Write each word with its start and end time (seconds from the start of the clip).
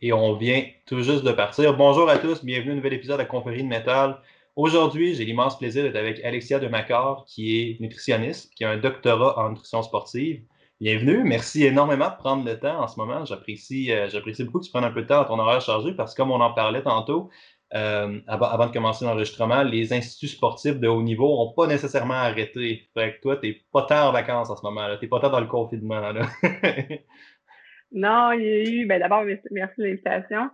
et 0.00 0.12
on 0.12 0.34
vient 0.36 0.64
tout 0.86 1.00
juste 1.02 1.24
de 1.24 1.32
partir. 1.32 1.76
Bonjour 1.76 2.08
à 2.08 2.18
tous, 2.18 2.44
bienvenue 2.44 2.70
à 2.70 2.72
un 2.72 2.76
nouvel 2.76 2.94
épisode 2.94 3.16
de 3.16 3.22
la 3.22 3.28
Confrérie 3.28 3.62
de 3.62 3.68
Métal. 3.68 4.18
Aujourd'hui, 4.56 5.14
j'ai 5.14 5.24
l'immense 5.24 5.58
plaisir 5.58 5.82
d'être 5.82 5.96
avec 5.96 6.24
Alexia 6.24 6.58
Demacor, 6.58 7.24
qui 7.26 7.60
est 7.60 7.80
nutritionniste, 7.80 8.54
qui 8.54 8.64
a 8.64 8.70
un 8.70 8.76
doctorat 8.76 9.38
en 9.38 9.50
nutrition 9.50 9.82
sportive. 9.82 10.42
Bienvenue, 10.80 11.24
merci 11.24 11.64
énormément 11.64 12.10
de 12.10 12.16
prendre 12.16 12.44
le 12.44 12.58
temps 12.58 12.82
en 12.82 12.88
ce 12.88 12.98
moment. 12.98 13.24
J'apprécie, 13.24 13.92
euh, 13.92 14.08
j'apprécie 14.08 14.44
beaucoup 14.44 14.60
que 14.60 14.66
tu 14.66 14.70
prennes 14.70 14.84
un 14.84 14.90
peu 14.90 15.02
de 15.02 15.06
temps 15.06 15.22
à 15.22 15.24
ton 15.24 15.38
horaire 15.38 15.60
chargé 15.60 15.92
parce 15.92 16.14
que 16.14 16.22
comme 16.22 16.30
on 16.30 16.40
en 16.40 16.52
parlait 16.52 16.82
tantôt, 16.82 17.30
euh, 17.74 18.20
avant, 18.28 18.66
de 18.66 18.72
commencer 18.72 19.04
l'enregistrement, 19.04 19.62
les 19.64 19.92
instituts 19.92 20.28
sportifs 20.28 20.78
de 20.78 20.86
haut 20.86 21.02
niveau 21.02 21.26
n'ont 21.26 21.52
pas 21.52 21.66
nécessairement 21.66 22.14
arrêté. 22.14 22.88
Fait 22.94 23.16
que 23.16 23.20
toi, 23.20 23.36
tu 23.36 23.48
n'es 23.48 23.60
pas 23.72 23.82
tant 23.82 24.08
en 24.08 24.12
vacances 24.12 24.50
en 24.50 24.56
ce 24.56 24.62
moment. 24.62 24.86
Tu 24.96 25.04
n'es 25.04 25.08
pas 25.08 25.18
tant 25.18 25.30
dans 25.30 25.40
le 25.40 25.46
confinement. 25.46 26.12
Là. 26.12 26.28
Non, 27.94 28.32
il 28.32 28.42
y 28.42 28.48
a 28.48 28.62
eu, 28.64 28.86
ben 28.86 28.98
d'abord, 28.98 29.24
merci 29.50 29.74
de 29.78 29.84
l'invitation. 29.84 30.50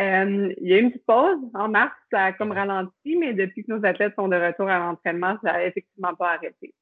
Euh, 0.00 0.54
il 0.60 0.68
y 0.68 0.74
a 0.74 0.78
eu 0.78 0.82
une 0.82 0.90
petite 0.90 1.06
pause. 1.06 1.38
En 1.54 1.68
mars, 1.68 1.92
ça 2.10 2.24
a 2.24 2.32
comme 2.32 2.52
ralenti, 2.52 3.16
mais 3.16 3.34
depuis 3.34 3.64
que 3.64 3.72
nos 3.72 3.84
athlètes 3.84 4.14
sont 4.16 4.28
de 4.28 4.36
retour 4.36 4.68
à 4.68 4.78
l'entraînement, 4.78 5.36
ça 5.42 5.52
n'a 5.52 5.66
effectivement 5.66 6.14
pas 6.14 6.34
arrêté. 6.34 6.72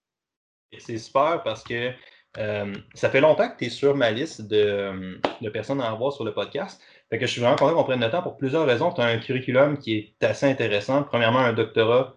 C'est 0.78 0.98
super 0.98 1.42
parce 1.42 1.64
que 1.64 1.90
euh, 2.38 2.74
ça 2.94 3.10
fait 3.10 3.20
longtemps 3.20 3.50
que 3.50 3.58
tu 3.58 3.64
es 3.66 3.68
sur 3.68 3.94
ma 3.94 4.10
liste 4.10 4.42
de, 4.42 5.18
personnes 5.50 5.80
à 5.80 5.90
avoir 5.90 6.12
sur 6.12 6.24
le 6.24 6.32
podcast. 6.32 6.82
Fait 7.10 7.18
que 7.18 7.26
je 7.26 7.32
suis 7.32 7.40
vraiment 7.40 7.56
content 7.56 7.74
qu'on 7.74 7.84
prenne 7.84 8.00
le 8.00 8.10
temps 8.10 8.22
pour 8.22 8.36
plusieurs 8.36 8.66
raisons. 8.66 8.92
Tu 8.92 9.00
as 9.00 9.06
un 9.06 9.18
curriculum 9.18 9.78
qui 9.78 10.14
est 10.20 10.24
assez 10.24 10.46
intéressant. 10.46 11.02
Premièrement, 11.02 11.40
un 11.40 11.52
doctorat 11.52 12.16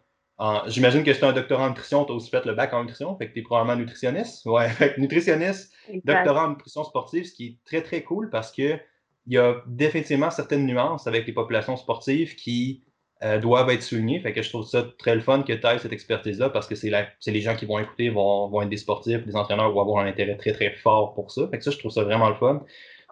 J'imagine 0.67 1.03
que 1.03 1.13
c'est 1.13 1.23
un 1.23 1.31
doctorat 1.31 1.66
en 1.66 1.70
nutrition, 1.70 2.03
tu 2.03 2.12
as 2.12 2.16
aussi 2.16 2.30
fait 2.30 2.45
le 2.45 2.53
bac 2.53 2.73
en 2.73 2.81
nutrition, 2.81 3.16
fait 3.17 3.30
que 3.30 3.34
tu 3.34 3.39
es 3.39 3.43
probablement 3.43 3.77
nutritionniste. 3.77 4.45
Ouais, 4.45 4.70
nutritionniste, 4.98 5.71
doctorat 6.03 6.48
en 6.48 6.49
nutrition 6.52 6.84
sportive, 6.84 7.26
ce 7.26 7.34
qui 7.34 7.45
est 7.45 7.57
très, 7.66 7.81
très 7.81 8.03
cool 8.03 8.30
parce 8.30 8.52
que 8.52 8.79
il 9.27 9.34
y 9.34 9.38
a 9.38 9.55
définitivement 9.66 10.29
certaines 10.29 10.66
nuances 10.66 11.07
avec 11.07 11.26
les 11.26 11.34
populations 11.34 11.77
sportives 11.77 12.35
qui 12.35 12.84
euh, 13.23 13.40
doivent 13.40 13.70
être 13.70 13.82
soulignées. 13.82 14.20
Fait 14.20 14.34
que 14.34 14.41
je 14.41 14.49
trouve 14.49 14.65
ça 14.65 14.85
très 14.99 15.15
le 15.15 15.21
fun 15.21 15.41
que 15.41 15.54
tu 15.54 15.65
aies 15.65 15.79
cette 15.79 15.93
expertise-là 15.93 16.49
parce 16.49 16.68
que 16.68 16.76
c'est 16.76 16.91
les 17.27 17.41
gens 17.41 17.55
qui 17.55 17.65
vont 17.65 17.79
écouter 17.79 18.09
vont, 18.09 18.49
vont 18.49 18.62
être 18.62 18.70
des 18.70 18.77
sportifs, 18.77 19.26
des 19.26 19.35
entraîneurs 19.35 19.71
vont 19.71 19.81
avoir 19.81 20.04
un 20.04 20.07
intérêt 20.07 20.35
très, 20.35 20.52
très 20.52 20.71
fort 20.71 21.13
pour 21.13 21.31
ça. 21.31 21.48
Fait 21.49 21.57
que 21.57 21.63
ça, 21.63 21.71
je 21.71 21.79
trouve 21.79 21.91
ça 21.91 22.04
vraiment 22.04 22.29
le 22.29 22.35
fun. 22.35 22.63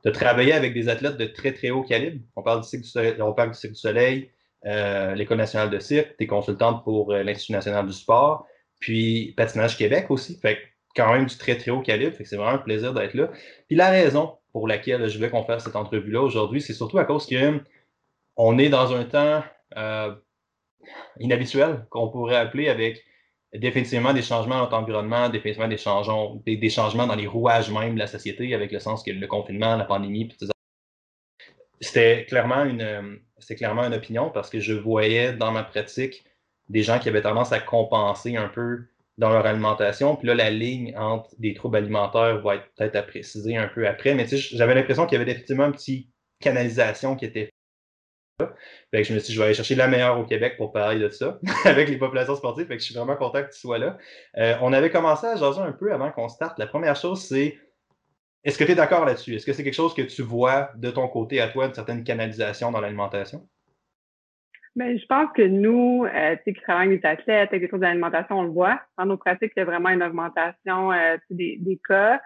De 0.03 0.11
travailler 0.11 0.51
avec 0.51 0.73
des 0.73 0.89
athlètes 0.89 1.17
de 1.17 1.25
très, 1.25 1.53
très 1.53 1.69
haut 1.69 1.83
calibre. 1.83 2.19
On 2.35 2.43
parle 2.43 2.61
du 2.61 2.67
cycle 2.67 2.83
du 2.83 2.89
soleil, 2.89 3.15
on 3.21 3.31
parle 3.31 3.51
du 3.51 3.57
cycle 3.57 3.73
du 3.73 3.79
soleil, 3.79 4.29
euh, 4.65 5.15
l'École 5.15 5.37
nationale 5.37 5.69
de 5.69 5.79
cirque, 5.79 6.15
tu 6.17 6.23
es 6.23 6.27
consultante 6.27 6.83
pour 6.83 7.11
euh, 7.11 7.23
l'Institut 7.23 7.51
national 7.51 7.85
du 7.85 7.93
sport, 7.93 8.45
puis 8.79 9.33
Patinage 9.35 9.77
Québec 9.77 10.05
aussi. 10.09 10.39
Fait 10.39 10.57
quand 10.95 11.11
même 11.11 11.25
du 11.25 11.37
très 11.37 11.57
très 11.57 11.71
haut 11.71 11.81
calibre, 11.81 12.15
fait 12.15 12.23
que 12.23 12.29
c'est 12.29 12.37
vraiment 12.37 12.53
un 12.53 12.59
plaisir 12.59 12.93
d'être 12.93 13.13
là. 13.15 13.29
Puis 13.67 13.75
la 13.75 13.89
raison 13.89 14.37
pour 14.51 14.67
laquelle 14.67 15.07
je 15.07 15.17
veux 15.17 15.29
qu'on 15.29 15.43
fasse 15.43 15.63
cette 15.63 15.75
entrevue-là 15.75 16.21
aujourd'hui, 16.21 16.61
c'est 16.61 16.73
surtout 16.73 16.99
à 16.99 17.05
cause 17.05 17.25
que 17.25 17.61
on 18.35 18.57
est 18.57 18.69
dans 18.69 18.93
un 18.93 19.03
temps 19.03 19.43
euh, 19.77 20.15
inhabituel 21.19 21.85
qu'on 21.89 22.09
pourrait 22.09 22.37
appeler 22.37 22.69
avec 22.69 23.03
définitivement 23.53 24.13
des 24.13 24.21
changements 24.21 24.55
dans 24.55 24.61
notre 24.61 24.77
environnement, 24.77 25.29
définitivement 25.29 25.67
des 25.67 25.77
changements, 25.77 26.41
des, 26.45 26.69
changements 26.69 27.05
dans 27.05 27.15
les 27.15 27.27
rouages 27.27 27.69
même 27.71 27.93
de 27.95 27.99
la 27.99 28.07
société, 28.07 28.53
avec 28.55 28.71
le 28.71 28.79
sens 28.79 29.03
que 29.03 29.11
le 29.11 29.27
confinement, 29.27 29.75
la 29.75 29.85
pandémie, 29.85 30.35
c'était 31.79 32.25
clairement 32.25 32.63
une 32.63 33.19
c'est 33.45 33.55
clairement 33.55 33.83
une 33.83 33.93
opinion 33.93 34.29
parce 34.29 34.49
que 34.49 34.59
je 34.59 34.73
voyais 34.73 35.33
dans 35.33 35.51
ma 35.51 35.63
pratique 35.63 36.23
des 36.69 36.83
gens 36.83 36.99
qui 36.99 37.09
avaient 37.09 37.21
tendance 37.21 37.51
à 37.51 37.59
compenser 37.59 38.35
un 38.35 38.47
peu 38.47 38.85
dans 39.17 39.29
leur 39.29 39.45
alimentation. 39.45 40.15
Puis 40.15 40.27
là, 40.27 40.35
la 40.35 40.49
ligne 40.49 40.95
entre 40.97 41.29
des 41.37 41.53
troubles 41.53 41.77
alimentaires 41.77 42.41
va 42.41 42.55
être 42.55 42.67
peut-être 42.75 42.95
à 42.95 43.03
préciser 43.03 43.57
un 43.57 43.67
peu 43.67 43.87
après. 43.87 44.15
Mais 44.15 44.25
tu 44.25 44.37
sais, 44.37 44.57
j'avais 44.57 44.73
l'impression 44.75 45.05
qu'il 45.05 45.19
y 45.19 45.21
avait 45.21 45.31
effectivement 45.31 45.65
une 45.65 45.73
petite 45.73 46.09
canalisation 46.39 47.15
qui 47.15 47.25
était 47.25 47.49
fait 48.39 49.01
que 49.01 49.03
je 49.03 49.13
me 49.13 49.19
suis 49.19 49.27
dit, 49.27 49.33
je 49.33 49.39
vais 49.39 49.45
aller 49.45 49.53
chercher 49.53 49.75
la 49.75 49.87
meilleure 49.87 50.19
au 50.19 50.23
Québec 50.23 50.55
pour 50.57 50.71
parler 50.71 50.99
de 50.99 51.09
ça 51.09 51.39
avec 51.65 51.87
les 51.89 51.97
populations 51.97 52.35
sportives. 52.35 52.67
Fait 52.67 52.75
que 52.75 52.81
je 52.81 52.85
suis 52.85 52.95
vraiment 52.95 53.15
content 53.15 53.43
que 53.43 53.51
tu 53.51 53.59
sois 53.59 53.77
là. 53.77 53.97
Euh, 54.37 54.55
on 54.61 54.73
avait 54.73 54.89
commencé 54.89 55.27
à 55.27 55.35
jaser 55.35 55.61
un 55.61 55.71
peu 55.71 55.93
avant 55.93 56.11
qu'on 56.11 56.29
starte. 56.29 56.57
La 56.57 56.67
première 56.67 56.95
chose, 56.95 57.21
c'est 57.21 57.57
est-ce 58.43 58.57
que 58.57 58.63
tu 58.65 58.71
es 58.71 58.75
d'accord 58.75 59.05
là-dessus? 59.05 59.35
Est-ce 59.35 59.45
que 59.45 59.53
c'est 59.53 59.63
quelque 59.63 59.73
chose 59.73 59.93
que 59.93 60.01
tu 60.01 60.21
vois 60.21 60.71
de 60.75 60.91
ton 60.91 61.07
côté 61.07 61.39
à 61.39 61.47
toi, 61.47 61.67
une 61.67 61.73
certaine 61.73 62.03
canalisation 62.03 62.71
dans 62.71 62.81
l'alimentation? 62.81 63.47
Bien, 64.75 64.97
je 64.97 65.05
pense 65.05 65.31
que 65.35 65.43
nous, 65.43 66.05
euh, 66.05 66.35
qui 66.37 66.53
travaillons 66.53 66.91
avec 66.91 67.01
des 67.01 67.07
athlètes, 67.07 67.49
avec 67.49 67.61
des 67.61 67.69
choses 67.69 67.79
d'alimentation, 67.79 68.39
on 68.39 68.43
le 68.43 68.49
voit. 68.49 68.81
Dans 68.97 69.05
nos 69.05 69.17
pratiques, 69.17 69.53
il 69.55 69.59
y 69.59 69.61
a 69.61 69.65
vraiment 69.65 69.89
une 69.89 70.01
augmentation 70.01 70.91
euh, 70.91 71.15
des, 71.29 71.79
cas. 71.87 72.19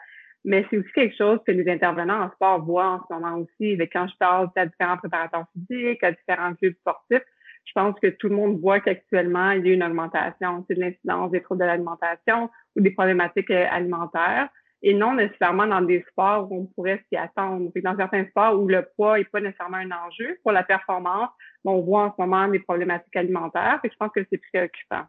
Mais 0.46 0.66
c'est 0.70 0.78
aussi 0.78 0.92
quelque 0.94 1.18
chose 1.18 1.40
que 1.46 1.52
les 1.52 1.70
intervenants 1.70 2.24
en 2.24 2.32
sport 2.32 2.64
voient 2.64 2.88
en 2.88 3.02
ce 3.06 3.14
moment 3.14 3.38
aussi. 3.38 3.78
quand 3.92 4.08
je 4.08 4.18
parle 4.18 4.50
à 4.56 4.66
différents 4.66 4.98
préparateurs 4.98 5.46
physiques, 5.54 6.02
à 6.04 6.14
différents 6.14 6.56
clubs 6.56 6.76
sportifs, 6.76 7.26
je 7.66 7.74
pense 7.74 8.00
que 8.00 8.08
tout 8.08 8.30
le 8.30 8.36
monde 8.36 8.62
voit 8.62 8.80
qu'actuellement, 8.80 9.52
il 9.52 9.68
y 9.68 9.72
a 9.72 9.74
une 9.74 9.84
augmentation 9.84 10.66
de 10.70 10.76
l'incidence 10.76 11.32
des 11.32 11.42
troubles 11.42 11.60
de 11.60 11.66
l'alimentation 11.66 12.50
ou 12.78 12.82
des 12.82 12.92
problématiques 12.92 13.52
euh, 13.52 13.66
alimentaires 13.70 14.48
et 14.82 14.94
non 14.94 15.16
nécessairement 15.16 15.68
dans 15.68 15.82
des 15.82 16.06
sports 16.10 16.52
où 16.52 16.62
on 16.62 16.66
pourrait 16.68 17.04
s'y 17.10 17.18
attendre. 17.18 17.72
Dans 17.84 17.96
certains 17.96 18.26
sports 18.26 18.60
où 18.60 18.68
le 18.68 18.88
poids 18.96 19.18
n'est 19.18 19.26
pas 19.26 19.42
nécessairement 19.42 19.78
un 19.78 19.92
enjeu 19.92 20.38
pour 20.44 20.52
la 20.52 20.64
performance, 20.64 21.30
on 21.66 21.82
voit 21.82 22.04
en 22.04 22.12
ce 22.16 22.22
moment 22.22 22.48
des 22.48 22.60
problématiques 22.60 23.16
alimentaires. 23.16 23.80
Et 23.84 23.90
je 23.90 23.98
pense 23.98 24.12
que 24.12 24.26
c'est 24.30 24.42
préoccupant. 24.52 25.04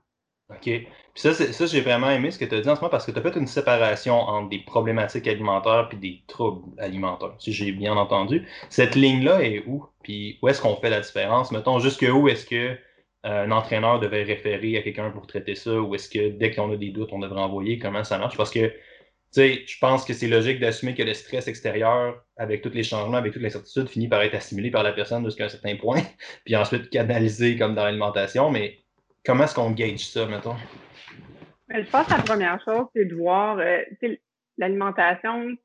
OK. 0.51 0.63
Puis 0.63 0.89
ça, 1.15 1.35
ça 1.35 1.67
j'ai 1.67 1.83
vraiment 1.83 2.09
aimé 2.09 2.31
ce 2.31 2.39
que 2.39 2.47
tu 2.47 2.55
as 2.55 2.61
dit 2.61 2.69
en 2.69 2.75
ce 2.75 2.81
moment 2.81 2.91
parce 2.91 3.05
que 3.05 3.11
tu 3.11 3.19
as 3.19 3.23
fait 3.23 3.37
une 3.37 3.47
séparation 3.47 4.15
entre 4.15 4.49
des 4.49 4.61
problématiques 4.61 5.29
alimentaires 5.29 5.89
puis 5.91 5.99
des 5.99 6.23
troubles 6.27 6.81
alimentaires, 6.81 7.35
si 7.39 7.53
j'ai 7.53 7.71
bien 7.71 7.95
entendu. 7.97 8.47
Cette 8.71 8.95
ligne-là 8.95 9.43
est 9.43 9.65
où? 9.67 9.85
Puis 10.03 10.39
où 10.41 10.49
est-ce 10.49 10.63
qu'on 10.63 10.77
fait 10.77 10.89
la 10.89 11.01
différence? 11.01 11.53
Mettons, 11.53 11.79
jusque 11.81 12.07
où 12.11 12.29
est-ce 12.29 12.47
que 12.47 12.79
euh, 13.27 13.45
un 13.45 13.51
entraîneur 13.51 14.01
devait 14.01 14.23
référer 14.23 14.79
à 14.79 14.83
quelqu'un 14.83 15.11
pour 15.11 15.27
traiter 15.27 15.55
ça? 15.55 15.79
Ou 15.79 15.95
est-ce 15.95 16.09
que 16.09 16.31
dès 16.31 16.51
qu'on 16.51 16.73
a 16.73 16.77
des 16.77 16.91
doutes, 16.91 17.13
on 17.13 17.19
devrait 17.19 17.43
envoyer? 17.43 17.79
Comment 17.79 18.05
ça 18.05 18.17
marche? 18.17 18.39
Parce 18.39 18.51
que 18.51 18.73
sais, 19.31 19.65
je 19.67 19.79
pense 19.79 20.05
que 20.05 20.13
c'est 20.13 20.29
logique 20.29 20.61
d'assumer 20.61 20.95
que 20.95 21.03
le 21.03 21.15
stress 21.15 21.49
extérieur, 21.49 22.25
avec 22.37 22.63
tous 22.63 22.71
les 22.71 22.83
changements, 22.83 23.17
avec 23.17 23.33
toute 23.33 23.43
l'incertitude, 23.43 23.89
finit 23.89 24.09
par 24.09 24.23
être 24.23 24.35
assimilé 24.35 24.71
par 24.71 24.83
la 24.83 24.93
personne 24.93 25.25
jusqu'à 25.25 25.47
un 25.47 25.49
certain 25.49 25.77
point, 25.77 26.01
puis 26.45 26.57
ensuite 26.57 26.91
canalisé 26.91 27.57
comme 27.57 27.75
dans 27.75 27.85
l'alimentation. 27.85 28.51
Mais 28.51 28.79
comment 29.25 29.45
est-ce 29.45 29.55
qu'on 29.55 29.71
gage 29.71 30.07
ça, 30.07 30.27
mettons? 30.27 30.57
Ben, 31.69 31.85
je 31.85 31.91
pense 31.91 32.07
que 32.07 32.13
la 32.13 32.23
première 32.23 32.63
chose, 32.65 32.87
c'est 32.95 33.05
de 33.05 33.15
voir 33.15 33.59
euh, 33.59 33.83
l'alimentation 34.57 35.57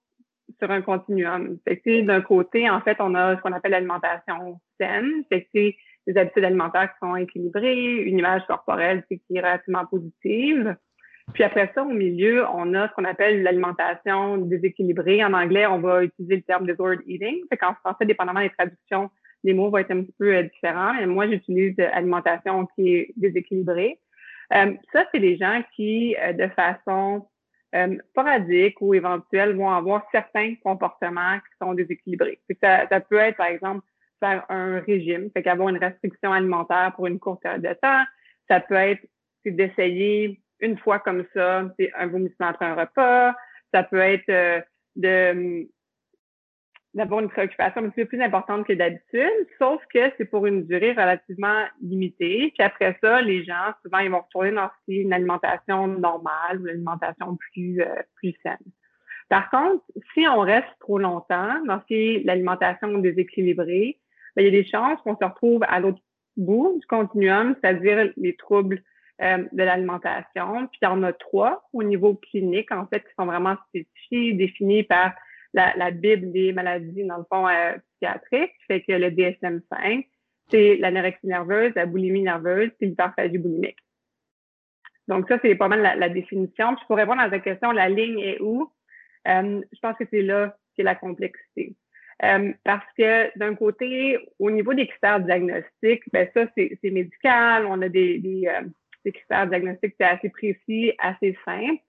sur 0.60 0.70
un 0.70 0.82
continuum. 0.82 1.58
D'un 1.86 2.22
côté, 2.22 2.70
en 2.70 2.82
fait, 2.82 2.98
on 3.00 3.16
a 3.16 3.38
ce 3.38 3.42
qu'on 3.42 3.54
appelle 3.54 3.72
l'alimentation 3.72 4.60
saine. 4.80 5.24
C'est 5.32 5.48
des 5.54 6.18
habitudes 6.18 6.44
alimentaires 6.44 6.92
qui 6.92 7.08
sont 7.08 7.16
équilibrées, 7.16 8.04
une 8.04 8.20
image 8.20 8.46
corporelle 8.48 9.06
qui 9.08 9.22
est 9.34 9.40
relativement 9.40 9.86
positive. 9.86 10.76
Puis 11.34 11.44
après 11.44 11.72
ça, 11.74 11.84
au 11.84 11.94
milieu, 11.94 12.46
on 12.54 12.74
a 12.74 12.90
ce 12.90 12.94
qu'on 12.94 13.06
appelle 13.06 13.44
l'alimentation 13.44 14.38
déséquilibrée. 14.38 15.24
En 15.24 15.34
anglais, 15.34 15.66
on 15.66 15.80
va 15.80 16.04
utiliser 16.04 16.36
le 16.36 16.42
terme 16.42 16.68
disordered 16.68 17.02
eating. 17.08 17.42
Fait 17.50 17.58
qu'en 17.58 17.74
français, 17.76 18.06
dépendamment 18.06 18.42
des 18.42 18.50
traductions, 18.50 19.10
les 19.44 19.54
mots 19.54 19.70
vont 19.70 19.78
être 19.78 19.92
un 19.92 20.04
petit 20.04 20.16
peu 20.18 20.36
euh, 20.36 20.44
différents. 20.44 20.98
Et 21.00 21.06
moi, 21.06 21.28
j'utilise 21.28 21.76
alimentation 21.80 22.68
qui 22.76 22.96
est 22.96 23.14
déséquilibrée. 23.18 24.00
Euh, 24.54 24.74
ça, 24.92 25.06
c'est 25.12 25.20
des 25.20 25.38
gens 25.38 25.64
qui, 25.76 26.16
euh, 26.18 26.34
de 26.34 26.48
façon 26.50 27.28
sporadique 28.10 28.80
ou 28.82 28.94
éventuelle, 28.94 29.56
vont 29.56 29.72
avoir 29.72 30.06
certains 30.12 30.54
comportements 30.64 31.40
qui 31.40 31.58
sont 31.60 31.74
déséquilibrés. 31.74 32.40
Ça, 32.62 32.88
ça 32.88 33.00
peut 33.00 33.16
être, 33.16 33.38
par 33.38 33.48
exemple, 33.48 33.82
faire 34.20 34.46
un 34.50 34.80
régime, 34.80 35.32
fait 35.34 35.42
qu'avoir 35.42 35.70
une 35.70 35.80
restriction 35.80 36.32
alimentaire 36.32 36.94
pour 36.96 37.08
une 37.08 37.18
courte 37.18 37.42
période 37.42 37.64
de 37.64 37.74
temps. 37.82 38.04
Ça 38.48 38.60
peut 38.60 38.76
être 38.76 39.02
d'essayer 39.44 40.43
une 40.64 40.78
fois 40.78 41.00
comme 41.00 41.26
ça, 41.34 41.66
c'est 41.78 41.92
un 41.94 42.08
vomissement 42.08 42.48
après 42.48 42.66
un 42.66 42.76
repas. 42.76 43.36
Ça 43.74 43.84
peut 43.84 44.00
être 44.00 44.30
euh, 44.30 45.64
d'avoir 46.94 47.20
une 47.22 47.30
préoccupation 47.30 47.84
un 47.84 47.90
petit 47.90 48.02
peu 48.02 48.08
plus 48.08 48.22
importante 48.22 48.66
que 48.66 48.74
d'habitude, 48.74 49.48
sauf 49.60 49.82
que 49.94 50.12
c'est 50.18 50.26
pour 50.26 50.46
une 50.46 50.66
durée 50.66 50.92
relativement 50.92 51.66
limitée. 51.82 52.54
Puis 52.56 52.64
après 52.64 52.98
ça, 53.02 53.22
les 53.22 53.44
gens, 53.44 53.74
souvent, 53.84 54.00
ils 54.00 54.12
vont 54.12 54.22
retourner 54.22 54.52
dans 54.52 54.70
une 54.88 55.12
alimentation 55.12 55.88
normale 55.88 56.60
ou 56.60 56.64
une 56.64 56.70
alimentation 56.70 57.36
plus, 57.36 57.82
euh, 57.82 58.02
plus 58.16 58.36
saine. 58.44 58.58
Par 59.30 59.50
contre, 59.50 59.84
si 60.14 60.28
on 60.28 60.42
reste 60.42 60.68
trop 60.80 61.00
longtemps 61.00 61.64
dans 61.66 61.82
l'alimentation 61.90 63.00
déséquilibrée, 63.00 64.00
ben, 64.36 64.44
il 64.44 64.54
y 64.54 64.58
a 64.58 64.62
des 64.62 64.70
chances 64.70 65.00
qu'on 65.02 65.18
se 65.18 65.26
retrouve 65.26 65.64
à 65.68 65.80
l'autre 65.80 66.02
bout 66.38 66.78
du 66.80 66.86
continuum, 66.88 67.56
c'est-à-dire 67.60 68.12
les 68.18 68.36
troubles 68.36 68.84
euh, 69.22 69.46
de 69.52 69.64
l'alimentation. 69.64 70.68
Puis 70.68 70.80
il 70.82 70.86
y 70.86 70.88
en 70.88 71.04
a 71.04 71.14
trois 71.14 71.68
au 71.74 71.84
niveau 71.84 72.16
clinique, 72.16 72.72
en 72.72 72.88
fait, 72.88 73.02
qui 73.02 73.14
sont 73.18 73.26
vraiment 73.26 73.56
spécifiés, 73.70 74.34
définis 74.34 74.84
par 74.84 75.14
la, 75.54 75.74
la 75.76 75.92
Bible 75.92 76.32
des 76.32 76.52
maladies, 76.52 77.04
dans 77.06 77.18
le 77.18 77.26
fond, 77.32 77.48
euh, 77.48 77.78
psychiatriques. 77.92 78.56
Fait 78.68 78.82
que 78.82 78.94
le 78.94 79.12
DSM-5, 79.12 80.08
c'est 80.50 80.78
l'anorexie 80.78 81.28
nerveuse, 81.28 81.72
la 81.76 81.86
boulimie 81.86 82.24
nerveuse, 82.24 82.72
puis 82.80 82.90
l'hyperphagie 82.90 83.38
boulimique. 83.38 83.78
Donc 85.08 85.28
ça, 85.28 85.38
c'est 85.42 85.56
pas 85.56 85.68
mal 85.68 85.82
la, 86.00 86.10
définition. 86.10 86.76
Puis 86.76 86.86
pour 86.88 86.98
répondre 86.98 87.22
à 87.22 87.30
ta 87.30 87.40
question, 87.40 87.72
la 87.72 87.90
ligne 87.90 88.20
est 88.20 88.42
où? 88.42 88.72
Euh, 89.28 89.62
je 89.72 89.80
pense 89.80 89.98
que 89.98 90.06
c'est 90.10 90.22
là 90.22 90.56
c'est 90.76 90.84
la 90.84 90.96
complexité. 90.96 91.76
Euh, 92.24 92.54
parce 92.64 92.86
que 92.98 93.38
d'un 93.38 93.56
côté, 93.56 94.18
au 94.40 94.52
niveau 94.52 94.74
des 94.74 94.88
critères 94.88 95.20
diagnostiques, 95.20 96.04
ben 96.12 96.30
ça, 96.34 96.46
c'est 96.56 96.80
médical. 96.84 97.66
On 97.66 97.82
a 97.82 97.90
des, 97.90 98.20
des, 98.20 98.48
euh, 98.48 98.62
des 99.06 99.12
critères 99.12 99.48
diagnostiques 99.48 99.96
assez 100.00 100.30
précis, 100.30 100.94
assez 101.00 101.38
simples. 101.46 101.82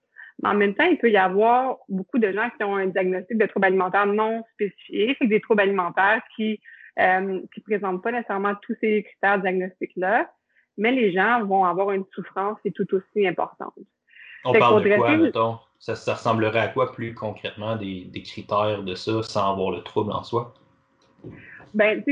Mais 0.43 0.49
en 0.49 0.55
même 0.55 0.75
temps, 0.75 0.85
il 0.85 0.99
peut 0.99 1.11
y 1.11 1.17
avoir 1.17 1.79
beaucoup 1.89 2.19
de 2.19 2.33
gens 2.33 2.51
qui 2.57 2.65
ont 2.65 2.77
un 2.77 2.87
diagnostic 2.87 3.39
de 3.39 3.47
troubles 3.47 3.67
alimentaires 3.67 4.07
non 4.07 4.43
spécifié, 4.55 5.17
c'est 5.21 5.29
des 5.29 5.41
troubles 5.41 5.63
alimentaires 5.63 6.23
qui 6.35 6.61
euh, 7.01 7.41
qui 7.53 7.61
présentent 7.61 8.05
pas 8.05 8.13
nécessairement 8.13 8.55
tous 8.63 8.77
ces 8.81 9.03
critères 9.03 9.41
diagnostiques-là, 9.41 10.31
mais 10.79 10.93
les 10.93 11.13
gens 11.13 11.45
vont 11.45 11.65
avoir 11.65 11.91
une 11.91 12.05
souffrance 12.15 12.57
qui 12.63 12.69
est 12.69 12.71
tout 12.71 12.87
aussi 12.95 13.27
importante. 13.27 13.75
On 14.45 14.53
parle 14.53 14.85
de 14.85 14.95
quoi, 14.95 15.17
mettons? 15.17 15.59
Ça, 15.81 15.97
ça, 15.97 16.15
ressemblerait 16.15 16.61
à 16.61 16.69
quoi 16.69 16.93
plus 16.93 17.13
concrètement 17.13 17.75
des, 17.75 18.05
des, 18.05 18.23
critères 18.23 18.85
de 18.85 18.95
ça 18.95 19.25
sans 19.25 19.53
avoir 19.53 19.73
le 19.73 19.83
trouble 19.83 20.13
en 20.13 20.23
soi? 20.23 20.55
Ben, 21.75 22.05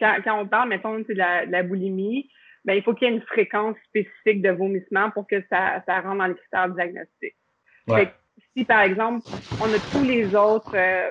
quand, 0.00 0.16
quand 0.24 0.40
on 0.40 0.48
parle, 0.48 0.70
mettons, 0.70 0.98
de 0.98 1.14
la, 1.14 1.46
de 1.46 1.52
la 1.52 1.62
boulimie, 1.62 2.28
ben, 2.64 2.74
il 2.74 2.82
faut 2.82 2.94
qu'il 2.94 3.08
y 3.08 3.10
ait 3.10 3.14
une 3.14 3.22
fréquence 3.22 3.76
spécifique 3.88 4.42
de 4.42 4.50
vomissement 4.50 5.10
pour 5.10 5.26
que 5.26 5.42
ça, 5.50 5.82
ça 5.86 6.00
rentre 6.00 6.18
dans 6.18 6.26
les 6.26 6.34
critères 6.34 6.68
diagnostiques. 6.70 7.36
si, 8.56 8.64
par 8.64 8.82
exemple, 8.82 9.26
on 9.60 9.72
a 9.72 9.78
tous 9.92 10.04
les 10.04 10.34
autres, 10.34 10.74
euh, 10.74 11.10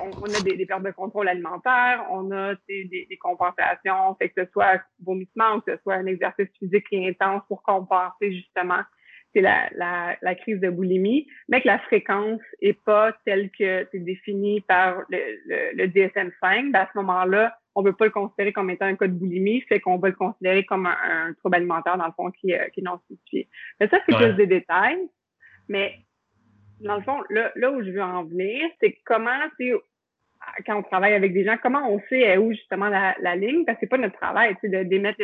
on, 0.00 0.10
on, 0.22 0.34
a 0.34 0.40
des, 0.42 0.56
des, 0.56 0.66
pertes 0.66 0.84
de 0.84 0.90
contrôle 0.90 1.28
alimentaire, 1.28 2.06
on 2.10 2.30
a 2.30 2.54
des, 2.68 2.84
des, 2.84 3.18
compensations, 3.18 4.14
fait 4.18 4.30
que 4.30 4.44
ce 4.44 4.50
soit 4.52 4.80
vomissement 5.04 5.56
ou 5.56 5.60
que 5.60 5.76
ce 5.76 5.82
soit 5.82 5.94
un 5.94 6.06
exercice 6.06 6.48
physique 6.58 6.86
intense 6.92 7.42
pour 7.48 7.62
compenser 7.62 8.32
justement 8.32 8.80
c'est 9.34 9.42
la, 9.42 9.68
la, 9.74 10.16
la, 10.22 10.34
crise 10.34 10.58
de 10.58 10.70
boulimie, 10.70 11.26
mais 11.48 11.60
que 11.60 11.66
la 11.66 11.78
fréquence 11.80 12.40
est 12.62 12.82
pas 12.84 13.12
telle 13.26 13.50
que 13.50 13.86
c'est 13.92 13.98
défini 13.98 14.62
par 14.62 15.02
le, 15.10 15.18
le, 15.44 15.76
le 15.76 15.86
DSM-5, 15.88 16.72
ben 16.72 16.80
à 16.80 16.88
ce 16.90 16.98
moment-là, 16.98 17.54
on 17.78 17.82
ne 17.82 17.90
veut 17.90 17.94
pas 17.94 18.06
le 18.06 18.10
considérer 18.10 18.52
comme 18.52 18.70
étant 18.70 18.86
un 18.86 18.96
cas 18.96 19.06
de 19.06 19.12
boulimie, 19.12 19.60
fait 19.62 19.78
qu'on 19.78 19.98
va 19.98 20.08
le 20.08 20.14
considérer 20.14 20.64
comme 20.64 20.86
un, 20.86 21.32
trouble 21.34 21.56
alimentaire, 21.56 21.96
dans 21.96 22.06
le 22.06 22.12
fond, 22.12 22.28
qui, 22.32 22.52
euh, 22.52 22.68
qui 22.70 22.80
est 22.80 22.82
non 22.82 22.98
spécifié. 23.04 23.48
Mais 23.78 23.86
ça, 23.86 23.98
c'est 24.04 24.16
plus 24.16 24.34
des 24.34 24.48
détails. 24.48 24.98
Mais 25.68 25.94
dans 26.80 26.96
le 26.96 27.02
fond, 27.02 27.22
là, 27.30 27.52
là 27.54 27.70
où 27.70 27.80
je 27.84 27.90
veux 27.90 28.02
en 28.02 28.24
venir, 28.24 28.68
c'est 28.80 28.98
comment, 29.04 29.38
quand 30.66 30.76
on 30.76 30.82
travaille 30.82 31.14
avec 31.14 31.32
des 31.32 31.44
gens, 31.44 31.56
comment 31.62 31.88
on 31.88 32.00
sait 32.08 32.36
où 32.36 32.50
justement 32.50 32.88
la, 32.88 33.14
la 33.20 33.36
ligne, 33.36 33.64
parce 33.64 33.76
que 33.76 33.82
c'est 33.82 33.90
pas 33.90 33.98
notre 33.98 34.18
travail, 34.18 34.54
tu 34.54 34.62
sais, 34.62 34.68
de 34.68 34.88
d'émettre 34.88 35.18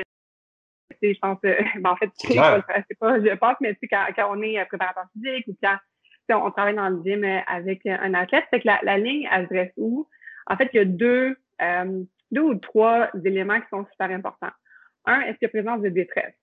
je 1.03 1.19
pense, 1.21 1.39
euh, 1.45 1.57
ben, 1.81 1.91
en 1.91 1.97
fait, 1.97 2.11
c'est 2.17 2.99
pas, 3.01 3.21
je 3.21 3.35
pense, 3.35 3.57
mais 3.61 3.77
quand, 3.91 4.07
quand 4.15 4.29
on 4.31 4.41
est 4.43 4.65
préparateur 4.67 5.07
physique 5.13 5.49
ou 5.49 5.57
quand 5.61 6.47
on 6.47 6.51
travaille 6.53 6.77
dans 6.77 6.89
le 6.89 7.03
gym 7.05 7.25
euh, 7.25 7.41
avec 7.49 7.85
un 7.85 8.15
athlète, 8.15 8.45
c'est 8.53 8.61
que 8.61 8.69
la, 8.69 8.79
la 8.85 8.97
ligne, 8.97 9.29
elle 9.33 9.49
se 9.49 9.55
dresse 9.55 9.73
où? 9.77 10.07
En 10.47 10.57
fait, 10.57 10.71
il 10.73 10.77
y 10.77 10.81
a 10.81 10.85
deux, 10.85 11.37
euh, 11.63 12.05
deux 12.35 12.43
ou 12.43 12.55
trois 12.57 13.09
éléments 13.25 13.61
qui 13.61 13.69
sont 13.71 13.87
super 13.93 14.11
importants. 14.11 14.53
Un, 15.07 15.21
est-ce 15.21 15.39
qu'il 15.39 15.43
y 15.43 15.47
a 15.47 15.63
présence 15.63 15.81
de 15.83 15.89
détresse? 15.89 16.35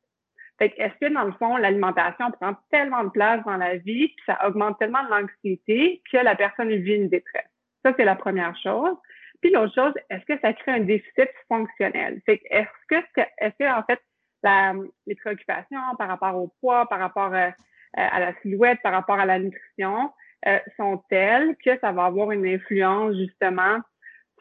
Fait 0.57 0.73
est-ce 0.77 0.93
que, 0.99 1.13
dans 1.13 1.23
le 1.23 1.31
fond, 1.33 1.57
l'alimentation 1.57 2.29
prend 2.31 2.53
tellement 2.69 3.03
de 3.03 3.09
place 3.09 3.43
dans 3.45 3.57
la 3.57 3.77
vie, 3.77 4.09
puis 4.09 4.23
ça 4.25 4.47
augmente 4.47 4.77
tellement 4.79 5.01
l'anxiété 5.09 6.01
que 6.11 6.17
la 6.17 6.35
personne 6.35 6.69
vit 6.69 6.95
une 6.95 7.09
détresse? 7.09 7.49
Ça, 7.83 7.93
c'est 7.97 8.05
la 8.05 8.15
première 8.15 8.55
chose. 8.57 8.95
Puis 9.41 9.51
l'autre 9.51 9.73
chose, 9.73 9.93
est-ce 10.11 10.23
que 10.25 10.39
ça 10.39 10.53
crée 10.53 10.73
un 10.73 10.79
déficit 10.81 11.29
fonctionnel? 11.47 12.21
Fait 12.25 12.39
est-ce 12.45 12.67
que, 12.87 13.21
est-ce 13.39 13.55
que, 13.57 13.79
en 13.79 13.83
fait, 13.83 13.99
la, 14.43 14.73
les 15.07 15.15
préoccupations 15.15 15.95
par 15.97 16.07
rapport 16.07 16.35
au 16.35 16.53
poids, 16.59 16.87
par 16.87 16.99
rapport 16.99 17.33
euh, 17.33 17.49
à 17.93 18.19
la 18.19 18.33
silhouette, 18.41 18.79
par 18.83 18.91
rapport 18.91 19.19
à 19.19 19.25
la 19.25 19.39
nutrition, 19.39 20.11
euh, 20.47 20.59
sont 20.77 21.03
telles 21.09 21.55
que 21.63 21.77
ça 21.79 21.91
va 21.91 22.05
avoir 22.05 22.31
une 22.31 22.45
influence 22.45 23.15
justement 23.15 23.79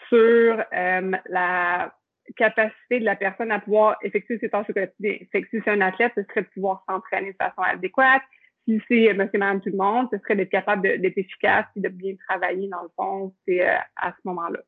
sur 0.08 0.62
euh, 0.72 1.12
la 1.28 1.94
capacité 2.36 3.00
de 3.00 3.04
la 3.04 3.16
personne 3.16 3.50
à 3.50 3.60
pouvoir 3.60 3.96
effectuer 4.02 4.38
ses 4.38 4.48
tâches 4.48 4.70
au 4.70 4.72
quotidien. 4.72 5.16
Fait 5.32 5.42
que 5.42 5.48
si 5.48 5.60
c'est 5.64 5.70
un 5.70 5.80
athlète, 5.80 6.12
ce 6.16 6.22
serait 6.24 6.42
de 6.42 6.48
pouvoir 6.48 6.84
s'entraîner 6.88 7.32
de 7.32 7.36
façon 7.36 7.62
adéquate. 7.62 8.22
Si 8.68 8.80
c'est 8.88 9.12
monsieur, 9.14 9.38
madame, 9.38 9.60
tout 9.60 9.70
le 9.70 9.76
monde, 9.76 10.08
ce 10.12 10.18
serait 10.18 10.36
d'être 10.36 10.50
capable 10.50 10.82
d'être 10.82 11.18
efficace 11.18 11.66
et 11.76 11.80
de 11.80 11.88
bien 11.88 12.14
travailler 12.28 12.68
dans 12.68 12.82
le 12.82 12.90
fond, 12.96 13.34
c'est 13.46 13.66
euh, 13.66 13.74
à 13.96 14.12
ce 14.12 14.28
moment-là. 14.28 14.60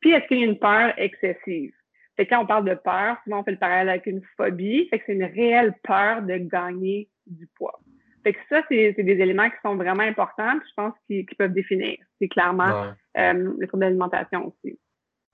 Puis, 0.00 0.12
est-ce 0.12 0.26
qu'il 0.26 0.38
y 0.38 0.42
a 0.42 0.46
une 0.46 0.58
peur 0.58 0.94
excessive? 0.96 1.74
Fait 2.16 2.26
quand 2.26 2.42
on 2.42 2.46
parle 2.46 2.68
de 2.68 2.74
peur, 2.74 3.16
souvent 3.24 3.40
on 3.40 3.44
fait 3.44 3.52
le 3.52 3.58
parallèle 3.58 3.88
avec 3.88 4.06
une 4.06 4.22
phobie. 4.36 4.86
Fait 4.90 4.98
que 4.98 5.04
c'est 5.06 5.14
une 5.14 5.24
réelle 5.24 5.74
peur 5.82 6.22
de 6.22 6.36
gagner 6.36 7.08
du 7.26 7.46
poids. 7.56 7.80
Fait 8.22 8.34
que 8.34 8.38
ça, 8.48 8.62
c'est 8.68 8.92
des 8.92 9.20
éléments 9.20 9.48
qui 9.48 9.56
sont 9.64 9.76
vraiment 9.76 10.02
importants, 10.02 10.52
je 10.54 10.74
pense 10.76 10.94
qu'ils 11.06 11.26
peuvent 11.36 11.52
définir. 11.52 11.96
C'est 12.20 12.28
clairement 12.28 12.92
euh, 13.18 13.54
le 13.58 13.66
trouble 13.66 13.84
d'alimentation 13.84 14.46
aussi. 14.46 14.78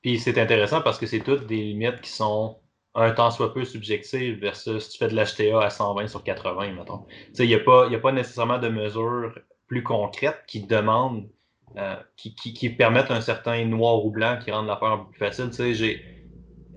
Puis 0.03 0.19
c'est 0.19 0.39
intéressant 0.39 0.81
parce 0.81 0.99
que 0.99 1.07
c'est 1.07 1.21
toutes 1.21 1.47
des 1.47 1.57
limites 1.57 2.01
qui 2.01 2.11
sont 2.11 2.57
un 2.95 3.11
temps 3.13 3.31
soit 3.31 3.53
peu 3.53 3.65
subjectives 3.65 4.39
versus 4.41 4.85
si 4.85 4.91
tu 4.91 4.99
fais 4.99 5.09
de 5.09 5.15
l'HTA 5.15 5.65
à 5.65 5.71
120 5.71 6.09
sur 6.09 6.23
80, 6.23 6.73
mettons. 6.73 7.07
Il 7.39 7.47
n'y 7.47 7.55
a, 7.55 7.61
pas, 7.61 7.89
a 7.91 7.99
pas 7.99 8.13
nécessairement 8.13 8.59
de 8.59 8.69
mesures 8.69 9.39
plus 9.67 9.83
concrètes 9.83 10.43
qui 10.47 10.63
demandent, 10.63 11.29
euh, 11.77 11.97
qui, 12.17 12.35
qui, 12.35 12.71
permettent 12.71 13.11
un 13.11 13.21
certain 13.21 13.65
noir 13.65 14.05
ou 14.05 14.11
blanc 14.11 14.39
qui 14.43 14.51
rendent 14.51 14.67
l'affaire 14.67 14.93
un 14.93 14.99
peu 14.99 15.11
plus 15.11 15.19
facile. 15.19 15.51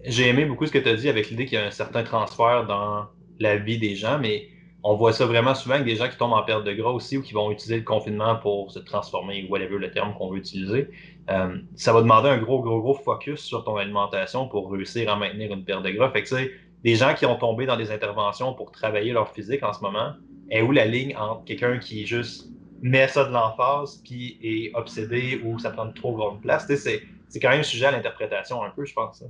J'ai 0.04 0.28
aimé 0.28 0.46
beaucoup 0.46 0.66
ce 0.66 0.72
que 0.72 0.80
tu 0.80 0.90
as 0.90 0.96
dit 0.96 1.10
avec 1.10 1.30
l'idée 1.30 1.46
qu'il 1.46 1.58
y 1.58 1.62
a 1.62 1.66
un 1.66 1.72
certain 1.72 2.04
transfert 2.04 2.66
dans 2.66 3.08
la 3.40 3.56
vie 3.58 3.78
des 3.78 3.96
gens, 3.96 4.20
mais 4.20 4.50
on 4.84 4.96
voit 4.96 5.14
ça 5.14 5.26
vraiment 5.26 5.54
souvent 5.54 5.76
avec 5.76 5.86
des 5.86 5.96
gens 5.96 6.10
qui 6.10 6.18
tombent 6.18 6.34
en 6.34 6.44
perte 6.44 6.64
de 6.64 6.74
gras 6.74 6.90
aussi 6.90 7.18
ou 7.18 7.22
qui 7.22 7.34
vont 7.34 7.52
utiliser 7.52 7.78
le 7.78 7.84
confinement 7.84 8.36
pour 8.36 8.72
se 8.72 8.80
transformer, 8.80 9.46
ou 9.46 9.52
whatever 9.52 9.78
le 9.78 9.92
terme 9.92 10.14
qu'on 10.16 10.30
veut 10.32 10.40
utiliser. 10.40 10.90
Euh, 11.30 11.58
ça 11.76 11.94
va 11.94 12.02
demander 12.02 12.30
un 12.30 12.38
gros, 12.38 12.62
gros, 12.62 12.82
gros 12.82 12.96
focus 12.96 13.42
sur 13.42 13.64
ton 13.64 13.78
alimentation 13.78 14.48
pour 14.48 14.72
réussir 14.72 15.12
à 15.12 15.16
maintenir 15.16 15.54
une 15.54 15.64
perte 15.64 15.84
de 15.84 15.92
gras. 15.92 16.10
Fait 16.12 16.24
que, 16.24 16.52
des 16.84 16.96
gens 16.96 17.14
qui 17.14 17.28
ont 17.28 17.36
tombé 17.36 17.68
dans 17.68 17.78
des 17.78 17.92
interventions 17.92 18.54
pour 18.54 18.72
travailler 18.72 19.14
leur 19.14 19.30
physique 19.30 19.62
en 19.62 19.72
ce 19.72 19.82
moment, 19.82 20.14
est 20.50 20.62
où 20.62 20.72
la 20.72 20.86
ligne 20.86 21.16
entre 21.16 21.46
quelqu'un 21.46 21.78
qui 21.78 22.08
juste 22.08 22.50
met 22.82 23.08
ça 23.08 23.24
de 23.26 23.32
l'emphase 23.32 24.02
puis 24.04 24.40
est 24.42 24.76
obsédé 24.76 25.42
ou 25.46 25.60
ça 25.60 25.70
prend 25.70 25.92
trop 25.92 26.14
grande 26.14 26.42
place? 26.42 26.66
C'est, 26.68 27.04
c'est 27.30 27.40
quand 27.40 27.50
même 27.50 27.64
sujet 27.64 27.86
à 27.86 27.92
l'interprétation 27.92 28.64
un 28.64 28.72
peu, 28.72 28.84
je 28.84 28.94
pense. 28.94 29.24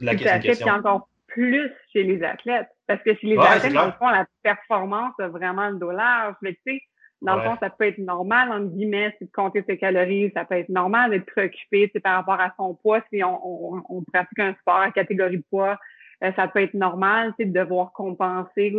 La 0.00 0.16
question 0.16 0.66
plus 1.30 1.70
chez 1.92 2.02
les 2.02 2.22
athlètes. 2.22 2.68
Parce 2.86 3.02
que 3.02 3.14
chez 3.14 3.26
les 3.28 3.38
athlètes, 3.38 3.72
dans 3.72 3.86
le 3.86 3.92
fond, 3.92 4.08
la 4.08 4.26
performance 4.42 5.14
a 5.18 5.28
vraiment 5.28 5.70
le 5.70 5.78
dos 5.78 5.90
large. 5.90 6.34
Mais 6.42 6.54
tu 6.54 6.60
sais, 6.66 6.82
dans 7.22 7.36
le 7.36 7.42
fond, 7.42 7.56
ça 7.60 7.70
peut 7.70 7.86
être 7.86 7.98
normal, 7.98 8.50
entre 8.50 8.74
guillemets, 8.74 9.16
de 9.20 9.28
compter 9.32 9.64
ses 9.68 9.78
calories. 9.78 10.32
Ça 10.34 10.44
peut 10.44 10.56
être 10.56 10.68
normal 10.70 11.10
d'être 11.10 11.26
préoccupé 11.26 11.88
par 12.02 12.16
rapport 12.16 12.40
à 12.40 12.52
son 12.56 12.74
poids. 12.74 13.00
Si 13.12 13.22
on, 13.22 13.74
on, 13.74 13.82
on 13.88 14.02
pratique 14.04 14.38
un 14.38 14.54
sport 14.54 14.76
à 14.76 14.90
catégorie 14.90 15.38
de 15.38 15.44
poids, 15.50 15.78
euh, 16.24 16.32
ça 16.36 16.48
peut 16.48 16.62
être 16.62 16.74
normal 16.74 17.34
de 17.38 17.44
devoir 17.44 17.92
compenser 17.92 18.74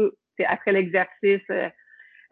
après 0.48 0.72
l'exercice. 0.72 1.42
Euh, 1.50 1.70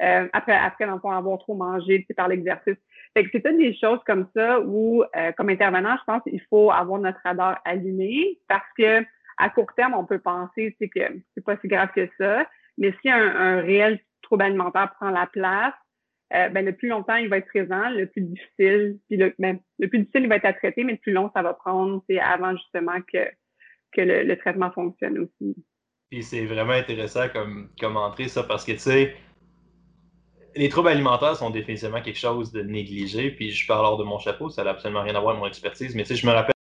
euh, 0.02 0.28
après, 0.32 0.56
après, 0.56 0.86
dans 0.86 0.94
le 0.94 1.00
fond, 1.00 1.12
avoir 1.12 1.38
trop 1.40 1.56
mangé 1.56 2.06
par 2.16 2.28
l'exercice. 2.30 2.78
Fait 3.14 3.24
que 3.24 3.30
c'est 3.32 3.42
toutes 3.42 3.58
des 3.58 3.76
choses 3.76 4.00
comme 4.06 4.28
ça 4.36 4.62
où, 4.62 5.04
euh, 5.16 5.32
comme 5.34 5.50
intervenant, 5.50 5.98
je 5.98 6.04
pense 6.06 6.24
qu'il 6.24 6.42
faut 6.50 6.72
avoir 6.72 7.00
notre 7.02 7.20
radar 7.24 7.60
allumé 7.66 8.40
parce 8.48 8.68
que 8.78 9.04
à 9.40 9.50
court 9.50 9.74
terme, 9.76 9.96
on 9.96 10.06
peut 10.06 10.20
penser 10.20 10.76
que 10.80 11.00
c'est 11.34 11.44
pas 11.44 11.58
si 11.62 11.68
grave 11.68 11.90
que 11.96 12.08
ça, 12.20 12.46
mais 12.78 12.94
si 13.02 13.10
un, 13.10 13.62
réel 13.62 14.00
trouble 14.22 14.44
alimentaire 14.44 14.94
prend 15.00 15.10
la 15.10 15.28
place, 15.28 15.74
euh, 16.36 16.50
ben, 16.50 16.64
le 16.64 16.76
plus 16.76 16.90
longtemps 16.90 17.16
il 17.16 17.30
va 17.30 17.38
être 17.38 17.48
présent, 17.48 17.90
le 17.90 18.06
plus 18.06 18.22
difficile, 18.22 19.00
puis 19.08 19.18
le, 19.18 19.34
ben, 19.40 19.60
le 19.80 19.88
plus 19.88 20.00
difficile 20.00 20.24
il 20.24 20.30
va 20.30 20.36
être 20.36 20.46
à 20.46 20.54
traiter, 20.54 20.84
mais 20.84 20.92
le 20.92 20.98
plus 21.00 21.14
long 21.14 21.32
ça 21.34 21.42
va 21.42 21.54
prendre, 21.54 22.04
c'est 22.08 22.20
avant 22.20 22.52
justement 22.56 23.00
que, 23.12 23.26
que 23.94 24.02
le, 24.02 24.38
traitement 24.38 24.72
fonctionne 24.72 25.18
aussi. 25.20 25.56
Puis 26.12 26.22
c'est 26.22 26.46
vraiment 26.46 26.74
intéressant 26.74 27.30
comme, 27.30 27.70
comme 27.80 27.98
entrée, 27.98 28.28
ça, 28.28 28.44
parce 28.44 28.66
que 28.66 28.74
tu 28.74 28.80
sais, 28.80 29.16
les 30.56 30.68
troubles 30.68 30.90
alimentaires 30.90 31.36
sont 31.36 31.50
définitivement 31.50 32.02
quelque 32.02 32.20
chose 32.20 32.52
de 32.52 32.62
négligé, 32.62 33.32
puis 33.32 33.52
je 33.52 33.66
parle 33.66 33.86
hors 33.86 33.98
de 33.98 34.04
mon 34.04 34.20
chapeau, 34.20 34.50
ça 34.50 34.66
n'a 34.66 34.72
absolument 34.72 35.04
rien 35.04 35.16
à 35.16 35.20
voir 35.22 35.32
avec 35.32 35.42
mon 35.42 35.48
expertise, 35.48 35.96
mais 35.96 36.04
tu 36.04 36.10
sais, 36.10 36.16
je 36.16 36.28
me 36.28 36.34
rappelle 36.34 36.54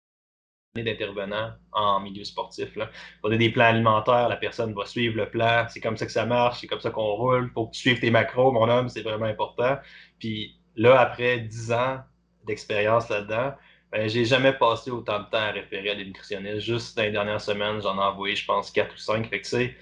d'intervenants 0.75 1.51
en 1.71 1.99
milieu 1.99 2.23
sportif. 2.23 2.75
Là. 2.75 2.89
On 3.23 3.31
a 3.31 3.37
des 3.37 3.49
plans 3.49 3.65
alimentaires, 3.65 4.29
la 4.29 4.35
personne 4.35 4.73
va 4.73 4.85
suivre 4.85 5.17
le 5.17 5.29
plan, 5.29 5.65
c'est 5.67 5.79
comme 5.79 5.97
ça 5.97 6.05
que 6.05 6.11
ça 6.11 6.25
marche, 6.25 6.61
c'est 6.61 6.67
comme 6.67 6.79
ça 6.79 6.91
qu'on 6.91 7.13
roule, 7.13 7.51
faut 7.53 7.67
que 7.67 7.71
tu 7.73 7.79
suives 7.79 7.99
tes 7.99 8.11
macros, 8.11 8.51
mon 8.51 8.69
homme, 8.69 8.89
c'est 8.89 9.01
vraiment 9.01 9.25
important. 9.25 9.77
Puis 10.19 10.55
là, 10.75 10.99
après 10.99 11.39
10 11.39 11.71
ans 11.71 11.99
d'expérience 12.45 13.09
là-dedans, 13.09 13.53
ben, 13.91 14.07
j'ai 14.07 14.25
jamais 14.25 14.53
passé 14.53 14.91
autant 14.91 15.19
de 15.19 15.25
temps 15.25 15.37
à 15.37 15.51
référer 15.51 15.89
à 15.89 15.95
des 15.95 16.05
nutritionnistes. 16.05 16.59
Juste 16.59 16.95
dans 16.95 17.03
les 17.03 17.11
dernières 17.11 17.41
semaines, 17.41 17.81
j'en 17.81 17.97
ai 17.97 18.03
envoyé, 18.03 18.35
je 18.35 18.45
pense, 18.45 18.69
4 18.69 18.93
ou 18.93 18.97
5. 18.97 19.27
Fait 19.27 19.41
il 19.51 19.73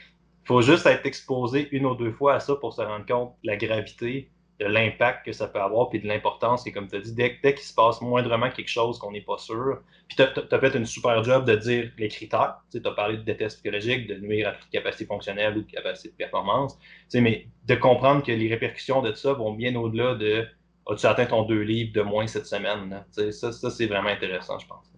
faut 0.45 0.61
juste 0.61 0.85
être 0.85 1.05
exposé 1.05 1.67
une 1.71 1.85
ou 1.85 1.95
deux 1.95 2.13
fois 2.13 2.35
à 2.35 2.39
ça 2.39 2.55
pour 2.55 2.73
se 2.73 2.81
rendre 2.81 3.05
compte 3.05 3.35
de 3.43 3.47
la 3.47 3.57
gravité 3.57 4.31
de 4.59 4.65
l'impact 4.65 5.25
que 5.25 5.31
ça 5.31 5.47
peut 5.47 5.59
avoir, 5.59 5.89
puis 5.89 5.99
de 5.99 6.07
l'importance. 6.07 6.65
Et 6.65 6.71
comme 6.71 6.87
tu 6.87 6.95
as 6.95 6.99
dit, 6.99 7.13
dès, 7.13 7.37
dès 7.43 7.53
qu'il 7.53 7.63
se 7.63 7.73
passe 7.73 8.01
moindrement 8.01 8.49
quelque 8.49 8.69
chose 8.69 8.97
qu'on 8.97 9.11
n'est 9.11 9.21
pas 9.21 9.37
sûr, 9.37 9.81
puis 10.07 10.17
tu 10.17 10.23
as, 10.23 10.59
fait 10.59 10.75
une 10.75 10.85
super 10.85 11.23
job 11.23 11.45
de 11.45 11.55
dire 11.55 11.91
les 11.97 12.07
critères. 12.07 12.57
Tu 12.71 12.79
as 12.83 12.91
parlé 12.91 13.17
de 13.17 13.23
déteste 13.23 13.57
psychologique, 13.57 14.07
de 14.07 14.15
nuire 14.15 14.49
à 14.49 14.51
toute 14.53 14.69
capacité 14.69 15.05
fonctionnelle 15.05 15.57
ou 15.57 15.61
de 15.61 15.71
capacité 15.71 16.09
de 16.09 16.15
performance. 16.15 16.79
Mais 17.13 17.47
de 17.65 17.75
comprendre 17.75 18.23
que 18.23 18.31
les 18.31 18.47
répercussions 18.49 19.01
de 19.01 19.13
ça 19.13 19.33
vont 19.33 19.53
bien 19.53 19.75
au-delà 19.75 20.15
de 20.15 20.45
as-tu 20.89 21.05
atteint 21.05 21.25
ton 21.25 21.43
deux 21.43 21.61
livres 21.61 21.93
de 21.93 22.01
moins 22.01 22.25
cette 22.25 22.45
semaine? 22.45 23.03
Ça, 23.11 23.51
ça 23.51 23.69
c'est 23.69 23.87
vraiment 23.87 24.09
intéressant, 24.09 24.57
je 24.57 24.67
pense. 24.67 24.91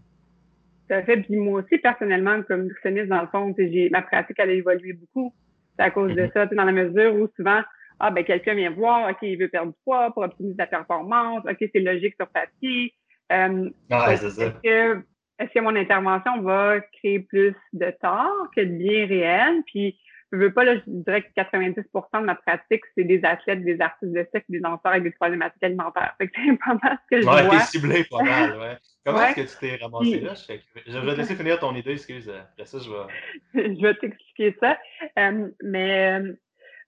Ça 0.87 1.03
fait. 1.03 1.17
Puis 1.17 1.35
moi 1.35 1.61
aussi, 1.61 1.77
personnellement, 1.77 2.41
comme 2.43 2.63
nutritionniste, 2.63 3.07
dans 3.07 3.21
le 3.21 3.27
fond, 3.27 3.53
ma 3.91 4.01
pratique, 4.01 4.37
elle 4.39 4.49
a 4.49 4.53
évolué 4.53 4.93
beaucoup. 4.93 5.33
C'est 5.75 5.83
à 5.83 5.91
cause 5.91 6.13
de 6.13 6.21
mm-hmm. 6.21 6.33
ça, 6.33 6.45
dans 6.47 6.63
la 6.63 6.71
mesure 6.71 7.15
où 7.15 7.27
souvent, 7.35 7.61
ah, 7.99 8.11
ben, 8.11 8.23
quelqu'un 8.23 8.55
vient 8.55 8.71
voir, 8.71 9.09
OK, 9.09 9.17
il 9.21 9.37
veut 9.37 9.49
perdre 9.49 9.71
du 9.71 9.77
poids 9.83 10.11
pour 10.11 10.23
optimiser 10.23 10.55
sa 10.57 10.67
performance, 10.67 11.43
OK, 11.45 11.57
c'est 11.59 11.79
logique 11.79 12.15
sur 12.19 12.27
papier. 12.27 12.93
Euh, 13.31 13.69
ouais. 13.91 15.03
Est-ce 15.39 15.53
que, 15.53 15.59
mon 15.59 15.75
intervention 15.75 16.41
va 16.41 16.81
créer 16.81 17.19
plus 17.19 17.55
de 17.71 17.93
tort 18.01 18.47
que 18.55 18.61
de 18.61 18.77
bien 18.77 19.07
réel? 19.07 19.63
Puis, 19.67 19.97
je 20.31 20.37
veux 20.37 20.53
pas, 20.53 20.63
là, 20.63 20.75
je 20.75 20.81
dirais 20.85 21.23
que 21.23 21.29
90% 21.35 22.21
de 22.21 22.25
ma 22.25 22.35
pratique, 22.35 22.83
c'est 22.95 23.03
des 23.03 23.23
athlètes, 23.23 23.63
des 23.63 23.79
artistes 23.81 24.11
de 24.11 24.27
sexe, 24.31 24.45
des 24.49 24.59
danseurs 24.59 24.91
avec 24.91 25.03
des 25.03 25.11
problématiques 25.11 25.63
alimentaires. 25.63 26.13
Fait 26.17 26.27
que 26.27 26.33
c'est 26.35 26.57
pas 26.65 26.77
mal 26.81 26.99
ce 27.03 27.15
que 27.15 27.21
je 27.21 27.27
ouais, 27.27 27.43
vois. 27.43 27.57
t'es 27.57 27.65
ciblé 27.65 28.03
pas 28.03 28.23
mal, 28.23 28.59
ouais. 28.59 28.77
Comment 29.05 29.21
est-ce 29.23 29.35
que 29.35 29.67
tu 29.67 29.77
t'es 29.77 29.83
ramassé 29.83 30.19
là? 30.19 30.33
Je, 30.85 30.99
vais 30.99 31.13
te 31.13 31.17
laisser 31.17 31.35
finir 31.35 31.59
ton 31.59 31.73
idée, 31.73 31.93
excuse. 31.93 32.29
Après 32.29 32.65
ça, 32.65 32.77
je 32.79 32.89
vais... 32.89 33.75
je 33.75 33.81
vais 33.81 33.95
t'expliquer 33.95 34.55
ça. 34.59 34.77
Euh, 35.17 35.47
mais, 35.63 36.21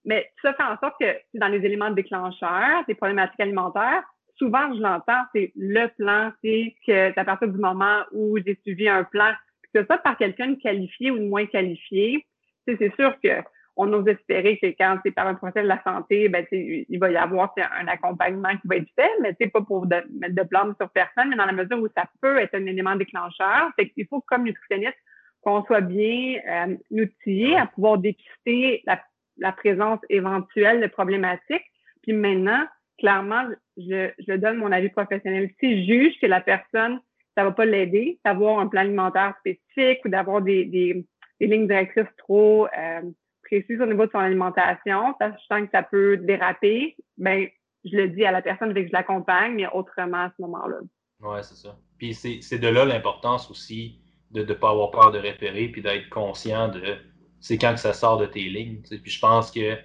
mais 0.05 0.29
ça 0.41 0.53
fait 0.53 0.63
en 0.63 0.77
sorte 0.77 0.96
que 1.00 1.15
dans 1.34 1.48
les 1.48 1.63
éléments 1.65 1.91
déclencheurs, 1.91 2.84
des 2.88 2.96
problématiques 2.96 3.39
alimentaires, 3.39 4.03
souvent, 4.38 4.74
je 4.74 4.81
l'entends, 4.81 5.24
c'est 5.34 5.51
le 5.55 5.88
plan, 5.98 6.31
c'est 6.43 6.75
que 6.86 7.20
à 7.20 7.24
partir 7.24 7.48
du 7.48 7.60
moment 7.60 8.01
où 8.12 8.38
j'ai 8.46 8.58
suivi 8.63 8.89
un 8.89 9.03
plan, 9.03 9.31
que 9.74 9.81
ce 9.81 9.86
soit 9.86 10.00
par 10.00 10.17
quelqu'un 10.17 10.50
de 10.50 10.55
qualifié 10.55 11.12
ou 11.12 11.20
de 11.20 11.27
moins 11.27 11.46
qualifié, 11.46 12.25
c'est 12.67 12.96
sûr 12.96 13.15
que 13.24 13.43
on 13.77 13.91
ose 13.93 14.08
espérer 14.08 14.58
que 14.58 14.67
quand 14.67 14.98
c'est 15.03 15.12
par 15.12 15.27
un 15.27 15.36
professionnel 15.36 15.70
de 15.72 15.75
la 15.75 15.84
santé, 15.84 16.27
ben, 16.27 16.46
il 16.51 17.00
va 17.00 17.10
y 17.10 17.15
avoir 17.15 17.53
un 17.58 17.88
accompagnement 17.88 18.51
qui 18.58 18.67
va 18.67 18.75
être 18.75 18.91
fait, 18.96 19.10
mais 19.22 19.36
c'est 19.39 19.48
pas 19.48 19.62
pour 19.62 19.86
mettre 19.86 20.36
de 20.36 20.43
blâme 20.43 20.75
sur 20.79 20.89
personne, 20.89 21.29
mais 21.29 21.38
dans 21.38 21.46
la 21.46 21.53
mesure 21.53 21.79
où 21.79 21.88
ça 21.96 22.03
peut 22.22 22.38
être 22.38 22.53
un 22.53 22.65
élément 22.65 22.96
déclencheur. 22.96 23.70
Fait 23.77 23.89
qu'il 23.89 24.05
faut, 24.08 24.22
comme 24.22 24.43
nutritionniste, 24.43 24.98
qu'on 25.41 25.63
soit 25.63 25.81
bien 25.81 26.39
euh, 26.48 26.75
outillé 26.91 27.58
à 27.58 27.65
pouvoir 27.65 27.98
dépister 27.98 28.84
la, 28.86 29.01
la, 29.41 29.51
présence 29.51 30.00
éventuelle 30.10 30.81
de 30.81 30.88
problématiques. 30.88 31.65
Puis 32.03 32.13
maintenant, 32.13 32.63
clairement, 32.98 33.43
je, 33.77 34.10
je 34.19 34.33
donne 34.33 34.57
mon 34.57 34.71
avis 34.71 34.89
professionnel. 34.89 35.50
Si 35.60 35.86
je 35.86 35.93
juge 35.93 36.19
que 36.21 36.27
la 36.27 36.41
personne, 36.41 37.00
ça 37.36 37.43
va 37.43 37.51
pas 37.51 37.65
l'aider 37.65 38.19
d'avoir 38.24 38.60
un 38.60 38.67
plan 38.67 38.81
alimentaire 38.81 39.33
spécifique 39.39 40.03
ou 40.05 40.10
d'avoir 40.10 40.41
des, 40.41 40.65
des 40.65 41.05
lignes 41.48 41.67
directrices 41.67 42.13
trop 42.17 42.67
euh, 42.67 43.01
précises 43.43 43.81
au 43.81 43.86
niveau 43.86 44.05
de 44.05 44.12
son 44.12 44.19
alimentation, 44.19 45.15
sachant 45.19 45.65
que 45.65 45.71
ça 45.71 45.83
peut 45.83 46.17
déraper, 46.17 46.95
ben 47.17 47.48
je 47.83 47.98
le 47.98 48.10
dis 48.10 48.25
à 48.25 48.31
la 48.31 48.41
personne, 48.41 48.74
que 48.74 48.86
je 48.86 48.91
l'accompagne, 48.93 49.55
mais 49.55 49.67
autrement 49.74 50.25
à 50.25 50.31
ce 50.38 50.41
moment-là. 50.43 50.77
Oui, 51.21 51.38
c'est 51.41 51.55
ça. 51.55 51.77
Puis 51.98 52.13
c'est 52.13 52.60
de 52.60 52.67
là 52.67 52.86
l'importance 52.86 53.50
aussi 53.50 54.00
de 54.31 54.43
ne 54.43 54.53
pas 54.53 54.69
avoir 54.69 54.91
peur 54.91 55.12
de 55.12 55.19
repérer 55.19 55.67
puis 55.67 55.81
d'être 55.81 56.10
conscient 56.10 56.69
de 56.69 56.95
c'est 57.41 57.57
quand 57.57 57.74
que 57.74 57.79
ça 57.79 57.93
sort 57.93 58.17
de 58.17 58.25
tes 58.25 58.43
lignes. 58.43 58.81
Puis 58.81 59.12
je 59.12 59.19
pense 59.19 59.51
que 59.51 59.77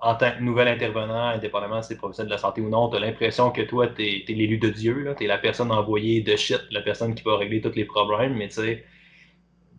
en 0.00 0.14
tant 0.14 0.30
que 0.30 0.40
nouvel 0.40 0.68
intervenant, 0.68 1.28
indépendamment 1.28 1.82
si 1.82 1.88
c'est 1.88 1.96
professionnel 1.96 2.28
de 2.28 2.34
la 2.34 2.38
santé 2.38 2.60
ou 2.60 2.68
non, 2.68 2.88
tu 2.88 2.96
as 2.96 3.00
l'impression 3.00 3.50
que 3.50 3.62
toi, 3.62 3.88
tu 3.88 4.02
es, 4.02 4.24
l'élu 4.28 4.58
de 4.58 4.68
Dieu, 4.68 5.14
tu 5.16 5.24
es 5.24 5.26
la 5.26 5.38
personne 5.38 5.72
envoyée 5.72 6.20
de 6.20 6.36
shit, 6.36 6.60
la 6.70 6.82
personne 6.82 7.14
qui 7.14 7.24
va 7.24 7.36
régler 7.36 7.60
tous 7.60 7.74
les 7.74 7.84
problèmes, 7.84 8.36
mais 8.36 8.48
tu 8.48 8.54
sais, 8.54 8.84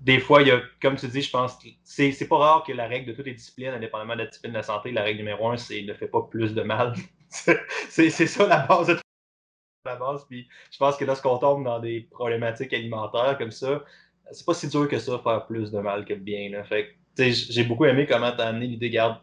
des 0.02 0.20
fois, 0.20 0.42
il 0.42 0.48
y 0.48 0.52
a, 0.52 0.62
comme 0.82 0.96
tu 0.96 1.08
dis, 1.08 1.22
je 1.22 1.30
pense 1.30 1.58
que 1.58 1.68
c'est 1.84 2.28
pas 2.28 2.38
rare 2.38 2.64
que 2.64 2.74
la 2.74 2.88
règle 2.88 3.12
de 3.12 3.14
toutes 3.14 3.26
les 3.26 3.34
disciplines, 3.34 3.74
indépendamment 3.74 4.14
de 4.14 4.20
la 4.20 4.26
discipline 4.28 4.54
de 4.54 4.58
la 4.58 4.64
santé, 4.64 4.92
la 4.92 5.04
règle 5.04 5.20
numéro 5.20 5.50
un, 5.50 5.58
c'est 5.58 5.82
ne 5.82 5.94
fais 5.94 6.08
pas 6.08 6.22
plus 6.24 6.54
de 6.54 6.62
mal. 6.62 6.94
c'est 7.30 8.10
ça 8.10 8.48
la 8.48 8.60
base 8.60 8.88
de 8.88 8.98
la 9.86 9.96
base. 9.96 10.26
Puis 10.30 10.48
je 10.72 10.78
pense 10.78 10.98
que 10.98 11.06
lorsqu'on 11.06 11.38
tombe 11.38 11.64
dans 11.64 11.80
des 11.80 12.02
problématiques 12.12 12.74
alimentaires 12.74 13.38
comme 13.38 13.52
ça, 13.52 13.84
c'est 14.32 14.46
pas 14.46 14.54
si 14.54 14.68
dur 14.68 14.88
que 14.88 15.00
ça 15.00 15.20
faire 15.20 15.46
plus 15.48 15.72
de 15.72 15.80
mal 15.80 16.06
que 16.06 16.14
de 16.14 16.20
bien. 16.20 16.64
Fait 16.64 16.96
j'ai 17.20 17.64
beaucoup 17.64 17.86
aimé 17.86 18.06
comment 18.08 18.32
tu 18.32 18.42
as 18.42 18.48
amené 18.48 18.68
l'idée, 18.68 18.90
garde, 18.90 19.18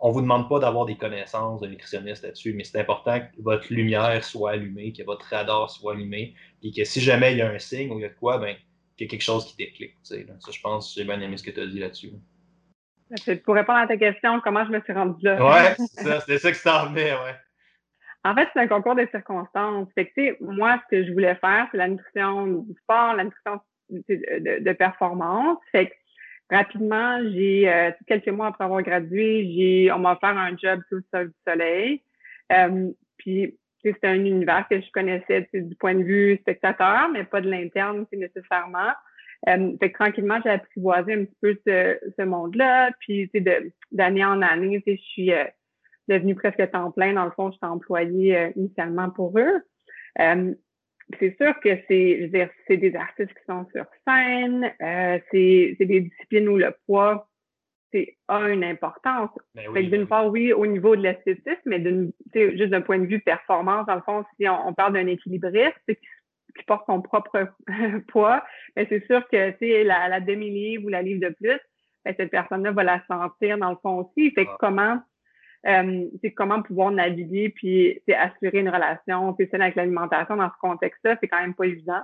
on 0.00 0.10
vous 0.10 0.20
demande 0.20 0.48
pas 0.48 0.58
d'avoir 0.58 0.84
des 0.84 0.96
connaissances 0.96 1.60
de 1.60 1.68
nutritionniste 1.68 2.24
là-dessus, 2.24 2.54
mais 2.54 2.64
c'est 2.64 2.80
important 2.80 3.20
que 3.20 3.40
votre 3.40 3.72
lumière 3.72 4.24
soit 4.24 4.52
allumée, 4.52 4.92
que 4.92 5.04
votre 5.04 5.24
radar 5.26 5.70
soit 5.70 5.92
allumé, 5.92 6.34
et 6.62 6.72
que 6.72 6.84
si 6.84 7.00
jamais 7.00 7.32
il 7.32 7.38
y 7.38 7.42
a 7.42 7.50
un 7.50 7.58
signe 7.58 7.90
ou 7.92 7.98
il 7.98 8.02
y 8.02 8.04
a 8.04 8.08
de 8.08 8.14
quoi, 8.14 8.38
ben 8.38 8.56
qu'il 8.96 9.06
y 9.06 9.08
a 9.08 9.10
quelque 9.10 9.22
chose 9.22 9.46
qui 9.46 9.56
déclic. 9.56 9.96
Ça, 10.02 10.16
je 10.16 10.60
pense, 10.60 10.94
j'ai 10.94 11.04
bien 11.04 11.20
aimé 11.20 11.36
ce 11.36 11.44
que 11.44 11.50
tu 11.50 11.60
as 11.60 11.66
dit 11.66 11.78
là-dessus. 11.78 12.12
Pour 13.44 13.54
répondre 13.54 13.78
à 13.78 13.86
ta 13.86 13.96
question, 13.96 14.40
comment 14.40 14.64
je 14.64 14.70
me 14.70 14.80
suis 14.80 14.92
rendue 14.92 15.24
là? 15.24 15.44
Ouais, 15.44 15.74
c'est 16.26 16.38
ça, 16.38 16.50
que 16.50 16.56
ça 16.56 16.86
en 16.86 16.94
ouais. 16.94 17.14
En 18.24 18.34
fait, 18.34 18.48
c'est 18.52 18.60
un 18.60 18.68
concours 18.68 18.94
de 18.94 19.06
circonstances. 19.10 19.88
Fait 19.94 20.06
que, 20.06 20.42
moi, 20.42 20.80
ce 20.84 20.96
que 20.96 21.04
je 21.04 21.12
voulais 21.12 21.34
faire, 21.36 21.68
c'est 21.70 21.78
la 21.78 21.88
nutrition 21.88 22.46
du 22.46 22.74
sport, 22.82 23.14
la 23.14 23.24
nutrition 23.24 23.60
de, 23.90 24.72
performance. 24.72 25.58
Fait 25.72 25.88
que, 25.88 25.92
rapidement, 26.50 27.18
j'ai, 27.30 27.68
euh, 27.68 27.90
quelques 28.06 28.28
mois 28.28 28.48
après 28.48 28.64
avoir 28.64 28.82
gradué, 28.82 29.50
j'ai, 29.54 29.92
on 29.92 29.98
m'a 29.98 30.12
offert 30.12 30.36
un 30.36 30.56
job 30.56 30.80
sous 30.88 30.96
le 30.96 31.04
sol 31.12 31.28
du 31.28 31.34
soleil. 31.46 32.02
Euh, 32.52 32.90
puis, 33.16 33.58
c'était 33.84 34.08
un 34.08 34.24
univers 34.24 34.66
que 34.68 34.80
je 34.80 34.90
connaissais 34.92 35.48
du 35.52 35.74
point 35.76 35.94
de 35.94 36.04
vue 36.04 36.36
spectateur, 36.40 37.08
mais 37.12 37.24
pas 37.24 37.40
de 37.40 37.50
l'interne 37.50 38.06
nécessairement. 38.12 38.92
Euh, 39.48 39.72
fait 39.80 39.90
que 39.90 39.98
tranquillement, 39.98 40.38
j'ai 40.44 40.50
apprivoisé 40.50 41.14
un 41.14 41.24
petit 41.24 41.36
peu 41.40 41.58
ce, 41.66 41.98
ce 42.16 42.22
monde-là. 42.22 42.90
Puis 43.00 43.30
d'année 43.90 44.24
en 44.24 44.40
année, 44.40 44.82
je 44.86 44.94
suis 44.96 45.32
euh, 45.32 45.44
devenue 46.08 46.34
presque 46.34 46.70
temps 46.70 46.92
plein. 46.92 47.14
Dans 47.14 47.24
le 47.24 47.32
fond, 47.32 47.50
j'étais 47.50 47.66
employée 47.66 48.36
euh, 48.36 48.50
initialement 48.56 49.10
pour 49.10 49.36
eux. 49.38 49.62
Euh, 51.12 51.16
c'est 51.18 51.36
sûr 51.36 51.58
que 51.60 51.78
c'est, 51.88 52.18
je 52.18 52.22
veux 52.22 52.28
dire, 52.28 52.50
c'est 52.66 52.76
des 52.76 52.94
artistes 52.94 53.32
qui 53.32 53.44
sont 53.46 53.66
sur 53.74 53.84
scène, 54.06 54.72
c'est, 55.30 55.76
c'est 55.78 55.86
des 55.86 56.00
disciplines 56.00 56.48
où 56.48 56.56
le 56.56 56.74
poids 56.86 57.28
c'est 57.92 58.16
a 58.28 58.48
une 58.48 58.64
importance. 58.64 59.30
Ben 59.54 59.70
d'une 59.72 59.90
ben 59.90 60.06
part, 60.06 60.26
oui, 60.28 60.52
au 60.52 60.66
niveau 60.66 60.96
de 60.96 61.02
l'esthétisme, 61.02 61.60
mais 61.66 61.78
d'une, 61.78 62.10
juste 62.34 62.70
d'un 62.70 62.80
point 62.80 62.98
de 62.98 63.06
vue 63.06 63.20
performance, 63.20 63.86
dans 63.86 63.96
le 63.96 64.00
fond, 64.00 64.24
si 64.40 64.48
on, 64.48 64.72
parle 64.72 64.94
d'un 64.94 65.06
équilibriste 65.06 65.76
qui, 65.86 65.96
qui, 65.96 66.64
porte 66.66 66.86
son 66.86 67.02
propre 67.02 67.48
poids, 68.08 68.42
mais 68.76 68.86
ben, 68.86 68.88
c'est 68.88 69.06
sûr 69.06 69.28
que 69.28 69.84
la, 69.84 70.08
la 70.08 70.20
demi-livre 70.20 70.86
ou 70.86 70.88
la 70.88 71.02
livre 71.02 71.20
de 71.20 71.34
plus, 71.34 71.60
cette 72.04 72.30
personne-là 72.30 72.72
va 72.72 72.82
la 72.82 73.02
sentir 73.06 73.58
dans 73.58 73.70
le 73.70 73.76
fond 73.82 74.00
aussi. 74.00 74.30
Fait 74.32 74.44
que 74.44 74.50
ah. 74.52 74.56
comment 74.58 75.02
euh, 75.66 76.06
c'est 76.20 76.32
comment 76.32 76.62
pouvoir 76.62 76.90
naviguer 76.90 77.50
puis 77.50 78.00
assurer 78.08 78.60
une 78.60 78.68
relation 78.68 79.36
saine 79.36 79.62
avec 79.62 79.76
l'alimentation 79.76 80.36
dans 80.36 80.48
ce 80.48 80.58
contexte-là, 80.60 81.16
c'est 81.20 81.28
quand 81.28 81.40
même 81.40 81.54
pas 81.54 81.66
évident. 81.66 82.02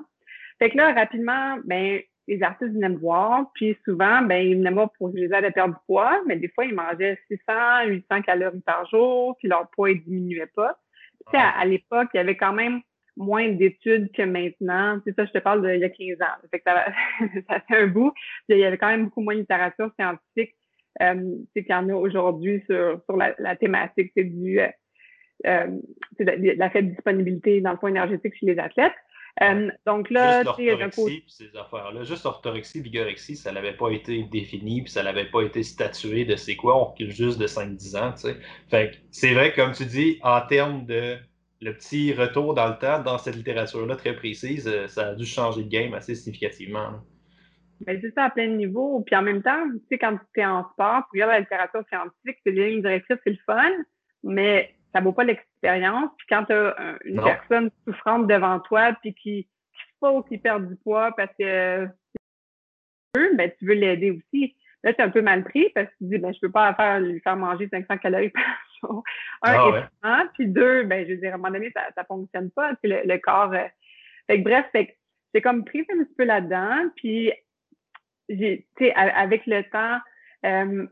Fait 0.59 0.71
que 0.71 0.77
là, 0.77 0.93
rapidement, 0.93 1.57
ben, 1.65 2.01
les 2.29 2.43
artistes 2.43 2.73
venaient 2.73 2.91
me 2.91 2.99
voir, 2.99 3.51
puis 3.55 3.77
souvent, 3.85 4.23
ben, 4.23 4.47
ils 4.47 4.57
venaient 4.57 4.71
me 4.71 4.77
voir 4.77 4.93
pour 4.99 5.09
les 5.09 5.25
aide 5.25 5.45
à 5.45 5.51
perdre 5.51 5.75
du 5.75 5.81
poids, 5.87 6.21
mais 6.27 6.37
des 6.37 6.49
fois, 6.49 6.67
ils 6.67 6.75
mangeaient 6.75 7.19
600, 7.29 7.87
800 7.87 8.23
calories 8.23 8.61
par 8.61 8.87
jour, 8.89 9.37
puis 9.39 9.49
leur 9.49 9.69
poids, 9.71 9.91
il 9.91 10.03
diminuait 10.03 10.51
pas. 10.55 10.79
Puis, 11.27 11.41
à, 11.41 11.65
l'époque, 11.65 12.09
il 12.15 12.19
y 12.19 12.21
avait 12.21 12.37
quand 12.37 12.53
même 12.53 12.81
moins 13.17 13.49
d'études 13.49 14.13
que 14.13 14.23
maintenant. 14.23 15.01
C'est 15.05 15.15
ça, 15.15 15.25
je 15.25 15.33
te 15.33 15.39
parle 15.39 15.67
d'il 15.67 15.81
y 15.81 15.85
a 15.85 15.89
15 15.89 16.23
ans. 16.23 16.49
Fait 16.51 16.59
que 16.59 16.65
ça, 16.65 16.87
ça, 17.49 17.61
fait 17.61 17.83
un 17.83 17.87
bout. 17.87 18.13
Puis, 18.49 18.57
il 18.57 18.59
y 18.59 18.65
avait 18.65 18.79
quand 18.79 18.89
même 18.89 19.07
beaucoup 19.07 19.23
moins 19.23 19.35
de 19.35 19.41
littérature 19.41 19.91
scientifique 19.99 20.55
qu'il 20.99 21.67
y 21.69 21.75
en 21.75 21.89
a 21.89 21.95
aujourd'hui 21.95 22.63
sur, 22.67 23.01
sur 23.05 23.17
la, 23.17 23.35
la 23.39 23.57
thématique 23.57 24.13
du 24.17 24.61
euh, 24.61 24.69
euh 25.47 25.67
de 26.19 26.59
la 26.59 26.71
faible 26.71 26.91
disponibilité 26.91 27.61
dans 27.61 27.73
le 27.73 27.79
fond 27.79 27.89
énergétique 27.89 28.35
chez 28.39 28.47
les 28.47 28.59
athlètes. 28.59 28.95
Euh, 29.43 29.71
donc 29.87 30.11
là, 30.11 30.45
tu 30.45 30.67
sais, 30.67 31.23
ces 31.29 31.57
affaires-là, 31.57 32.03
juste 32.03 32.27
orthorexie, 32.27 32.81
vigorexie, 32.81 33.37
ça 33.37 33.53
n'avait 33.53 33.77
pas 33.77 33.91
été 33.91 34.25
défini, 34.25 34.83
puis 34.83 34.91
ça 34.91 35.03
n'avait 35.03 35.31
pas 35.31 35.43
été 35.43 35.63
statué 35.63 36.25
de 36.25 36.35
c'est 36.35 36.57
quoi, 36.57 36.77
on 36.77 36.85
recule 36.87 37.13
juste 37.13 37.39
de 37.39 37.47
5-10 37.47 37.97
ans, 37.97 38.13
tu 38.13 38.21
sais. 38.23 38.37
Fait 38.69 38.99
c'est 39.11 39.35
vrai, 39.35 39.53
comme 39.53 39.73
tu 39.73 39.85
dis, 39.85 40.19
en 40.23 40.41
termes 40.41 40.87
de 40.87 41.17
le 41.61 41.75
petit 41.75 42.13
retour 42.13 42.55
dans 42.55 42.69
le 42.69 42.79
temps, 42.79 43.03
dans 43.03 43.19
cette 43.19 43.37
littérature-là 43.37 43.97
très 43.97 44.15
précise, 44.15 44.67
euh, 44.67 44.87
ça 44.89 45.09
a 45.09 45.15
dû 45.15 45.25
changer 45.25 45.65
de 45.65 45.69
game 45.69 45.95
assez 45.95 46.15
significativement. 46.15 47.01
Ben, 47.81 47.99
c'est 48.01 48.13
ça 48.15 48.25
à 48.25 48.31
plein 48.31 48.49
de 48.49 48.55
niveaux. 48.55 49.01
Puis 49.01 49.15
en 49.15 49.23
même 49.23 49.43
temps, 49.43 49.69
tu 49.71 49.81
sais, 49.91 49.99
quand 49.99 50.19
tu 50.35 50.41
es 50.41 50.45
en 50.45 50.69
sport, 50.73 51.03
pour 51.03 51.13
regarder 51.13 51.35
la 51.35 51.41
littérature 51.41 51.85
scientifique, 51.89 52.39
c'est 52.45 52.53
les 52.53 52.71
lignes 52.71 52.83
directrices, 52.83 53.19
c'est 53.25 53.31
le 53.31 53.39
fun, 53.47 53.71
mais 54.23 54.75
ça 54.93 55.01
vaut 55.01 55.13
pas 55.13 55.25
l'expérience. 55.25 56.11
Puis 56.19 56.27
quand 56.29 56.45
tu 56.45 56.53
as 56.53 56.99
une 57.05 57.23
personne 57.23 57.71
souffrante 57.87 58.27
devant 58.27 58.59
toi, 58.61 58.93
puis 59.01 59.15
qui, 59.15 59.45
qui 59.45 59.85
faut 60.01 60.23
qu'il 60.23 60.41
perde 60.41 60.69
du 60.69 60.77
poids 60.77 61.13
parce 61.17 61.33
que 61.39 61.89
ben, 63.15 63.51
tu 63.59 63.67
veux 63.67 63.75
l'aider 63.75 64.11
aussi. 64.11 64.55
Là, 64.85 64.93
tu 64.95 65.01
es 65.01 65.05
un 65.05 65.11
peu 65.11 65.23
mal 65.23 65.45
pris 65.45 65.71
parce 65.75 65.89
que 65.89 65.95
tu 65.99 66.05
dis, 66.05 66.19
ben, 66.19 66.33
je 66.33 66.39
peux 66.41 66.51
pas 66.51 66.73
faire, 66.75 67.01
lui 67.01 67.21
faire 67.21 67.37
manger 67.37 67.69
500 67.69 67.99
calories 67.99 68.31
par 68.31 68.45
jour. 68.81 69.05
Un, 69.43 69.89
ah, 70.03 70.25
puis 70.35 70.47
deux, 70.47 70.85
ben, 70.85 71.05
je 71.07 71.15
veux 71.15 71.19
dire, 71.19 71.33
à 71.33 71.35
un 71.35 71.39
moment 71.39 71.53
donné, 71.53 71.73
ça, 71.75 71.83
ça 71.97 72.05
fonctionne 72.05 72.51
pas. 72.51 72.75
Puis 72.77 72.93
le, 72.93 73.19
corps. 73.19 73.53
Euh, 73.53 73.67
fait 74.27 74.39
que, 74.39 74.45
bref, 74.45 74.67
c'est 74.73 75.41
comme 75.41 75.65
pris 75.65 75.81
un 75.81 76.05
petit 76.05 76.15
peu 76.17 76.25
là-dedans. 76.25 76.91
Puis, 76.97 77.33
j'ai, 78.29 78.67
avec 78.95 79.47
le 79.47 79.63
temps, 79.71 79.99
euh, 80.45 80.87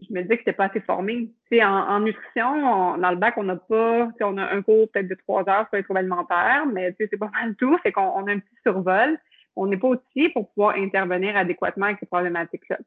je 0.00 0.14
me 0.14 0.22
disais 0.22 0.36
que 0.36 0.42
c'était 0.42 0.52
pas 0.52 0.66
assez 0.66 0.80
formé. 0.80 1.30
Tu 1.50 1.62
en, 1.62 1.70
en 1.70 2.00
nutrition, 2.00 2.96
dans 2.96 3.10
le 3.10 3.16
bac, 3.16 3.34
on 3.36 3.44
n'a 3.44 3.56
pas, 3.56 4.10
on 4.20 4.38
a 4.38 4.44
un 4.44 4.62
cours 4.62 4.90
peut-être 4.90 5.08
de 5.08 5.14
trois 5.14 5.48
heures 5.48 5.66
sur 5.68 5.76
les 5.76 5.82
troubles 5.82 5.98
alimentaires, 5.98 6.66
mais 6.72 6.94
c'est 6.98 7.16
pas 7.18 7.30
mal 7.32 7.54
tout. 7.56 7.76
Fait 7.78 7.92
qu'on 7.92 8.02
on 8.02 8.26
a 8.26 8.32
un 8.32 8.38
petit 8.38 8.56
survol. 8.62 9.18
On 9.54 9.66
n'est 9.66 9.76
pas 9.76 9.88
outillé 9.88 10.30
pour 10.30 10.50
pouvoir 10.52 10.76
intervenir 10.76 11.36
adéquatement 11.36 11.86
avec 11.86 11.98
ces 12.00 12.06
problématiques-là. 12.06 12.78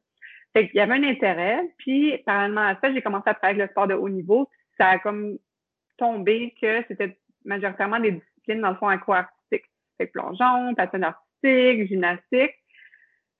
Fait 0.52 0.68
qu'il 0.68 0.76
y 0.76 0.80
avait 0.80 0.94
un 0.94 1.04
intérêt. 1.04 1.60
Puis, 1.78 2.18
parallèlement 2.26 2.62
à 2.62 2.76
ça, 2.80 2.92
j'ai 2.92 3.02
commencé 3.02 3.28
à 3.28 3.34
travailler 3.34 3.60
avec 3.60 3.68
le 3.68 3.72
sport 3.72 3.86
de 3.86 3.94
haut 3.94 4.08
niveau. 4.08 4.48
Ça 4.76 4.88
a 4.88 4.98
comme 4.98 5.38
tombé 5.96 6.54
que 6.60 6.82
c'était 6.88 7.16
majoritairement 7.44 8.00
des 8.00 8.12
disciplines, 8.12 8.62
dans 8.62 8.70
le 8.70 8.76
fond, 8.76 8.88
aquartistiques. 8.88 9.70
Fait 9.96 10.08
que 10.08 10.12
plongeon, 10.12 10.74
patin 10.74 11.02
artistique, 11.02 11.88
gymnastique. 11.88 12.54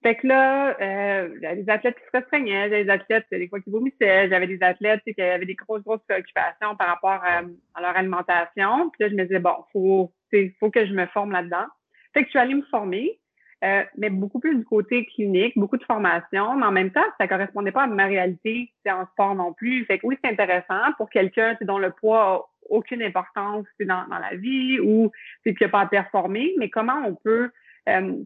Fait 0.06 0.14
que 0.14 0.28
là, 0.28 0.76
euh, 0.80 1.36
j'avais 1.42 1.62
des 1.64 1.68
athlètes 1.68 1.96
qui 1.96 2.04
se 2.04 2.16
restreignaient, 2.16 2.70
j'avais 2.70 2.84
des 2.84 2.90
athlètes 2.90 3.26
des 3.28 3.48
fois 3.48 3.58
qui 3.58 3.70
vomissaient, 3.70 4.28
j'avais 4.28 4.46
des 4.46 4.62
athlètes 4.62 5.02
qui 5.02 5.20
avaient 5.20 5.44
des 5.44 5.56
grosses, 5.56 5.82
grosses 5.82 6.04
préoccupations 6.08 6.76
par 6.76 6.86
rapport 6.86 7.20
à, 7.24 7.42
leur 7.80 7.96
alimentation. 7.96 8.88
Puis 8.90 9.02
là, 9.02 9.08
je 9.08 9.16
me 9.16 9.24
disais, 9.24 9.40
bon, 9.40 9.56
faut, 9.72 10.12
faut 10.60 10.70
que 10.70 10.86
je 10.86 10.92
me 10.92 11.06
forme 11.06 11.32
là-dedans. 11.32 11.66
Fait 12.14 12.20
que 12.20 12.26
je 12.26 12.30
suis 12.30 12.38
allée 12.38 12.54
me 12.54 12.62
former, 12.70 13.18
euh, 13.64 13.82
mais 13.98 14.08
beaucoup 14.08 14.38
plus 14.38 14.54
du 14.54 14.64
côté 14.64 15.06
clinique, 15.06 15.54
beaucoup 15.56 15.76
de 15.76 15.82
formation, 15.82 16.54
mais 16.54 16.66
en 16.66 16.72
même 16.72 16.92
temps, 16.92 17.00
ça 17.18 17.26
correspondait 17.26 17.72
pas 17.72 17.82
à 17.82 17.86
ma 17.88 18.06
réalité 18.06 18.72
en 18.88 19.06
sport 19.06 19.34
non 19.34 19.54
plus. 19.54 19.86
Fait 19.86 19.98
que 19.98 20.06
oui, 20.06 20.16
c'est 20.22 20.30
intéressant 20.30 20.92
pour 20.98 21.10
quelqu'un 21.10 21.56
dont 21.62 21.78
le 21.78 21.90
poids 21.90 22.32
a 22.32 22.40
aucune 22.70 23.02
importance 23.02 23.66
dans, 23.80 24.06
dans 24.06 24.20
la 24.20 24.36
vie 24.36 24.78
ou 24.78 25.10
qui 25.44 25.52
n'a 25.60 25.68
pas 25.68 25.80
à 25.80 25.86
performer, 25.86 26.54
mais 26.58 26.70
comment 26.70 27.02
on 27.04 27.16
peut 27.16 27.50
euh, 27.88 28.24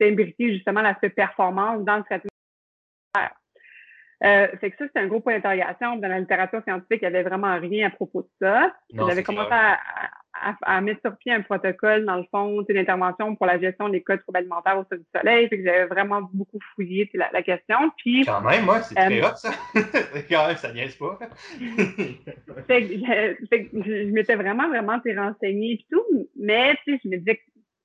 imbriquer 0.00 0.54
justement 0.54 0.82
l'aspect 0.82 1.10
performance 1.10 1.84
dans 1.84 1.98
le 1.98 2.04
traitement. 2.04 2.28
Euh, 4.24 4.48
fait 4.60 4.72
que 4.72 4.76
ça, 4.78 4.84
c'est 4.92 5.00
un 5.00 5.06
gros 5.06 5.20
point 5.20 5.34
d'interrogation. 5.34 5.96
Dans 5.96 6.08
la 6.08 6.18
littérature 6.18 6.62
scientifique, 6.64 7.00
il 7.02 7.08
n'y 7.08 7.16
avait 7.16 7.22
vraiment 7.22 7.58
rien 7.60 7.86
à 7.86 7.90
propos 7.90 8.22
de 8.22 8.28
ça. 8.40 8.72
J'avais 8.92 9.22
commencé 9.22 9.52
à, 9.52 9.78
à, 10.62 10.80
mettre 10.80 11.00
sur 11.02 11.16
pied 11.18 11.32
un 11.32 11.42
protocole, 11.42 12.04
dans 12.04 12.16
le 12.16 12.24
fond, 12.30 12.62
d'intervention 12.62 13.36
pour 13.36 13.46
la 13.46 13.60
gestion 13.60 13.88
des 13.88 14.02
cas 14.02 14.16
de 14.16 14.22
troubles 14.22 14.38
alimentaires 14.38 14.78
au 14.78 14.84
sol 14.88 14.98
du 14.98 15.06
soleil. 15.14 15.48
Fait 15.48 15.58
que 15.58 15.64
j'avais 15.64 15.86
vraiment 15.86 16.22
beaucoup 16.32 16.58
fouillé 16.74 17.08
la, 17.14 17.30
la, 17.32 17.42
question. 17.42 17.76
Puis, 17.98 18.24
Quand 18.24 18.40
même, 18.40 18.64
moi, 18.64 18.82
c'est 18.82 18.94
très 18.94 19.20
euh, 19.20 19.26
hot, 19.26 19.36
ça. 19.36 19.50
Quand 20.28 20.46
même, 20.48 20.56
ça 20.56 20.72
niaise 20.72 20.96
pas. 20.96 21.18
fait 22.66 22.82
que, 22.82 22.94
je, 22.94 23.46
fait 23.48 23.66
que 23.66 23.82
je, 23.84 24.10
m'étais 24.10 24.34
vraiment, 24.34 24.68
vraiment 24.68 24.98
renseignée 25.16 25.72
et 25.72 25.86
tout. 25.90 26.28
Mais, 26.36 26.74
tu 26.84 26.94
sais, 26.94 27.00
je 27.04 27.08
me 27.08 27.16
disais 27.18 27.36
que 27.36 27.42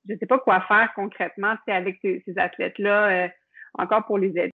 je 0.08 0.14
ne 0.14 0.18
sais 0.18 0.26
pas 0.26 0.38
quoi 0.38 0.60
faire 0.62 0.92
concrètement 0.94 1.54
avec 1.66 1.98
ces, 2.02 2.22
ces 2.26 2.38
athlètes-là, 2.38 3.24
euh, 3.24 3.28
encore 3.74 4.04
pour 4.06 4.18
les 4.18 4.30
aider. 4.30 4.50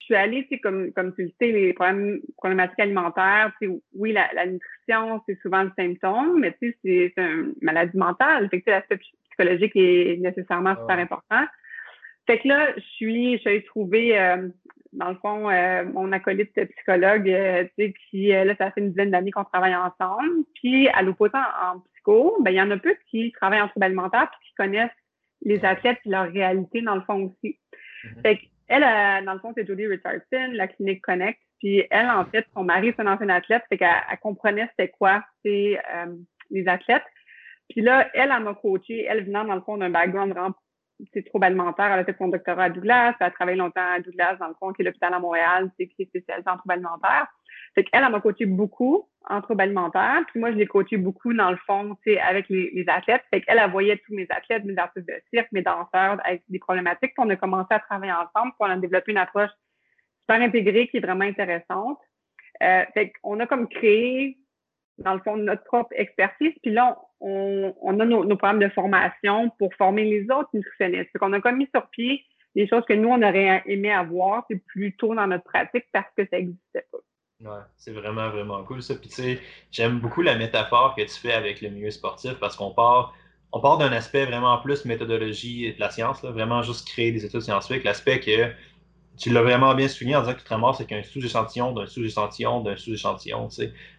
Je 0.00 0.06
suis 0.06 0.14
allée, 0.16 0.46
comme, 0.62 0.92
comme 0.92 1.14
tu 1.14 1.22
le 1.22 1.30
sais, 1.40 1.50
les 1.50 1.72
problèmes, 1.72 2.20
problématiques 2.36 2.80
alimentaires, 2.80 3.52
oui, 3.94 4.12
la, 4.12 4.28
la 4.34 4.44
nutrition, 4.44 5.22
c'est 5.26 5.40
souvent 5.40 5.62
le 5.62 5.72
symptôme, 5.78 6.40
mais 6.40 6.54
c'est 6.60 7.12
une 7.16 7.54
maladie 7.62 7.96
mentale. 7.96 8.50
Fait 8.50 8.60
que 8.60 8.70
l'aspect 8.70 8.98
psychologique 9.30 9.72
est 9.74 10.18
nécessairement 10.20 10.76
super 10.76 10.98
important. 10.98 11.46
Fait 12.26 12.38
que 12.38 12.48
là, 12.48 12.74
je 12.76 12.82
suis, 12.82 13.34
je 13.34 13.38
suis 13.38 13.48
allée 13.48 13.64
trouver, 13.64 14.18
euh, 14.18 14.48
dans 14.92 15.08
le 15.08 15.16
fond, 15.16 15.48
euh, 15.48 15.84
mon 15.84 16.12
acolyte 16.12 16.52
psychologue, 16.52 17.28
euh, 17.30 17.64
tu 17.78 17.86
sais, 17.86 17.94
qui, 18.10 18.28
là, 18.28 18.54
ça 18.56 18.70
fait 18.72 18.80
une 18.80 18.90
dizaine 18.90 19.10
d'années 19.10 19.30
qu'on 19.30 19.44
travaille 19.44 19.74
ensemble. 19.74 20.44
Puis, 20.54 20.88
à 20.88 21.02
l'opposé 21.02 21.36
en, 21.36 21.82
ben, 22.06 22.50
il 22.50 22.56
y 22.56 22.60
en 22.60 22.70
a 22.70 22.76
peu 22.76 22.96
qui 23.10 23.32
travaillent 23.32 23.60
en 23.60 23.68
trouble 23.68 23.86
alimentaire 23.86 24.30
puis 24.30 24.48
qui 24.48 24.54
connaissent 24.54 24.90
les 25.42 25.64
athlètes 25.64 25.98
et 26.04 26.08
leur 26.08 26.30
réalité, 26.30 26.82
dans 26.82 26.94
le 26.94 27.02
fond 27.02 27.24
aussi. 27.24 27.58
Mm-hmm. 28.04 28.22
Fait 28.22 28.40
elle, 28.66 29.24
dans 29.24 29.34
le 29.34 29.40
fond, 29.40 29.52
c'est 29.54 29.66
Julie 29.66 29.86
Richardson, 29.86 30.52
la 30.52 30.68
clinique 30.68 31.02
Connect. 31.02 31.38
Puis 31.58 31.86
elle, 31.90 32.08
en 32.08 32.24
fait, 32.24 32.46
son 32.54 32.64
mari, 32.64 32.92
c'est 32.96 33.02
un 33.02 33.12
ancien 33.12 33.28
athlète, 33.28 33.62
fait 33.68 33.78
qu'elle 33.78 34.18
comprenait 34.22 34.68
c'était 34.70 34.90
quoi, 34.90 35.22
c'est 35.44 35.78
les 36.50 36.68
athlètes. 36.68 37.04
Puis 37.68 37.80
là, 37.80 38.08
elle, 38.14 38.32
elle 38.34 38.42
m'a 38.42 38.54
coaché, 38.54 39.04
elle 39.04 39.24
venant, 39.24 39.44
dans 39.44 39.54
le 39.54 39.60
fond, 39.60 39.76
d'un 39.76 39.90
background 39.90 40.34
c'est 41.12 41.24
trouble 41.24 41.46
alimentaire. 41.46 41.86
Elle 41.86 42.00
a 42.00 42.04
fait 42.04 42.16
son 42.16 42.28
doctorat 42.28 42.64
à 42.64 42.70
Douglas. 42.70 43.14
Elle 43.18 43.26
a 43.26 43.30
travaillé 43.30 43.56
longtemps 43.56 43.94
à 43.94 44.00
Douglas, 44.00 44.36
dans 44.36 44.48
le 44.48 44.54
fond, 44.54 44.72
qui 44.72 44.82
est 44.82 44.84
l'hôpital 44.84 45.12
à 45.12 45.18
Montréal, 45.18 45.70
c'est 45.78 45.88
qui 45.88 46.02
est 46.02 46.06
spécialisé 46.06 46.48
en 46.48 46.56
trouble 46.56 46.74
alimentaire. 46.74 47.26
Fait 47.74 47.84
qu'elle, 47.84 48.04
elle 48.04 48.12
m'a 48.12 48.20
coaché 48.20 48.46
beaucoup 48.46 49.08
en 49.28 49.40
trouble 49.40 49.62
alimentaire. 49.62 50.22
Puis 50.28 50.40
moi, 50.40 50.52
je 50.52 50.56
l'ai 50.56 50.66
coaché 50.66 50.96
beaucoup, 50.96 51.32
dans 51.32 51.50
le 51.50 51.56
fond, 51.66 51.96
avec 52.22 52.48
les, 52.48 52.70
les 52.72 52.84
athlètes. 52.88 53.22
Fait 53.32 53.40
qu'elle, 53.40 53.58
elle 53.58 53.70
voyait 53.70 53.96
tous 54.06 54.14
mes 54.14 54.26
athlètes, 54.30 54.64
mes 54.64 54.78
artistes 54.78 55.08
de 55.08 55.14
cirque, 55.32 55.50
mes 55.52 55.62
danseurs 55.62 56.20
avec 56.24 56.42
des 56.48 56.58
problématiques. 56.58 57.14
Puis 57.14 57.26
on 57.26 57.30
a 57.30 57.36
commencé 57.36 57.68
à 57.70 57.80
travailler 57.80 58.12
ensemble. 58.12 58.52
Puis 58.52 58.60
on 58.60 58.64
a 58.70 58.76
développé 58.76 59.12
une 59.12 59.18
approche 59.18 59.50
super 60.20 60.40
intégrée 60.42 60.88
qui 60.88 60.98
est 60.98 61.00
vraiment 61.00 61.24
intéressante. 61.24 61.98
Euh, 62.62 62.84
fait 62.94 63.12
qu'on 63.22 63.40
a 63.40 63.46
comme 63.46 63.68
créé 63.68 64.38
dans 64.98 65.14
le 65.14 65.20
fond, 65.20 65.36
notre 65.36 65.64
propre 65.64 65.92
expertise. 65.96 66.52
Puis 66.62 66.72
là, 66.72 66.98
on, 67.20 67.74
on 67.82 68.00
a 68.00 68.04
nos, 68.04 68.24
nos, 68.24 68.36
programmes 68.36 68.60
de 68.60 68.68
formation 68.68 69.50
pour 69.58 69.74
former 69.74 70.04
les 70.04 70.24
autres 70.30 70.50
nutritionnistes. 70.52 71.10
Fait 71.12 71.18
qu'on 71.18 71.32
a 71.32 71.40
comme 71.40 71.56
mis 71.56 71.68
sur 71.74 71.88
pied 71.90 72.24
des 72.54 72.68
choses 72.68 72.84
que 72.84 72.94
nous, 72.94 73.08
on 73.08 73.22
aurait 73.22 73.62
aimé 73.66 73.90
avoir, 73.92 74.46
plus 74.66 74.94
tôt 74.96 75.14
dans 75.14 75.26
notre 75.26 75.44
pratique 75.44 75.86
parce 75.92 76.06
que 76.16 76.24
ça 76.26 76.36
n'existait 76.36 76.86
pas. 76.92 76.98
C'est 77.76 77.92
vraiment, 77.92 78.30
vraiment 78.30 78.62
cool 78.64 78.82
ça. 78.82 78.94
Puis 78.94 79.08
tu 79.08 79.14
sais, 79.14 79.40
j'aime 79.70 80.00
beaucoup 80.00 80.22
la 80.22 80.36
métaphore 80.36 80.94
que 80.96 81.02
tu 81.02 81.20
fais 81.20 81.32
avec 81.32 81.60
le 81.60 81.70
milieu 81.70 81.90
sportif 81.90 82.34
parce 82.34 82.56
qu'on 82.56 82.70
part, 82.70 83.14
on 83.52 83.60
part 83.60 83.78
d'un 83.78 83.92
aspect 83.92 84.26
vraiment 84.26 84.58
plus 84.58 84.84
méthodologie 84.84 85.72
de 85.72 85.80
la 85.80 85.90
science, 85.90 86.22
là, 86.22 86.30
vraiment 86.30 86.62
juste 86.62 86.88
créer 86.88 87.12
des 87.12 87.24
études 87.24 87.42
scientifiques. 87.42 87.84
L'aspect 87.84 88.20
que 88.20 88.52
tu 89.16 89.30
l'as 89.30 89.42
vraiment 89.42 89.74
bien 89.74 89.86
souligné 89.88 90.16
en 90.16 90.20
disant 90.20 90.34
que 90.34 90.38
tu 90.38 90.44
te 90.44 90.48
ramasses 90.48 90.80
avec 90.80 90.92
un 90.92 91.02
sous-échantillon 91.02 91.72
d'un 91.72 91.86
sous-échantillon 91.86 92.60
d'un 92.62 92.76
sous-échantillon. 92.76 93.48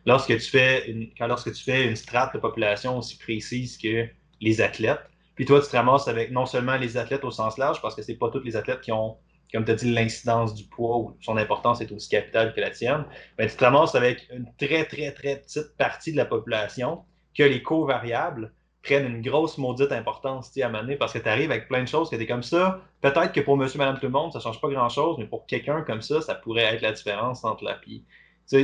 Lorsque 0.05 0.37
tu 0.37 0.49
fais 0.49 0.89
une, 0.89 1.09
quand 1.17 1.27
lorsque 1.27 1.53
tu 1.53 1.63
fais 1.63 1.87
une 1.87 1.95
strate 1.95 2.33
de 2.33 2.39
population 2.39 2.97
aussi 2.97 3.17
précise 3.17 3.77
que 3.77 4.07
les 4.41 4.61
athlètes, 4.61 4.99
puis 5.35 5.45
toi, 5.45 5.61
tu 5.61 5.67
te 5.67 5.75
ramasses 5.75 6.07
avec 6.07 6.31
non 6.31 6.45
seulement 6.45 6.77
les 6.77 6.97
athlètes 6.97 7.23
au 7.23 7.31
sens 7.31 7.57
large, 7.57 7.81
parce 7.81 7.93
que 7.95 8.01
c'est 8.01 8.15
pas 8.15 8.29
tous 8.29 8.43
les 8.43 8.55
athlètes 8.55 8.81
qui 8.81 8.91
ont, 8.91 9.17
comme 9.55 9.63
tu 9.63 9.71
as 9.71 9.75
dit, 9.75 9.91
l'incidence 9.91 10.53
du 10.53 10.65
poids 10.65 10.97
ou 10.97 11.17
son 11.21 11.37
importance 11.37 11.79
est 11.79 11.89
aussi 11.93 12.09
capitale 12.09 12.53
que 12.53 12.59
la 12.59 12.71
tienne, 12.71 13.05
mais 13.37 13.47
tu 13.47 13.55
te 13.55 13.63
ramasses 13.63 13.95
avec 13.95 14.27
une 14.33 14.51
très, 14.57 14.83
très, 14.83 15.13
très 15.13 15.37
petite 15.37 15.77
partie 15.77 16.11
de 16.11 16.17
la 16.17 16.25
population 16.25 17.05
que 17.33 17.43
les 17.43 17.63
covariables 17.63 18.53
prennent 18.83 19.05
une 19.05 19.21
grosse 19.21 19.57
maudite 19.57 19.93
importance 19.93 20.51
à 20.57 20.67
mener 20.67 20.97
parce 20.97 21.13
que 21.13 21.19
tu 21.19 21.29
arrives 21.29 21.51
avec 21.51 21.69
plein 21.69 21.83
de 21.83 21.87
choses 21.87 22.09
que 22.09 22.17
tu 22.17 22.27
comme 22.27 22.43
ça. 22.43 22.81
Peut-être 22.99 23.31
que 23.31 23.39
pour 23.39 23.55
monsieur, 23.55 23.79
madame, 23.79 23.95
tout 23.95 24.07
le 24.07 24.11
monde, 24.11 24.33
ça 24.33 24.41
change 24.41 24.59
pas 24.59 24.67
grand-chose, 24.67 25.15
mais 25.19 25.25
pour 25.25 25.45
quelqu'un 25.45 25.83
comme 25.83 26.01
ça, 26.01 26.21
ça 26.21 26.35
pourrait 26.35 26.75
être 26.75 26.81
la 26.81 26.91
différence 26.91 27.45
entre 27.45 27.63
la 27.63 27.75
puis 27.75 28.05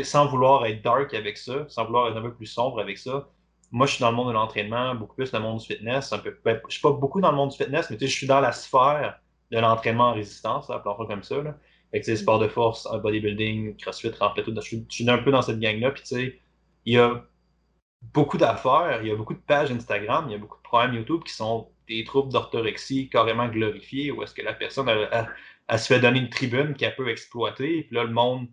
sans 0.03 0.27
vouloir 0.27 0.65
être 0.65 0.83
dark 0.83 1.13
avec 1.13 1.37
ça, 1.37 1.65
sans 1.69 1.85
vouloir 1.85 2.09
être 2.09 2.17
un 2.17 2.21
peu 2.21 2.33
plus 2.33 2.47
sombre 2.47 2.81
avec 2.81 2.97
ça. 2.97 3.29
Moi, 3.71 3.87
je 3.87 3.93
suis 3.93 4.01
dans 4.01 4.11
le 4.11 4.17
monde 4.17 4.27
de 4.27 4.33
l'entraînement, 4.33 4.93
beaucoup 4.93 5.15
plus 5.15 5.31
dans 5.31 5.39
le 5.39 5.45
monde 5.45 5.59
du 5.59 5.65
fitness. 5.65 6.11
Un 6.11 6.19
peu, 6.19 6.37
ben, 6.43 6.59
je 6.67 6.73
suis 6.73 6.81
pas 6.81 6.91
beaucoup 6.91 7.21
dans 7.21 7.31
le 7.31 7.37
monde 7.37 7.51
du 7.51 7.57
fitness, 7.57 7.89
mais 7.89 7.97
je 7.97 8.05
suis 8.05 8.27
dans 8.27 8.41
la 8.41 8.51
sphère 8.51 9.20
de 9.51 9.59
l'entraînement 9.59 10.09
en 10.09 10.13
résistance, 10.13 10.69
appelons 10.69 10.97
ça 10.97 11.05
comme 11.05 11.23
ça. 11.23 11.41
Là. 11.41 11.57
Fait 11.91 12.01
que, 12.01 12.15
sport 12.15 12.39
de 12.39 12.47
force, 12.47 12.87
bodybuilding, 13.01 13.75
crossfit, 13.77 14.11
rempli 14.11 14.43
tout. 14.43 14.53
Je 14.55 14.61
suis, 14.61 14.85
je 14.89 14.95
suis 14.95 15.09
un 15.09 15.17
peu 15.17 15.31
dans 15.31 15.41
cette 15.41 15.59
gang-là. 15.59 15.91
Puis, 15.91 16.03
tu 16.03 16.15
sais, 16.15 16.39
il 16.85 16.93
y 16.93 16.97
a 16.97 17.23
beaucoup 18.01 18.37
d'affaires, 18.37 18.99
il 19.01 19.09
y 19.09 19.11
a 19.11 19.15
beaucoup 19.15 19.33
de 19.33 19.39
pages 19.39 19.71
Instagram, 19.71 20.25
il 20.27 20.31
y 20.31 20.35
a 20.35 20.37
beaucoup 20.37 20.57
de 20.57 20.63
programmes 20.63 20.95
YouTube 20.95 21.23
qui 21.23 21.33
sont 21.33 21.69
des 21.87 22.03
troubles 22.03 22.31
d'orthorexie 22.31 23.09
carrément 23.09 23.47
glorifiés, 23.47 24.11
où 24.11 24.23
est-ce 24.23 24.33
que 24.33 24.41
la 24.41 24.53
personne, 24.53 24.89
elle, 24.89 25.79
se 25.79 25.87
fait 25.87 25.99
donner 25.99 26.19
une 26.19 26.29
tribune 26.29 26.73
qu'elle 26.73 26.95
peut 26.95 27.09
exploiter, 27.09 27.83
puis 27.83 27.95
là, 27.95 28.03
le 28.03 28.11
monde 28.11 28.47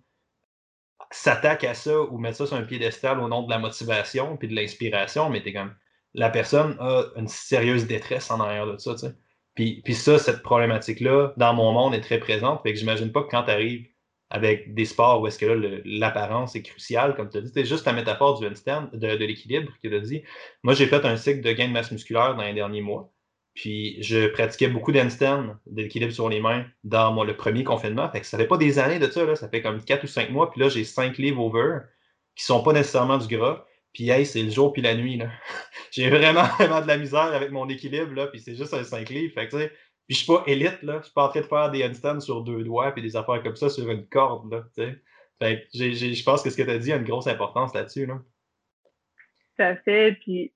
s'attaque 1.10 1.64
à 1.64 1.74
ça 1.74 2.00
ou 2.00 2.18
met 2.18 2.32
ça 2.32 2.46
sur 2.46 2.56
un 2.56 2.62
piédestal 2.62 3.20
au 3.20 3.28
nom 3.28 3.42
de 3.42 3.50
la 3.50 3.58
motivation 3.58 4.36
puis 4.36 4.48
de 4.48 4.54
l'inspiration, 4.54 5.30
mais 5.30 5.42
t'es 5.42 5.52
comme, 5.52 5.74
la 6.14 6.30
personne 6.30 6.76
a 6.80 7.04
une 7.16 7.28
sérieuse 7.28 7.86
détresse 7.86 8.30
en 8.30 8.40
arrière 8.40 8.66
de 8.66 8.76
ça, 8.76 8.94
tu 8.94 9.00
sais. 9.00 9.14
Puis, 9.58 9.94
ça, 9.94 10.20
cette 10.20 10.42
problématique-là, 10.42 11.32
dans 11.36 11.52
mon 11.52 11.72
monde, 11.72 11.92
est 11.92 12.00
très 12.00 12.20
présente, 12.20 12.62
fait 12.62 12.72
que 12.72 12.78
j'imagine 12.78 13.10
pas 13.10 13.24
que 13.24 13.28
quand 13.28 13.42
tu 13.42 13.50
arrives 13.50 13.88
avec 14.30 14.72
des 14.72 14.84
sports 14.84 15.20
où 15.20 15.26
est-ce 15.26 15.38
que 15.38 15.46
là, 15.46 15.78
l'apparence 15.84 16.54
est 16.54 16.62
cruciale, 16.62 17.16
comme 17.16 17.28
tu 17.28 17.38
as 17.38 17.40
dit. 17.40 17.50
C'est 17.52 17.64
juste 17.64 17.84
la 17.84 17.92
métaphore 17.92 18.38
du 18.38 18.46
handstand, 18.46 18.90
de, 18.92 19.08
l'équilibre 19.08 19.72
que 19.82 19.88
tu 19.88 19.96
as 19.96 20.00
dit. 20.00 20.22
Moi, 20.62 20.74
j'ai 20.74 20.86
fait 20.86 21.04
un 21.04 21.16
cycle 21.16 21.40
de 21.40 21.50
gain 21.50 21.66
de 21.66 21.72
masse 21.72 21.90
musculaire 21.90 22.36
dans 22.36 22.44
les 22.44 22.52
derniers 22.52 22.82
mois. 22.82 23.12
Puis 23.54 24.00
je 24.00 24.28
pratiquais 24.28 24.68
beaucoup 24.68 24.92
d'handstand, 24.92 25.56
de 25.66 25.82
l'équilibre 25.82 26.12
sur 26.12 26.28
les 26.28 26.40
mains, 26.40 26.64
dans 26.84 27.24
le 27.24 27.36
premier 27.36 27.64
confinement. 27.64 28.08
Fait 28.10 28.20
que 28.20 28.26
ça 28.26 28.38
fait 28.38 28.46
pas 28.46 28.58
des 28.58 28.78
années 28.78 29.00
de 29.00 29.10
ça, 29.10 29.24
là. 29.24 29.34
ça 29.34 29.48
fait 29.48 29.62
comme 29.62 29.82
4 29.82 30.04
ou 30.04 30.06
5 30.06 30.30
mois. 30.30 30.52
Puis 30.52 30.60
là, 30.60 30.68
j'ai 30.68 30.84
5 30.84 31.18
livres 31.18 31.40
over 31.40 31.78
qui 32.36 32.44
sont 32.44 32.62
pas 32.62 32.72
nécessairement 32.72 33.18
du 33.18 33.26
gras. 33.26 33.64
Puis 33.98 34.10
hey, 34.10 34.24
c'est 34.24 34.44
le 34.44 34.50
jour 34.50 34.72
puis 34.72 34.80
la 34.80 34.94
nuit. 34.94 35.16
Là. 35.16 35.28
j'ai 35.90 36.08
vraiment, 36.08 36.44
vraiment 36.58 36.80
de 36.80 36.86
la 36.86 36.98
misère 36.98 37.34
avec 37.34 37.50
mon 37.50 37.68
équilibre. 37.68 38.14
Là, 38.14 38.28
puis 38.28 38.38
c'est 38.38 38.54
juste 38.54 38.72
un 38.72 38.84
5 38.84 39.08
livres. 39.08 39.34
Que 39.34 39.56
puis 40.06 40.14
je 40.16 40.18
suis 40.18 40.26
pas 40.32 40.44
élite, 40.46 40.80
là. 40.84 40.98
Je 40.98 41.06
suis 41.06 41.12
pas 41.12 41.24
en 41.24 41.28
train 41.30 41.40
de 41.40 41.46
faire 41.46 41.70
des 41.72 41.84
handstands 41.84 42.20
sur 42.20 42.42
deux 42.42 42.62
doigts 42.62 42.92
puis 42.92 43.02
des 43.02 43.16
affaires 43.16 43.42
comme 43.42 43.56
ça 43.56 43.68
sur 43.68 43.90
une 43.90 44.06
corde, 44.06 44.52
là. 44.52 44.62
Fait 45.40 45.66
je 45.74 46.24
pense 46.24 46.44
que 46.44 46.50
ce 46.50 46.56
que 46.56 46.62
tu 46.62 46.70
as 46.70 46.78
dit 46.78 46.92
a 46.92 46.96
une 46.96 47.02
grosse 47.02 47.26
importance 47.26 47.74
là-dessus, 47.74 48.06
là. 48.06 48.20
Tout 49.56 49.62
à 49.64 49.74
fait. 49.74 50.12
Puis, 50.20 50.52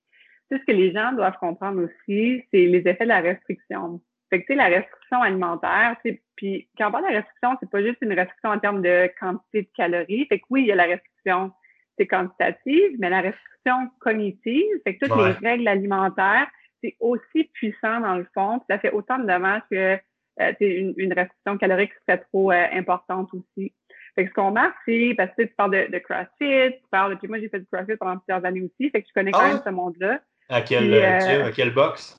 ce 0.49 0.59
que 0.59 0.71
les 0.71 0.93
gens 0.93 1.13
doivent 1.13 1.39
comprendre 1.41 1.83
aussi, 1.83 2.45
c'est 2.53 2.67
les 2.67 2.87
effets 2.87 3.05
de 3.05 3.09
la 3.09 3.23
restriction. 3.23 4.01
Fait 4.31 4.41
que, 4.41 4.47
tu 4.47 4.53
sais, 4.53 4.55
la 4.55 4.69
restriction 4.69 5.21
alimentaire, 5.21 5.97
puis 6.37 6.69
quand 6.79 6.91
on 6.91 6.93
parle 6.93 7.11
de 7.11 7.17
restriction, 7.17 7.57
c'est 7.59 7.71
pas 7.71 7.83
juste 7.83 7.99
une 8.03 8.13
restriction 8.13 8.51
en 8.51 8.61
termes 8.61 8.83
de 8.83 9.11
quantité 9.19 9.63
de 9.63 9.69
calories. 9.77 10.27
Fait 10.27 10.39
que 10.39 10.45
oui, 10.51 10.63
il 10.63 10.69
y 10.69 10.73
a 10.73 10.77
la 10.77 10.85
restriction 10.85 11.53
c'est 11.99 12.07
quantitative, 12.07 12.97
mais 12.99 13.11
la 13.11 13.21
restriction 13.21 13.91
cognitive, 14.01 14.67
fait 14.85 14.97
que 14.97 15.07
toutes 15.07 15.17
les 15.19 15.49
règles 15.49 15.69
alimentaires, 15.69 16.49
c'est 16.83 16.97
aussi 17.01 17.45
puissant 17.53 18.01
dans 18.01 18.17
le 18.17 18.27
fond. 18.35 18.61
Ça 18.69 18.79
fait 18.79 18.93
autant 18.93 19.19
de 19.19 19.27
dommages 19.27 19.63
que 19.71 19.99
euh, 20.41 20.53
une, 20.61 20.95
une, 20.97 21.13
restriction 21.13 21.59
calorique 21.59 21.93
serait 22.07 22.19
trop 22.19 22.51
euh, 22.51 22.67
importante 22.73 23.29
aussi. 23.35 23.73
Fait 24.15 24.25
que 24.25 24.31
ce 24.31 24.35
qu'on 24.35 24.51
marque, 24.51 24.77
c'est 24.87 25.15
parce 25.17 25.31
que 25.37 25.43
tu 25.43 25.55
parles 25.55 25.71
de, 25.71 25.93
de 25.93 25.99
CrossFit, 25.99 26.77
tu 26.79 26.89
parles, 26.91 27.19
puis 27.19 27.29
moi 27.29 27.39
j'ai 27.39 27.49
fait 27.49 27.61
du 27.61 27.67
CrossFit 27.67 27.97
pendant 27.97 28.19
plusieurs 28.19 28.45
années 28.45 28.63
aussi, 28.63 28.91
fait 28.91 29.03
que 29.03 29.09
je 29.09 29.13
connais 29.15 29.31
quand 29.31 29.41
ah 29.41 29.49
même 29.49 29.63
ce 29.65 29.71
monde-là. 29.71 30.21
À 30.49 30.61
quel 30.61 30.93
euh, 30.93 31.47
à 31.47 31.51
quel 31.51 31.73
box? 31.73 32.19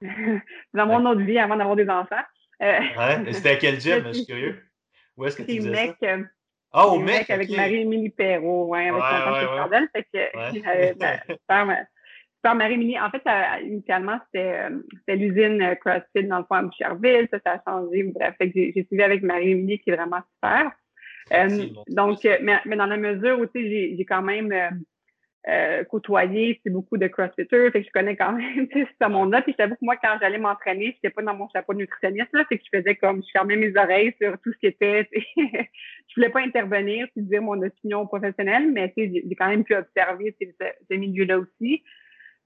dans 0.74 0.86
mon 0.86 1.04
autre 1.06 1.22
vie 1.22 1.38
avant 1.38 1.56
d'avoir 1.56 1.76
des 1.76 1.88
enfants. 1.88 2.22
Euh, 2.62 2.78
ouais, 2.96 3.32
c'était 3.32 3.50
à 3.50 3.56
quel 3.56 3.80
gym, 3.80 4.04
je 4.06 4.12
suis 4.12 4.26
curieux. 4.26 4.62
Où 5.16 5.24
est-ce 5.26 5.36
que 5.36 5.42
tu 5.42 5.56
faisais 5.56 5.70
mec, 5.70 5.96
ça? 6.00 6.16
Euh, 6.74 6.80
ah, 6.80 6.88
au 6.88 6.98
mec, 6.98 7.30
avec 7.30 7.50
Marie-Émilie 7.50 8.10
Perrault, 8.10 8.66
ouais, 8.66 8.88
avec 8.88 8.94
ouais, 8.94 9.78
ouais, 9.78 9.86
Fait 9.94 10.06
que, 10.12 10.36
ouais. 10.36 11.26
super, 12.34 12.54
Marie-Émilie. 12.54 12.98
En 12.98 13.10
fait, 13.10 13.22
initialement, 13.62 14.18
c'était 14.26 15.16
l'usine 15.16 15.76
CrossFit 15.80 16.24
dans 16.24 16.38
le 16.38 16.44
fond 16.44 16.56
à 16.56 16.62
Boucherville. 16.62 17.28
Ça, 17.30 17.38
ça 17.44 17.52
a 17.52 17.70
changé. 17.70 18.02
Bref, 18.14 18.34
fait 18.38 18.50
que 18.50 18.54
j'ai 18.54 18.84
suivi 18.88 19.02
avec 19.02 19.22
Marie-Émilie 19.22 19.78
qui 19.78 19.90
est 19.90 19.96
vraiment 19.96 20.20
super. 20.34 20.72
Euh, 21.32 21.66
donc, 21.88 22.24
euh, 22.24 22.36
mais, 22.42 22.60
mais, 22.66 22.76
dans 22.76 22.86
la 22.86 22.96
mesure 22.96 23.38
où, 23.38 23.46
tu 23.46 23.62
sais, 23.62 23.94
j'ai 23.96 24.04
quand 24.04 24.22
même 24.22 24.52
euh, 25.48 25.80
euh 25.80 25.84
côtoyé 25.84 26.60
beaucoup 26.66 26.96
de 26.96 27.06
crossfitters, 27.06 27.70
fait 27.70 27.82
que 27.82 27.86
je 27.86 27.92
connais 27.92 28.16
quand 28.16 28.32
même 28.32 28.68
ce 29.00 29.08
monde-là. 29.08 29.42
Puis 29.42 29.54
j'avoue 29.58 29.74
que 29.74 29.84
moi, 29.84 29.96
quand 29.96 30.16
j'allais 30.20 30.38
m'entraîner, 30.38 30.92
j'étais 30.94 31.10
pas 31.10 31.22
dans 31.22 31.34
mon 31.34 31.48
chapeau 31.48 31.74
de 31.74 31.78
nutritionniste, 31.78 32.32
là, 32.32 32.44
c'est 32.48 32.58
que 32.58 32.64
je 32.64 32.78
faisais 32.78 32.94
comme, 32.96 33.22
je 33.22 33.30
fermais 33.32 33.56
mes 33.56 33.76
oreilles 33.76 34.14
sur 34.20 34.38
tout 34.42 34.52
ce 34.52 34.58
qui 34.58 34.66
était, 34.66 35.08
je 35.36 36.14
voulais 36.16 36.30
pas 36.30 36.40
intervenir, 36.40 37.06
puis 37.12 37.22
dire 37.22 37.42
mon 37.42 37.60
opinion 37.62 38.06
professionnelle, 38.06 38.70
mais 38.72 38.92
j'ai 38.96 39.36
quand 39.36 39.48
même 39.48 39.64
pu 39.64 39.74
observer 39.74 40.34
ce, 40.40 40.46
ce 40.90 40.94
milieu-là 40.96 41.38
aussi. 41.38 41.82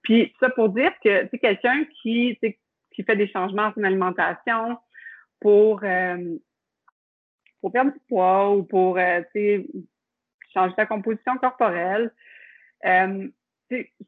Puis 0.02 0.32
ça 0.40 0.50
pour 0.50 0.68
dire 0.70 0.92
que, 1.04 1.28
sais, 1.28 1.38
quelqu'un 1.38 1.84
qui, 2.02 2.38
qui 2.92 3.02
fait 3.02 3.16
des 3.16 3.28
changements 3.28 3.64
en 3.64 3.72
son 3.74 3.84
alimentation 3.84 4.78
pour 5.40 5.82
pour 7.60 7.72
perdre 7.72 7.92
du 7.92 8.00
poids 8.08 8.54
ou 8.54 8.62
pour 8.62 8.98
euh, 8.98 9.22
changer 10.52 10.74
sa 10.76 10.86
composition 10.86 11.36
corporelle. 11.38 12.12
Euh, 12.86 13.28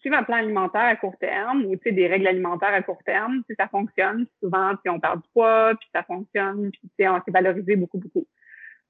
suivre 0.01 0.17
un 0.17 0.23
plan 0.23 0.37
alimentaire 0.37 0.83
à 0.83 0.97
court 0.97 1.19
terme 1.19 1.65
ou 1.67 1.77
des 1.77 2.07
règles 2.07 2.27
alimentaires 2.27 2.73
à 2.73 2.83
court 2.83 3.03
terme, 3.05 3.43
ça 3.59 3.69
fonctionne. 3.69 4.27
Souvent, 4.43 4.73
on 4.87 5.01
perd 5.01 5.23
du 5.23 5.29
poids, 5.33 5.75
puis 5.79 5.89
ça 5.95 6.03
fonctionne, 6.03 6.71
puis 6.97 7.09
on 7.09 7.21
s'est 7.23 7.31
valorisé 7.31 7.77
beaucoup, 7.77 7.99
beaucoup. 7.99 8.27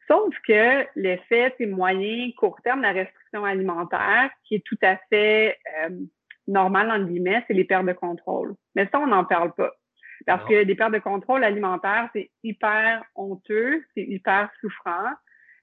Sauf 0.06 0.34
que 0.46 0.86
l'effet 0.96 1.54
moyen, 1.60 2.30
court 2.36 2.60
terme, 2.62 2.82
la 2.82 2.92
restriction 2.92 3.44
alimentaire, 3.44 4.30
qui 4.44 4.56
est 4.56 4.64
tout 4.64 4.78
à 4.82 4.96
fait 5.08 5.56
euh, 5.82 5.90
normal, 6.48 6.90
en 6.90 7.04
guillemets, 7.04 7.44
c'est 7.46 7.54
les 7.54 7.64
pertes 7.64 7.86
de 7.86 7.92
contrôle. 7.92 8.54
Mais 8.74 8.88
ça, 8.92 8.98
on 9.00 9.06
n'en 9.06 9.24
parle 9.24 9.52
pas. 9.54 9.72
Parce 10.26 10.44
que 10.46 10.64
des 10.64 10.74
pertes 10.74 10.92
de 10.92 10.98
contrôle 10.98 11.44
alimentaire, 11.44 12.10
c'est 12.12 12.30
hyper 12.42 13.04
honteux, 13.14 13.84
c'est 13.94 14.02
hyper 14.02 14.50
souffrant. 14.60 15.10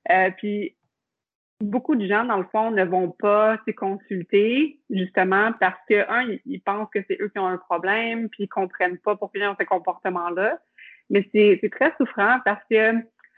Euh, 0.09 0.31
puis 0.37 0.75
beaucoup 1.61 1.95
de 1.95 2.05
gens, 2.07 2.23
dans 2.25 2.37
le 2.37 2.45
fond, 2.51 2.71
ne 2.71 2.83
vont 2.83 3.09
pas 3.09 3.57
se 3.67 3.71
consulter, 3.71 4.79
justement, 4.89 5.51
parce 5.59 5.79
que, 5.89 6.09
un, 6.09 6.37
ils 6.45 6.61
pensent 6.61 6.89
que 6.93 6.99
c'est 7.07 7.19
eux 7.21 7.29
qui 7.29 7.39
ont 7.39 7.47
un 7.47 7.57
problème, 7.57 8.29
puis 8.29 8.43
ils 8.43 8.49
comprennent 8.49 8.97
pas 8.97 9.15
pourquoi 9.15 9.41
ils 9.41 9.47
ont 9.47 9.55
ces 9.59 9.65
comportements-là. 9.65 10.59
Mais 11.09 11.27
c'est 11.33 11.69
très 11.71 11.93
souffrant 11.97 12.39
parce 12.43 12.61
que 12.69 12.75
euh, 12.75 12.95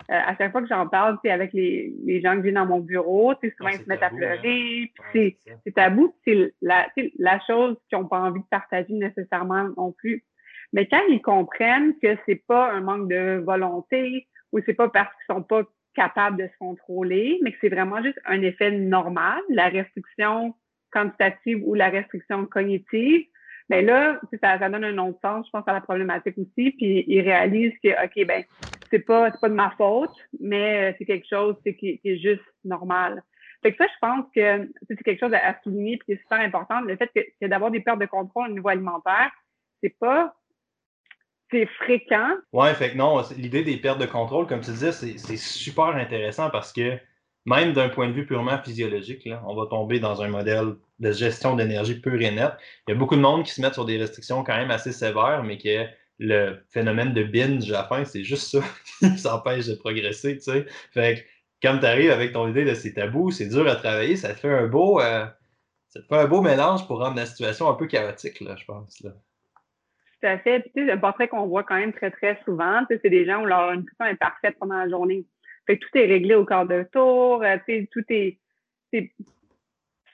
à 0.07 0.35
chaque 0.37 0.51
fois 0.51 0.61
que 0.61 0.67
j'en 0.67 0.87
parle, 0.87 1.17
c'est 1.23 1.29
avec 1.29 1.53
les, 1.53 1.93
les 2.05 2.21
gens 2.21 2.35
que 2.37 2.43
j'ai 2.43 2.51
dans 2.51 2.65
mon 2.65 2.79
bureau, 2.79 3.33
c'est 3.41 3.53
souvent 3.55 3.69
ah, 3.71 3.75
ils 3.75 3.83
se 3.83 3.89
mettent 3.89 4.01
à 4.01 4.07
hein. 4.07 4.15
pleurer, 4.15 4.91
puis 5.11 5.37
c'est 5.63 5.71
tabou, 5.73 6.15
c'est 6.25 6.53
la, 6.61 6.87
la 7.19 7.39
chose 7.45 7.77
qu'ils 7.87 7.99
n'ont 7.99 8.07
pas 8.07 8.19
envie 8.19 8.39
de 8.39 8.45
partager 8.49 8.93
nécessairement 8.93 9.69
non 9.77 9.91
plus. 9.91 10.23
Mais 10.73 10.87
quand 10.87 11.01
ils 11.09 11.21
comprennent 11.21 11.93
que 12.01 12.17
c'est 12.25 12.43
pas 12.47 12.71
un 12.71 12.81
manque 12.81 13.09
de 13.09 13.41
volonté 13.43 14.27
ou 14.51 14.59
c'est 14.65 14.73
pas 14.73 14.89
parce 14.89 15.09
qu'ils 15.09 15.35
sont 15.35 15.43
pas 15.43 15.63
capables 15.95 16.37
de 16.37 16.47
se 16.47 16.57
contrôler, 16.59 17.39
mais 17.41 17.51
que 17.51 17.57
c'est 17.61 17.69
vraiment 17.69 18.01
juste 18.03 18.19
un 18.25 18.41
effet 18.41 18.71
normal, 18.71 19.41
la 19.49 19.69
restriction 19.69 20.53
quantitative 20.91 21.61
ou 21.65 21.73
la 21.73 21.89
restriction 21.89 22.45
cognitive, 22.45 23.25
mais 23.69 23.83
ben 23.83 23.85
là, 23.85 24.19
ça, 24.41 24.57
ça 24.57 24.69
donne 24.69 24.83
un 24.83 24.97
autre 24.97 25.19
sens, 25.21 25.45
je 25.45 25.51
pense, 25.51 25.67
à 25.67 25.73
la 25.73 25.81
problématique 25.81 26.35
aussi. 26.39 26.71
Puis 26.71 27.03
ils 27.07 27.21
réalisent 27.21 27.77
que, 27.83 27.89
OK, 28.03 28.25
ben, 28.25 28.43
c'est 28.89 28.99
pas, 28.99 29.29
pas 29.29 29.49
de 29.49 29.53
ma 29.53 29.69
faute, 29.77 30.15
mais 30.39 30.95
c'est 30.97 31.05
quelque 31.05 31.27
chose 31.29 31.55
qui, 31.63 31.75
qui, 31.75 31.99
est 32.03 32.17
juste 32.17 32.43
normal. 32.65 33.21
Fait 33.61 33.71
que 33.71 33.77
ça, 33.77 33.85
je 33.85 33.99
pense 34.01 34.25
que 34.35 34.71
c'est 34.87 34.95
quelque 35.03 35.19
chose 35.19 35.33
à 35.33 35.55
souligner 35.61 35.97
puis 35.97 36.05
qui 36.05 36.11
est 36.13 36.21
super 36.23 36.39
important. 36.39 36.81
Le 36.81 36.95
fait 36.95 37.11
que, 37.15 37.19
que 37.39 37.47
d'avoir 37.47 37.69
des 37.69 37.81
pertes 37.81 37.99
de 37.99 38.07
contrôle 38.07 38.49
au 38.49 38.53
niveau 38.53 38.69
alimentaire, 38.69 39.31
c'est 39.83 39.95
pas 39.99 40.33
c'est 41.51 41.65
fréquent. 41.65 42.35
Ouais, 42.53 42.73
fait 42.73 42.91
que 42.91 42.97
non, 42.97 43.23
l'idée 43.37 43.63
des 43.63 43.77
pertes 43.77 43.99
de 43.99 44.05
contrôle, 44.05 44.47
comme 44.47 44.61
tu 44.61 44.71
disais, 44.71 44.91
c'est 44.91 45.37
super 45.37 45.87
intéressant 45.87 46.49
parce 46.49 46.71
que 46.71 46.97
même 47.45 47.73
d'un 47.73 47.89
point 47.89 48.07
de 48.07 48.13
vue 48.13 48.25
purement 48.25 48.61
physiologique, 48.61 49.25
là, 49.25 49.41
on 49.47 49.55
va 49.55 49.65
tomber 49.67 49.99
dans 49.99 50.21
un 50.21 50.27
modèle 50.27 50.75
de 50.99 51.11
gestion 51.11 51.55
d'énergie 51.55 51.99
pure 51.99 52.21
et 52.21 52.31
nette. 52.31 52.53
Il 52.87 52.91
y 52.91 52.93
a 52.93 52.97
beaucoup 52.97 53.15
de 53.15 53.21
monde 53.21 53.43
qui 53.45 53.51
se 53.51 53.61
mettent 53.61 53.73
sur 53.73 53.85
des 53.85 53.97
restrictions 53.97 54.43
quand 54.43 54.55
même 54.55 54.71
assez 54.71 54.91
sévères, 54.91 55.43
mais 55.43 55.57
que 55.57 55.87
le 56.19 56.57
phénomène 56.69 57.13
de 57.13 57.23
binge 57.23 57.69
à 57.71 57.81
la 57.81 57.83
fin, 57.85 58.05
c'est 58.05 58.23
juste 58.23 58.51
ça 58.51 58.59
qui 58.99 59.17
s'empêche 59.17 59.67
de 59.67 59.75
progresser, 59.75 60.37
tu 60.37 60.43
sais. 60.43 60.65
Fait 60.91 61.15
que 61.15 61.21
quand 61.67 61.79
tu 61.79 61.85
arrives 61.85 62.11
avec 62.11 62.33
ton 62.33 62.47
idée 62.47 62.65
de 62.65 62.73
ces 62.73 62.93
tabous, 62.93 63.31
c'est 63.31 63.47
dur 63.47 63.67
à 63.67 63.75
travailler, 63.75 64.15
ça 64.15 64.33
te 64.33 64.39
fait 64.39 64.53
un 64.53 64.67
beau, 64.67 64.99
euh, 64.99 65.25
ça 65.89 66.01
te 66.01 66.05
fait 66.07 66.17
un 66.17 66.27
beau 66.27 66.41
mélange 66.41 66.85
pour 66.87 66.99
rendre 66.99 67.15
la 67.15 67.25
situation 67.25 67.69
un 67.69 67.73
peu 67.73 67.87
chaotique, 67.87 68.41
là, 68.41 68.55
je 68.57 68.65
pense. 68.65 68.99
Là. 69.01 69.11
Tout 70.21 70.27
à 70.27 70.37
fait. 70.39 70.59
Puis, 70.59 70.71
tu 70.75 70.85
sais, 70.85 70.91
un 70.91 70.97
portrait 70.97 71.27
qu'on 71.27 71.47
voit 71.47 71.63
quand 71.63 71.75
même 71.75 71.93
très, 71.93 72.11
très 72.11 72.39
souvent, 72.43 72.81
tu 72.81 72.95
sais, 72.95 73.01
c'est 73.03 73.09
des 73.09 73.25
gens 73.25 73.41
où 73.41 73.45
leur 73.45 73.75
nutrition 73.75 74.05
est 74.05 74.15
parfaite 74.15 74.57
pendant 74.59 74.77
la 74.77 74.89
journée. 74.89 75.25
Fait 75.65 75.77
que 75.77 75.85
tout 75.85 75.97
est 75.97 76.07
réglé 76.07 76.35
au 76.35 76.45
quart 76.45 76.65
de 76.65 76.83
tour, 76.91 77.43
euh, 77.43 77.57
tu 77.67 77.73
sais, 77.73 77.89
tout 77.91 78.03
est, 78.09 78.39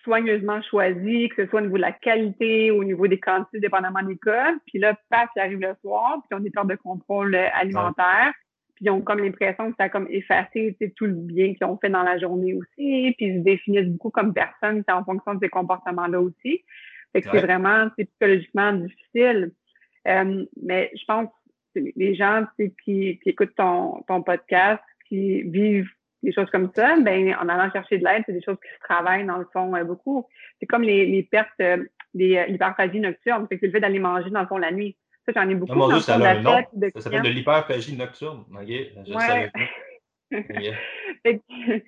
soigneusement 0.03 0.61
choisi, 0.61 1.29
que 1.29 1.43
ce 1.43 1.49
soit 1.49 1.61
au 1.61 1.63
niveau 1.63 1.77
de 1.77 1.81
la 1.81 1.91
qualité, 1.91 2.69
ou 2.69 2.81
au 2.81 2.83
niveau 2.83 3.07
des 3.07 3.19
quantités, 3.19 3.59
dépendamment 3.59 4.03
des 4.03 4.17
cas. 4.17 4.53
Puis 4.67 4.77
là, 4.77 4.95
paf, 5.09 5.29
ils 5.35 5.39
arrivent 5.39 5.61
le 5.61 5.75
soir, 5.81 6.19
puis 6.19 6.27
ils 6.31 6.35
ont 6.35 6.39
des 6.39 6.51
pertes 6.51 6.67
de 6.67 6.75
contrôle 6.75 7.33
euh, 7.33 7.47
alimentaire. 7.53 8.31
Puis 8.75 8.85
ils 8.85 8.89
ont 8.91 9.01
comme 9.01 9.19
l'impression 9.19 9.71
que 9.71 9.75
ça 9.79 9.85
a 9.85 9.89
comme 9.89 10.07
effacé 10.09 10.77
tout 10.95 11.05
le 11.05 11.13
bien 11.13 11.55
qu'ils 11.55 11.65
ont 11.65 11.77
fait 11.77 11.89
dans 11.89 12.03
la 12.03 12.19
journée 12.19 12.53
aussi. 12.53 13.15
Puis 13.17 13.25
ils 13.25 13.39
se 13.39 13.43
définissent 13.43 13.87
beaucoup 13.87 14.11
comme 14.11 14.33
personne 14.33 14.83
en 14.89 15.03
fonction 15.03 15.33
de 15.33 15.39
ces 15.41 15.49
comportements-là 15.49 16.21
aussi. 16.21 16.63
Fait 17.13 17.21
que 17.21 17.29
c'est 17.31 17.39
vraiment, 17.39 17.89
c'est 17.97 18.05
psychologiquement 18.05 18.73
difficile. 18.73 19.51
Euh, 20.07 20.45
mais 20.61 20.91
je 20.95 21.03
pense 21.05 21.29
que 21.75 21.81
les 21.95 22.15
gens 22.15 22.45
qui, 22.57 22.73
qui 22.83 23.19
écoutent 23.25 23.55
ton, 23.55 24.03
ton 24.07 24.21
podcast, 24.21 24.81
qui 25.07 25.43
vivent 25.43 25.89
des 26.23 26.33
choses 26.33 26.49
comme 26.49 26.71
ça, 26.75 26.95
ben 26.99 27.35
en 27.35 27.47
allant 27.49 27.71
chercher 27.71 27.99
de 27.99 28.03
l'aide, 28.03 28.23
c'est 28.25 28.33
des 28.33 28.41
choses 28.41 28.57
qui 28.61 28.69
se 28.73 28.79
travaillent 28.79 29.25
dans 29.25 29.37
le 29.37 29.47
fond 29.53 29.75
euh, 29.75 29.83
beaucoup. 29.83 30.25
C'est 30.59 30.65
comme 30.65 30.83
les, 30.83 31.05
les 31.05 31.23
pertes, 31.23 31.49
euh, 31.61 31.85
les 32.13 32.45
l'hyperphagie 32.47 32.99
nocturne, 32.99 33.47
c'est 33.49 33.61
le 33.61 33.71
fait 33.71 33.79
d'aller 33.79 33.99
manger 33.99 34.29
dans 34.29 34.41
le 34.41 34.47
fond 34.47 34.57
la 34.57 34.71
nuit. 34.71 34.97
Ça, 35.25 35.33
j'en 35.35 35.49
ai 35.49 35.55
beaucoup. 35.55 35.73
Non, 35.73 35.89
mon 35.89 35.99
ça, 35.99 36.15
a 36.15 36.29
un 36.31 36.41
nom. 36.41 36.63
ça 36.95 37.01
s'appelle 37.01 37.23
de 37.23 37.29
l'hyperphagie 37.29 37.95
nocturne. 37.95 38.45
OK, 38.51 38.67
je 38.67 39.13
ouais. 39.13 39.51
savais 39.51 39.51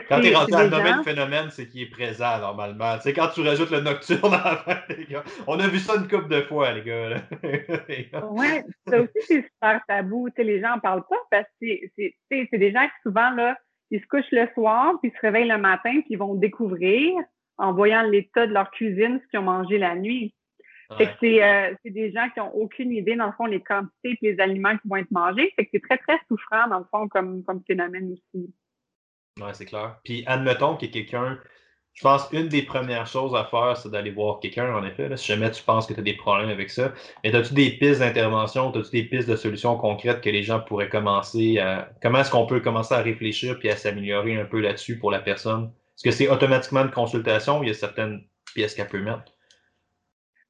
quand 0.00 0.20
tu 0.20 0.28
es 0.28 0.34
rendu 0.34 0.50
dans 0.50 0.62
le 0.62 0.70
domaine 0.70 1.02
phénomène, 1.04 1.50
c'est 1.50 1.68
qu'il 1.68 1.82
est 1.82 1.90
présent 1.90 2.38
normalement. 2.38 2.96
C'est 3.00 3.12
quand 3.12 3.28
tu 3.28 3.42
rajoutes 3.42 3.70
le 3.70 3.80
nocturne 3.80 4.34
à 4.34 4.44
la 4.44 4.56
fin, 4.56 4.94
les 4.96 5.06
gars. 5.06 5.24
On 5.46 5.58
a 5.58 5.68
vu 5.68 5.78
ça 5.78 5.94
une 5.96 6.08
couple 6.08 6.28
de 6.28 6.42
fois, 6.42 6.72
les 6.72 6.82
gars. 6.82 7.22
oui, 8.30 8.46
ça 8.86 9.00
aussi, 9.00 9.12
c'est 9.20 9.42
super 9.42 9.80
tabou. 9.86 10.28
les 10.36 10.60
gens 10.60 10.70
n'en 10.70 10.80
parlent 10.80 11.06
pas 11.08 11.20
parce 11.30 11.48
que 11.60 11.66
c'est 11.96 12.58
des 12.58 12.72
gens 12.72 12.84
qui 12.84 13.02
souvent, 13.02 13.30
là, 13.30 13.56
ils 13.90 14.00
se 14.00 14.06
couchent 14.06 14.32
le 14.32 14.48
soir, 14.54 14.94
puis 15.00 15.12
ils 15.12 15.16
se 15.16 15.20
réveillent 15.20 15.48
le 15.48 15.58
matin, 15.58 15.92
puis 15.92 16.10
ils 16.10 16.18
vont 16.18 16.34
découvrir, 16.34 17.14
en 17.58 17.74
voyant 17.74 18.02
l'état 18.02 18.46
de 18.46 18.52
leur 18.52 18.70
cuisine, 18.70 19.20
ce 19.22 19.28
qu'ils 19.28 19.40
ont 19.40 19.44
mangé 19.44 19.78
la 19.78 19.94
nuit. 19.94 20.34
Euh, 21.00 21.74
c'est 21.82 21.90
des 21.90 22.12
gens 22.12 22.28
qui 22.32 22.40
n'ont 22.40 22.52
aucune 22.54 22.92
idée, 22.92 23.16
dans 23.16 23.26
le 23.26 23.32
fond, 23.32 23.46
les 23.46 23.60
quantités 23.60 24.10
et 24.10 24.18
les 24.20 24.40
aliments 24.40 24.76
qui 24.76 24.88
vont 24.88 24.96
être 24.96 25.10
mangés. 25.10 25.52
Fait 25.56 25.64
que 25.64 25.70
c'est 25.72 25.82
très, 25.82 25.98
très 25.98 26.18
souffrant, 26.28 26.68
dans 26.68 26.80
le 26.80 26.84
fond, 26.90 27.08
comme, 27.08 27.42
comme 27.44 27.62
phénomène 27.66 28.12
aussi. 28.12 28.52
Oui, 29.38 29.48
c'est 29.52 29.66
clair. 29.66 29.98
Puis 30.04 30.24
admettons 30.26 30.76
que 30.76 30.86
quelqu'un, 30.86 31.38
je 31.94 32.02
pense 32.02 32.28
une 32.32 32.48
des 32.48 32.62
premières 32.62 33.06
choses 33.06 33.34
à 33.34 33.44
faire, 33.44 33.76
c'est 33.76 33.90
d'aller 33.90 34.10
voir 34.10 34.40
quelqu'un, 34.40 34.74
en 34.74 34.84
effet, 34.84 35.14
si 35.16 35.26
jamais 35.26 35.50
tu 35.50 35.62
penses 35.62 35.86
que 35.86 35.94
tu 35.94 36.00
as 36.00 36.02
des 36.02 36.14
problèmes 36.14 36.50
avec 36.50 36.70
ça. 36.70 36.92
Mais 37.24 37.34
as-tu 37.34 37.54
des 37.54 37.70
pistes 37.70 38.00
d'intervention, 38.00 38.70
as-tu 38.70 38.90
des 38.90 39.04
pistes 39.04 39.28
de 39.28 39.36
solutions 39.36 39.76
concrètes 39.76 40.20
que 40.20 40.30
les 40.30 40.42
gens 40.42 40.60
pourraient 40.60 40.88
commencer 40.88 41.58
à. 41.58 41.90
Comment 42.02 42.20
est-ce 42.20 42.30
qu'on 42.30 42.46
peut 42.46 42.60
commencer 42.60 42.94
à 42.94 43.02
réfléchir 43.02 43.58
puis 43.58 43.70
à 43.70 43.76
s'améliorer 43.76 44.36
un 44.36 44.44
peu 44.44 44.60
là-dessus 44.60 44.98
pour 44.98 45.10
la 45.10 45.20
personne? 45.20 45.72
Est-ce 45.96 46.04
que 46.04 46.10
c'est 46.10 46.28
automatiquement 46.28 46.82
une 46.82 46.90
consultation 46.90 47.60
ou 47.60 47.64
il 47.64 47.68
y 47.68 47.70
a 47.70 47.74
certaines 47.74 48.24
pièces 48.54 48.74
qu'elle 48.74 48.88
peut 48.88 49.02
mettre? 49.02 49.24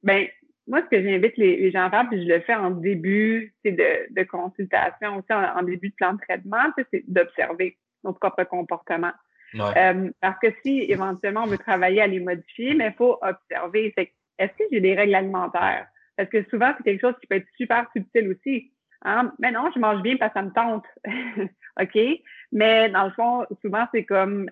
Bien, 0.01 0.27
moi, 0.67 0.81
ce 0.81 0.95
que 0.95 1.03
j'invite 1.03 1.37
les, 1.37 1.71
gens 1.71 1.85
à 1.85 1.89
faire, 1.89 2.07
puis 2.09 2.23
je 2.23 2.27
le 2.27 2.39
fais 2.41 2.55
en 2.55 2.71
début 2.71 3.53
de 3.65 4.23
consultation, 4.23 5.17
aussi 5.17 5.33
en, 5.33 5.63
début 5.63 5.89
de 5.89 5.95
plan 5.95 6.13
de 6.13 6.19
traitement, 6.19 6.63
c'est 6.91 7.03
d'observer 7.07 7.77
notre 8.03 8.19
propre 8.19 8.43
comportement. 8.43 9.11
Euh, 9.55 10.09
parce 10.19 10.39
que 10.39 10.47
si 10.63 10.81
éventuellement 10.89 11.43
on 11.43 11.47
veut 11.47 11.57
travailler 11.57 12.01
à 12.01 12.07
les 12.07 12.19
modifier, 12.19 12.73
mais 12.73 12.87
il 12.87 12.93
faut 12.93 13.19
observer. 13.21 13.93
Est-ce 14.39 14.51
que 14.53 14.63
j'ai 14.71 14.81
des 14.81 14.95
règles 14.95 15.15
alimentaires? 15.15 15.87
Parce 16.17 16.29
que 16.29 16.43
souvent, 16.49 16.73
c'est 16.77 16.83
quelque 16.83 17.01
chose 17.01 17.15
qui 17.21 17.27
peut 17.27 17.35
être 17.35 17.47
super 17.55 17.87
subtil 17.95 18.31
aussi. 18.31 18.71
Hein? 19.03 19.31
Mais 19.39 19.51
non, 19.51 19.69
je 19.73 19.79
mange 19.79 20.01
bien 20.01 20.17
parce 20.17 20.33
que 20.33 20.39
ça 20.39 20.45
me 20.45 20.51
tente. 20.51 20.85
OK? 21.81 22.21
Mais 22.51 22.89
dans 22.89 23.05
le 23.05 23.11
fond, 23.11 23.45
souvent, 23.61 23.85
c'est 23.93 24.05
comme 24.05 24.49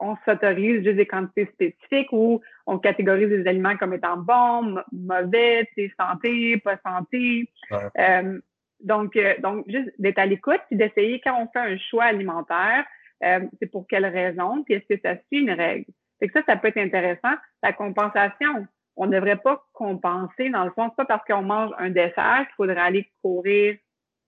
on 0.00 0.16
s'autorise 0.24 0.84
juste 0.84 0.96
des 0.96 1.06
quantités 1.06 1.46
spécifiques 1.46 2.12
ou 2.12 2.40
on 2.66 2.78
catégorise 2.78 3.28
les 3.28 3.46
aliments 3.48 3.76
comme 3.76 3.94
étant 3.94 4.16
bons, 4.16 4.76
mauvais, 4.92 5.68
santé, 5.98 6.58
pas 6.58 6.78
santé. 6.86 7.50
Euh, 7.72 8.40
donc, 8.80 9.16
euh, 9.16 9.34
donc, 9.40 9.64
juste 9.68 9.90
d'être 9.98 10.18
à 10.18 10.26
l'écoute 10.26 10.60
puis 10.68 10.76
d'essayer 10.76 11.20
quand 11.20 11.40
on 11.40 11.48
fait 11.48 11.72
un 11.72 11.78
choix 11.78 12.04
alimentaire, 12.04 12.84
euh, 13.24 13.40
c'est 13.58 13.70
pour 13.70 13.86
quelle 13.86 14.06
raison, 14.06 14.62
puis 14.64 14.74
est-ce 14.74 14.94
que 14.94 15.00
ça 15.02 15.16
suit 15.26 15.40
une 15.40 15.50
règle? 15.50 15.86
C'est 16.20 16.28
que 16.28 16.38
ça, 16.38 16.44
ça 16.46 16.56
peut 16.56 16.68
être 16.68 16.78
intéressant. 16.78 17.34
La 17.62 17.72
compensation, 17.72 18.66
on 18.96 19.06
ne 19.06 19.12
devrait 19.12 19.36
pas 19.36 19.64
compenser, 19.72 20.50
dans 20.50 20.64
le 20.64 20.70
fond, 20.72 20.88
c'est 20.90 20.96
pas 20.96 21.04
parce 21.04 21.24
qu'on 21.24 21.42
mange 21.42 21.70
un 21.78 21.90
dessert 21.90 22.44
qu'il 22.46 22.54
faudrait 22.56 22.80
aller 22.80 23.10
courir 23.22 23.76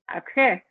après. 0.09 0.65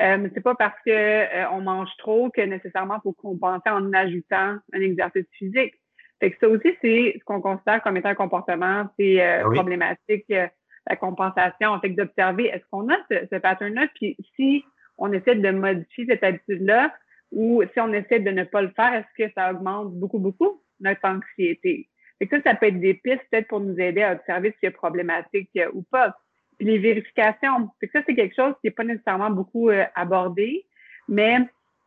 Euh, 0.00 0.28
c'est 0.34 0.40
pas 0.40 0.56
parce 0.56 0.76
que 0.84 0.90
euh, 0.90 1.48
on 1.52 1.60
mange 1.60 1.90
trop 1.98 2.28
que 2.30 2.40
nécessairement 2.40 3.00
faut 3.00 3.12
compenser 3.12 3.68
en 3.68 3.92
ajoutant 3.92 4.56
un 4.72 4.80
exercice 4.80 5.26
physique. 5.38 5.74
Fait 6.20 6.32
que 6.32 6.38
ça 6.40 6.48
aussi, 6.48 6.76
c'est 6.80 7.16
ce 7.18 7.24
qu'on 7.24 7.40
considère 7.40 7.82
comme 7.82 7.96
étant 7.96 8.08
un 8.08 8.14
comportement, 8.14 8.88
c'est 8.98 9.20
euh, 9.20 9.42
ah 9.44 9.50
problématique, 9.50 10.24
euh, 10.30 10.48
la 10.88 10.96
compensation. 10.96 11.78
Fait 11.80 11.90
que 11.90 11.96
d'observer, 11.96 12.46
est-ce 12.46 12.64
qu'on 12.70 12.88
a 12.88 12.96
ce, 13.10 13.26
ce 13.30 13.36
pattern-là? 13.36 13.88
Puis 13.94 14.16
si 14.36 14.64
on 14.98 15.12
essaie 15.12 15.34
de 15.34 15.50
modifier 15.50 16.06
cette 16.06 16.24
habitude-là, 16.24 16.92
ou 17.32 17.62
si 17.72 17.80
on 17.80 17.92
essaie 17.92 18.20
de 18.20 18.30
ne 18.30 18.44
pas 18.44 18.62
le 18.62 18.70
faire, 18.70 18.94
est-ce 18.94 19.24
que 19.24 19.32
ça 19.34 19.52
augmente 19.52 19.92
beaucoup, 19.94 20.18
beaucoup 20.18 20.62
notre 20.80 21.04
anxiété? 21.04 21.88
Fait 22.18 22.26
que 22.26 22.36
ça, 22.36 22.42
ça 22.50 22.54
peut 22.54 22.66
être 22.66 22.80
des 22.80 22.94
pistes 22.94 23.24
peut-être 23.30 23.48
pour 23.48 23.60
nous 23.60 23.78
aider 23.78 24.02
à 24.02 24.12
observer 24.12 24.50
si 24.52 24.58
c'est 24.62 24.70
problématique 24.70 25.50
ou 25.72 25.82
pas. 25.82 26.16
Puis 26.58 26.68
les 26.68 26.78
vérifications, 26.78 27.70
c'est 27.80 27.88
que 27.88 27.98
ça, 27.98 28.04
c'est 28.06 28.14
quelque 28.14 28.36
chose 28.36 28.54
qui 28.60 28.68
n'est 28.68 28.72
pas 28.72 28.84
nécessairement 28.84 29.30
beaucoup 29.30 29.70
euh, 29.70 29.84
abordé, 29.96 30.64
mais 31.08 31.38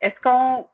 est-ce 0.02 0.20
qu'on 0.22 0.68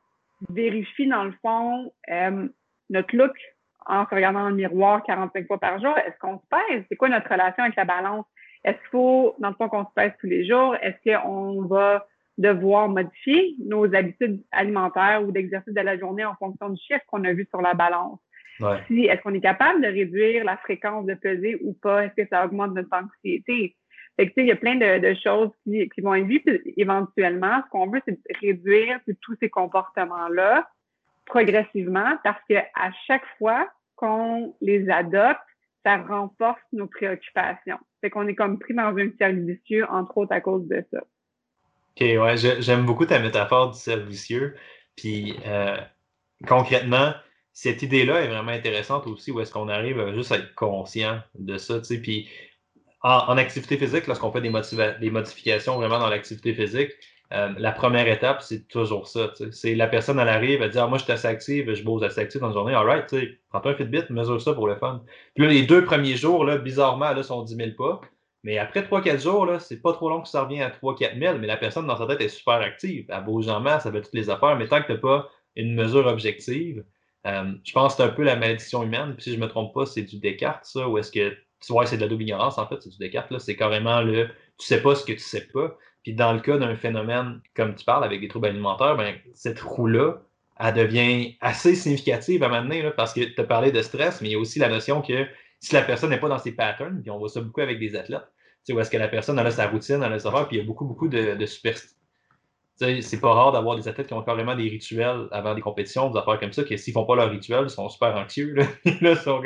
vérifie 0.50 1.08
dans 1.08 1.26
le 1.26 1.34
fond 1.42 1.94
euh, 2.10 2.48
notre 2.90 3.16
look 3.16 3.36
en 3.86 4.06
se 4.06 4.16
regardant 4.16 4.42
dans 4.42 4.50
le 4.50 4.56
miroir 4.56 5.04
45 5.04 5.48
fois 5.48 5.60
par 5.60 5.80
jour? 5.80 5.98
Est-ce 5.98 6.18
qu'on 6.20 6.40
se 6.40 6.46
pèse? 6.50 6.84
C'est 6.90 6.96
quoi 6.96 7.10
notre 7.10 7.30
relation 7.30 7.64
avec 7.64 7.76
la 7.76 7.86
balance? 7.86 8.26
Est-ce 8.64 8.78
qu'il 8.78 8.90
faut, 8.92 9.36
dans 9.40 9.50
le 9.50 9.56
fond, 9.56 9.70
qu'on 9.70 9.84
se 9.84 9.94
pèse 9.96 10.12
tous 10.20 10.28
les 10.28 10.46
jours? 10.48 10.76
Est-ce 10.82 11.12
qu'on 11.12 11.64
va 11.64 12.06
devoir 12.38 12.90
modifier 12.90 13.56
nos 13.66 13.94
habitudes 13.94 14.44
alimentaires 14.52 15.24
ou 15.24 15.32
d'exercice 15.32 15.74
de 15.74 15.82
la 15.82 15.98
journée 15.98 16.26
en 16.26 16.36
fonction 16.36 16.70
du 16.70 16.82
chiffre 16.82 17.04
qu'on 17.08 17.24
a 17.26 17.34
vu 17.34 17.46
sur 17.50 17.62
la 17.62 17.74
balance? 17.74 18.20
Si, 18.88 19.06
est-ce 19.06 19.22
qu'on 19.22 19.34
est 19.34 19.42
capable 19.42 19.82
de 19.82 19.88
réduire 19.88 20.46
la 20.46 20.58
fréquence 20.58 21.06
de 21.06 21.16
peser 21.16 21.58
ou 21.64 21.74
pas? 21.74 22.06
Est-ce 22.06 22.24
que 22.24 22.28
ça 22.30 22.46
augmente 22.46 22.74
notre 22.74 22.96
anxiété? 22.96 23.76
Fait 24.16 24.28
que, 24.28 24.34
il 24.38 24.46
y 24.46 24.52
a 24.52 24.56
plein 24.56 24.76
de, 24.76 25.14
choses 25.16 25.50
qui, 25.64 25.90
vont 26.02 26.14
être 26.14 26.28
vues. 26.28 26.44
éventuellement, 26.78 27.62
ce 27.66 27.70
qu'on 27.72 27.90
veut, 27.90 28.02
c'est 28.08 28.20
réduire 28.40 29.00
tous 29.22 29.36
ces 29.40 29.50
comportements-là 29.50 30.68
progressivement 31.26 32.18
parce 32.24 32.42
que 32.50 32.56
à 32.56 32.92
chaque 33.08 33.26
fois 33.38 33.70
qu'on 33.96 34.56
les 34.62 34.90
adopte, 34.90 35.40
ça 35.86 35.98
renforce 35.98 36.62
nos 36.72 36.88
préoccupations. 36.88 37.80
Fait 38.02 38.10
qu'on 38.10 38.28
est 38.28 38.36
comme 38.36 38.60
pris 38.60 38.74
dans 38.74 38.96
un 38.96 39.10
cercle 39.18 39.46
vicieux, 39.46 39.86
entre 39.90 40.18
autres 40.18 40.34
à 40.34 40.42
cause 40.42 40.68
de 40.68 40.84
ça. 40.92 41.00
OK, 41.00 42.02
ouais, 42.02 42.38
j'aime 42.38 42.86
beaucoup 42.86 43.06
ta 43.06 43.20
métaphore 43.20 43.72
du 43.72 43.80
cercle 43.80 44.08
vicieux. 44.08 44.56
Puis 44.96 45.36
euh, 45.46 45.78
concrètement, 46.48 47.14
cette 47.52 47.82
idée-là 47.84 48.22
est 48.22 48.28
vraiment 48.28 48.52
intéressante 48.52 49.08
aussi, 49.08 49.32
où 49.32 49.40
est-ce 49.40 49.52
qu'on 49.52 49.70
arrive 49.70 50.14
juste 50.14 50.32
à 50.32 50.38
être 50.38 50.56
conscient 50.56 51.22
de 51.36 51.58
ça. 51.58 51.80
Puis 52.02 52.30
en, 53.04 53.38
activité 53.38 53.78
physique, 53.78 54.08
lorsqu'on 54.08 54.32
fait 54.32 54.42
des, 54.42 54.52
des, 55.00 55.12
modifications 55.12 55.76
vraiment 55.76 56.00
dans 56.00 56.10
l'activité 56.10 56.54
physique, 56.54 56.92
euh, 57.34 57.50
la 57.58 57.72
première 57.72 58.08
étape, 58.08 58.42
c'est 58.42 58.68
toujours 58.68 59.08
ça. 59.08 59.32
C'est 59.52 59.74
la 59.76 59.88
personne, 59.88 60.20
elle 60.20 60.30
arrive, 60.30 60.62
elle 60.62 60.70
dit 60.70 60.78
ah, 60.78 60.88
Moi, 60.88 61.00
je 61.00 61.04
suis 61.04 61.14
assez 61.14 61.28
active, 61.28 61.74
je 61.74 61.84
bouge 61.84 62.04
assez 62.04 62.20
active 62.20 62.42
dans 62.42 62.48
la 62.48 62.54
journée. 62.54 62.74
All 62.74 62.86
right, 62.86 63.08
prends-toi 63.50 63.72
un 63.72 63.76
Fitbit, 63.76 64.04
mesure 64.12 64.40
ça 64.40 64.54
pour 64.54 64.68
le 64.68 64.76
fun. 64.76 65.04
Puis 65.34 65.44
là, 65.44 65.52
les 65.52 65.64
deux 65.64 65.84
premiers 65.84 66.16
jours, 66.16 66.46
là, 66.46 66.58
bizarrement, 66.58 67.12
là, 67.12 67.24
sont 67.24 67.42
10 67.44 67.56
000 67.56 67.70
pas. 67.78 68.02
Mais 68.44 68.58
après 68.58 68.82
3-4 68.82 69.22
jours, 69.22 69.46
là, 69.46 69.60
c'est 69.60 69.82
pas 69.82 69.94
trop 69.94 70.10
long 70.10 70.22
que 70.22 70.28
ça 70.28 70.44
revient 70.44 70.62
à 70.62 70.70
3-4 70.70 71.18
000, 71.18 71.38
mais 71.40 71.48
la 71.48 71.58
personne 71.58 71.88
dans 71.88 71.98
sa 71.98 72.06
tête 72.06 72.22
est 72.22 72.28
super 72.30 72.56
active. 72.56 73.06
Elle 73.10 73.24
bouge 73.24 73.48
en 73.48 73.62
masse, 73.62 73.86
elle 73.86 73.94
fait 73.94 74.02
toutes 74.02 74.14
les 74.14 74.30
affaires, 74.30 74.58
mais 74.58 74.68
tant 74.68 74.82
que 74.82 74.88
tu 74.88 74.94
n'as 74.94 74.98
pas 75.00 75.30
une 75.56 75.74
mesure 75.74 76.06
objective, 76.08 76.84
euh, 77.26 77.54
je 77.64 77.72
pense 77.72 77.96
que 77.96 78.04
c'est 78.04 78.10
un 78.10 78.14
peu 78.14 78.24
la 78.24 78.36
malédiction 78.36 78.84
humaine. 78.84 79.14
Puis 79.16 79.24
si 79.24 79.34
je 79.34 79.40
me 79.40 79.48
trompe 79.48 79.74
pas, 79.74 79.86
c'est 79.86 80.02
du 80.04 80.20
Descartes, 80.20 80.66
ça, 80.66 80.88
ou 80.88 80.98
est-ce 80.98 81.12
que 81.12 81.30
tu 81.66 81.72
vois, 81.72 81.86
c'est 81.86 81.96
de 81.96 82.02
la 82.02 82.10
double 82.10 82.24
ignorance, 82.24 82.58
en 82.58 82.68
fait, 82.68 82.82
c'est 82.82 82.90
du 82.90 82.98
Descartes, 82.98 83.32
là. 83.32 83.40
C'est 83.40 83.56
carrément 83.56 84.02
le 84.02 84.28
tu 84.58 84.68
sais 84.68 84.82
pas 84.82 84.96
ce 84.96 85.06
que 85.06 85.14
tu 85.14 85.20
sais 85.20 85.48
pas. 85.54 85.78
Puis 86.04 86.14
dans 86.14 86.34
le 86.34 86.40
cas 86.40 86.58
d'un 86.58 86.76
phénomène 86.76 87.42
comme 87.56 87.76
tu 87.76 87.86
parles 87.86 88.04
avec 88.04 88.22
des 88.22 88.28
troubles 88.28 88.48
alimentaires, 88.48 88.96
ben, 88.96 89.16
cette 89.34 89.60
roue-là, 89.60 90.22
elle 90.60 90.74
devient 90.74 91.36
assez 91.42 91.76
significative 91.76 92.44
à 92.44 92.50
maintenant, 92.50 92.92
parce 92.96 93.14
que 93.14 93.22
tu 93.22 93.40
as 93.40 93.44
parlé 93.44 93.72
de 93.72 93.82
stress, 93.82 94.22
mais 94.22 94.30
il 94.30 94.32
y 94.34 94.36
a 94.36 94.40
aussi 94.40 94.60
la 94.60 94.70
notion 94.70 95.02
que 95.02 95.26
si 95.60 95.74
la 95.74 95.82
personne 95.82 96.10
n'est 96.10 96.20
pas 96.20 96.30
dans 96.30 96.38
ses 96.38 96.52
patterns, 96.52 97.02
puis 97.02 97.10
on 97.10 97.18
voit 97.18 97.30
ça 97.30 97.42
beaucoup 97.42 97.62
avec 97.62 97.80
des 97.80 97.96
athlètes, 97.96 98.28
où 98.70 98.80
est-ce 98.80 98.90
que 98.90 98.98
la 98.98 99.08
personne 99.08 99.40
a 99.40 99.52
sa 99.52 99.68
routine, 99.68 100.02
elle 100.04 100.14
a 100.14 100.20
sa 100.20 100.32
faire, 100.32 100.48
puis 100.48 100.58
il 100.58 100.60
y 100.60 100.64
a 100.64 100.66
beaucoup, 100.66 100.86
beaucoup 100.86 101.08
de, 101.08 101.36
de 101.36 101.46
c'est 102.76 103.20
pas 103.20 103.34
rare 103.34 103.52
d'avoir 103.52 103.76
des 103.76 103.88
athlètes 103.88 104.08
qui 104.08 104.14
ont 104.14 104.24
carrément 104.24 104.56
des 104.56 104.68
rituels 104.68 105.28
avant 105.32 105.54
des 105.54 105.62
compétitions, 105.62 106.10
des 106.10 106.18
affaires 106.18 106.40
comme 106.40 106.54
ça, 106.54 106.64
que 106.64 106.76
s'ils 106.76 106.94
font 106.94 107.06
pas 107.06 107.16
leur 107.16 107.30
rituel, 107.30 107.66
ils 107.66 107.70
sont 107.70 107.88
super 107.88 108.16
anxieux. 108.16 108.54
Là. 108.54 109.16
sont 109.24 109.42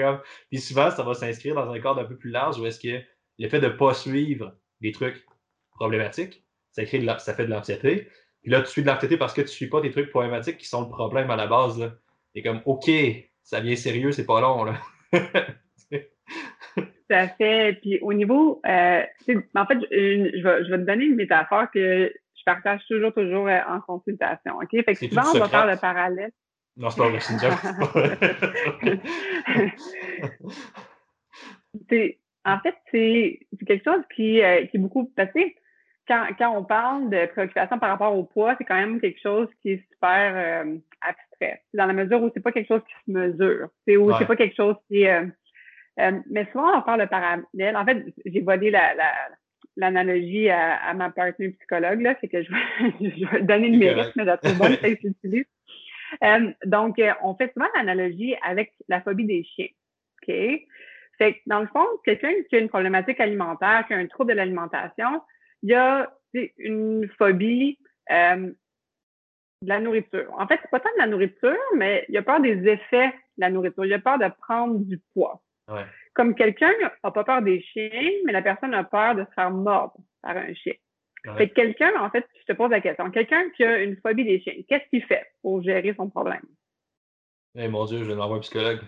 Puis 0.50 0.60
souvent, 0.60 0.90
ça 0.92 1.04
va 1.04 1.14
s'inscrire 1.14 1.56
dans 1.56 1.70
un 1.70 1.80
cadre 1.80 2.00
un 2.00 2.06
peu 2.06 2.16
plus 2.16 2.32
large 2.32 2.60
où 2.60 2.66
est-ce 2.66 2.80
que 2.80 3.04
le 3.40 3.50
fait 3.50 3.60
de 3.60 3.68
ne 3.68 3.72
pas 3.72 3.94
suivre 3.94 4.54
des 4.82 4.92
trucs 4.92 5.26
problématiques, 5.72 6.44
ça, 6.82 6.86
crée 6.86 7.00
de 7.00 7.06
ça 7.20 7.34
fait 7.34 7.46
de 7.46 7.52
l'anxiété. 7.52 8.08
Puis 8.42 8.52
là, 8.52 8.62
tu 8.62 8.68
suis 8.68 8.82
de 8.82 8.88
l'anxiété 8.88 9.18
parce 9.18 9.34
que 9.34 9.42
tu 9.42 9.48
ne 9.48 9.52
suis 9.52 9.68
pas 9.68 9.82
des 9.82 9.92
trucs 9.92 10.10
problématiques 10.10 10.58
qui 10.58 10.68
sont 10.68 10.82
le 10.82 10.90
problème 10.90 11.30
à 11.32 11.36
la 11.36 11.48
base. 11.48 11.80
Là. 11.80 11.92
Et 12.36 12.44
comme, 12.44 12.62
OK, 12.66 12.90
ça 13.44 13.60
vient 13.60 13.76
sérieux, 13.76 14.12
c'est 14.12 14.26
pas 14.26 14.42
long. 14.42 14.64
Là. 14.64 14.76
Ça 17.10 17.30
fait. 17.30 17.80
Puis 17.82 18.00
au 18.02 18.12
niveau, 18.12 18.62
euh, 18.68 19.02
en 19.56 19.66
fait, 19.66 19.78
je, 19.80 20.32
je, 20.36 20.44
vais, 20.44 20.66
je 20.66 20.70
vais 20.70 20.78
te 20.78 20.84
donner 20.84 21.06
une 21.06 21.16
métaphore 21.16 21.72
que 21.74 22.12
partage 22.48 22.82
toujours, 22.88 23.14
toujours 23.14 23.48
euh, 23.48 23.60
en 23.68 23.82
consultation. 23.82 24.56
OK? 24.58 24.70
Fait 24.72 24.96
que 24.96 25.08
souvent, 25.08 25.24
on 25.36 25.40
va 25.40 25.50
faire 25.50 25.68
le 25.68 25.76
parallèle. 25.78 26.32
Non, 26.78 26.90
c'est 26.90 27.02
pas 27.02 27.10
vrai, 27.10 27.20
c'est 27.20 27.34
En 32.46 32.60
fait, 32.60 32.76
c'est 32.92 33.40
quelque 33.68 33.84
chose 33.84 34.04
qui, 34.16 34.42
euh, 34.42 34.66
qui 34.68 34.78
est 34.78 34.80
beaucoup 34.80 35.06
passé. 35.08 35.58
Quand, 36.08 36.26
quand 36.38 36.58
on 36.58 36.64
parle 36.64 37.10
de 37.10 37.26
préoccupation 37.28 37.80
par 37.80 37.90
rapport 37.90 38.18
au 38.18 38.24
poids, 38.24 38.56
c'est 38.58 38.64
quand 38.64 38.76
même 38.76 39.02
quelque 39.02 39.20
chose 39.20 39.48
qui 39.62 39.72
est 39.72 39.88
super 39.92 40.66
euh, 40.66 40.78
abstrait. 41.02 41.62
Dans 41.74 41.86
la 41.86 41.94
mesure 41.94 42.22
où 42.22 42.32
c'est 42.34 42.44
pas 42.44 42.52
quelque 42.52 42.68
chose 42.68 42.82
qui 42.88 42.94
se 43.06 43.18
mesure. 43.18 43.70
C'est 43.86 43.98
où 43.98 44.12
c'est 44.18 44.26
pas 44.26 44.36
quelque 44.36 44.56
chose 44.56 44.76
qui 44.88 45.04
est. 45.04 45.22
mais 45.98 46.48
souvent, 46.52 46.78
on 46.78 46.82
parle 46.82 47.02
de 47.02 47.06
parallèle. 47.08 47.76
En 47.76 47.86
fait, 47.86 48.06
j'ai 48.26 48.42
volé 48.42 48.72
la, 48.72 48.94
la, 48.96 49.12
l'analogie 49.78 50.50
à, 50.50 50.94
ma 50.94 51.10
partenaire 51.12 51.54
psychologue, 51.58 52.02
là, 52.02 52.16
c'est 52.20 52.28
que 52.28 52.44
je 52.44 52.52
vais, 52.52 53.42
donner 53.42 53.70
le 53.70 53.78
mérite, 53.78 54.12
mais 54.16 54.26
la 54.26 54.38
bonne, 54.58 54.76
c'est. 54.82 55.00
Euh, 56.24 56.52
donc, 56.66 57.00
euh, 57.00 57.12
on 57.22 57.36
fait 57.36 57.52
souvent 57.54 57.68
l'analogie 57.76 58.36
avec 58.44 58.74
la 58.88 59.02
phobie 59.02 59.26
des 59.26 59.44
chiens. 59.44 59.68
OK? 60.22 60.34
Fait 61.18 61.34
que, 61.34 61.40
dans 61.48 61.60
le 61.60 61.68
fond, 61.68 61.86
quelqu'un 62.06 62.32
qui 62.50 62.56
a 62.56 62.60
une 62.60 62.70
problématique 62.70 63.20
alimentaire, 63.20 63.86
qui 63.88 63.94
a 63.94 63.98
un 63.98 64.08
trouble 64.08 64.32
de 64.32 64.38
l'alimentation, 64.38 65.22
il 65.64 65.70
y 65.70 65.74
a 65.74 66.12
une 66.58 67.10
phobie 67.18 67.80
euh, 68.12 68.52
de 69.62 69.68
la 69.68 69.80
nourriture. 69.80 70.32
En 70.38 70.48
fait, 70.48 70.60
c'est 70.62 70.70
pas 70.70 70.80
tant 70.80 70.92
de 70.94 71.00
la 71.00 71.08
nourriture, 71.08 71.58
mais 71.76 72.06
il 72.10 72.16
y 72.16 72.18
a 72.18 72.24
peur 72.24 72.40
des 72.40 72.68
effets 72.68 73.08
de 73.08 73.42
la 73.42 73.50
nourriture. 73.50 73.86
Il 73.86 73.92
y 73.92 73.94
a 73.94 74.00
peur 74.00 74.20
de 74.20 74.28
prendre 74.42 74.80
du 74.80 75.00
poids. 75.14 75.42
Ouais. 75.70 75.86
Comme 76.14 76.36
quelqu'un 76.36 76.72
n'a 76.82 77.12
pas 77.12 77.24
peur 77.24 77.42
des 77.42 77.62
chiens, 77.62 78.12
mais 78.26 78.32
la 78.32 78.42
personne 78.42 78.74
a 78.74 78.84
peur 78.84 79.16
de 79.16 79.24
se 79.26 79.34
faire 79.34 79.52
mordre 79.52 79.98
par 80.22 80.38
un 80.38 80.54
chien. 80.54 80.74
Fait 81.36 81.50
que 81.50 81.56
quelqu'un, 81.56 81.92
en 82.00 82.10
fait, 82.10 82.26
je 82.40 82.46
te 82.46 82.58
pose 82.58 82.70
la 82.70 82.80
question, 82.80 83.12
quelqu'un 83.12 83.50
qui 83.50 83.64
a 83.64 83.84
une 83.84 83.98
phobie 83.98 84.24
des 84.24 84.40
chiens, 84.40 84.54
qu'est-ce 84.70 84.88
qu'il 84.90 85.04
fait 85.04 85.26
pour 85.42 85.62
gérer 85.62 85.94
son 85.98 86.10
problème? 86.10 86.44
Eh 87.56 87.68
mon 87.68 87.84
Dieu, 87.86 87.98
je 88.00 88.04
vais 88.06 88.16
l'envoyer 88.16 88.38
un 88.38 88.42
psychologue. 88.42 88.80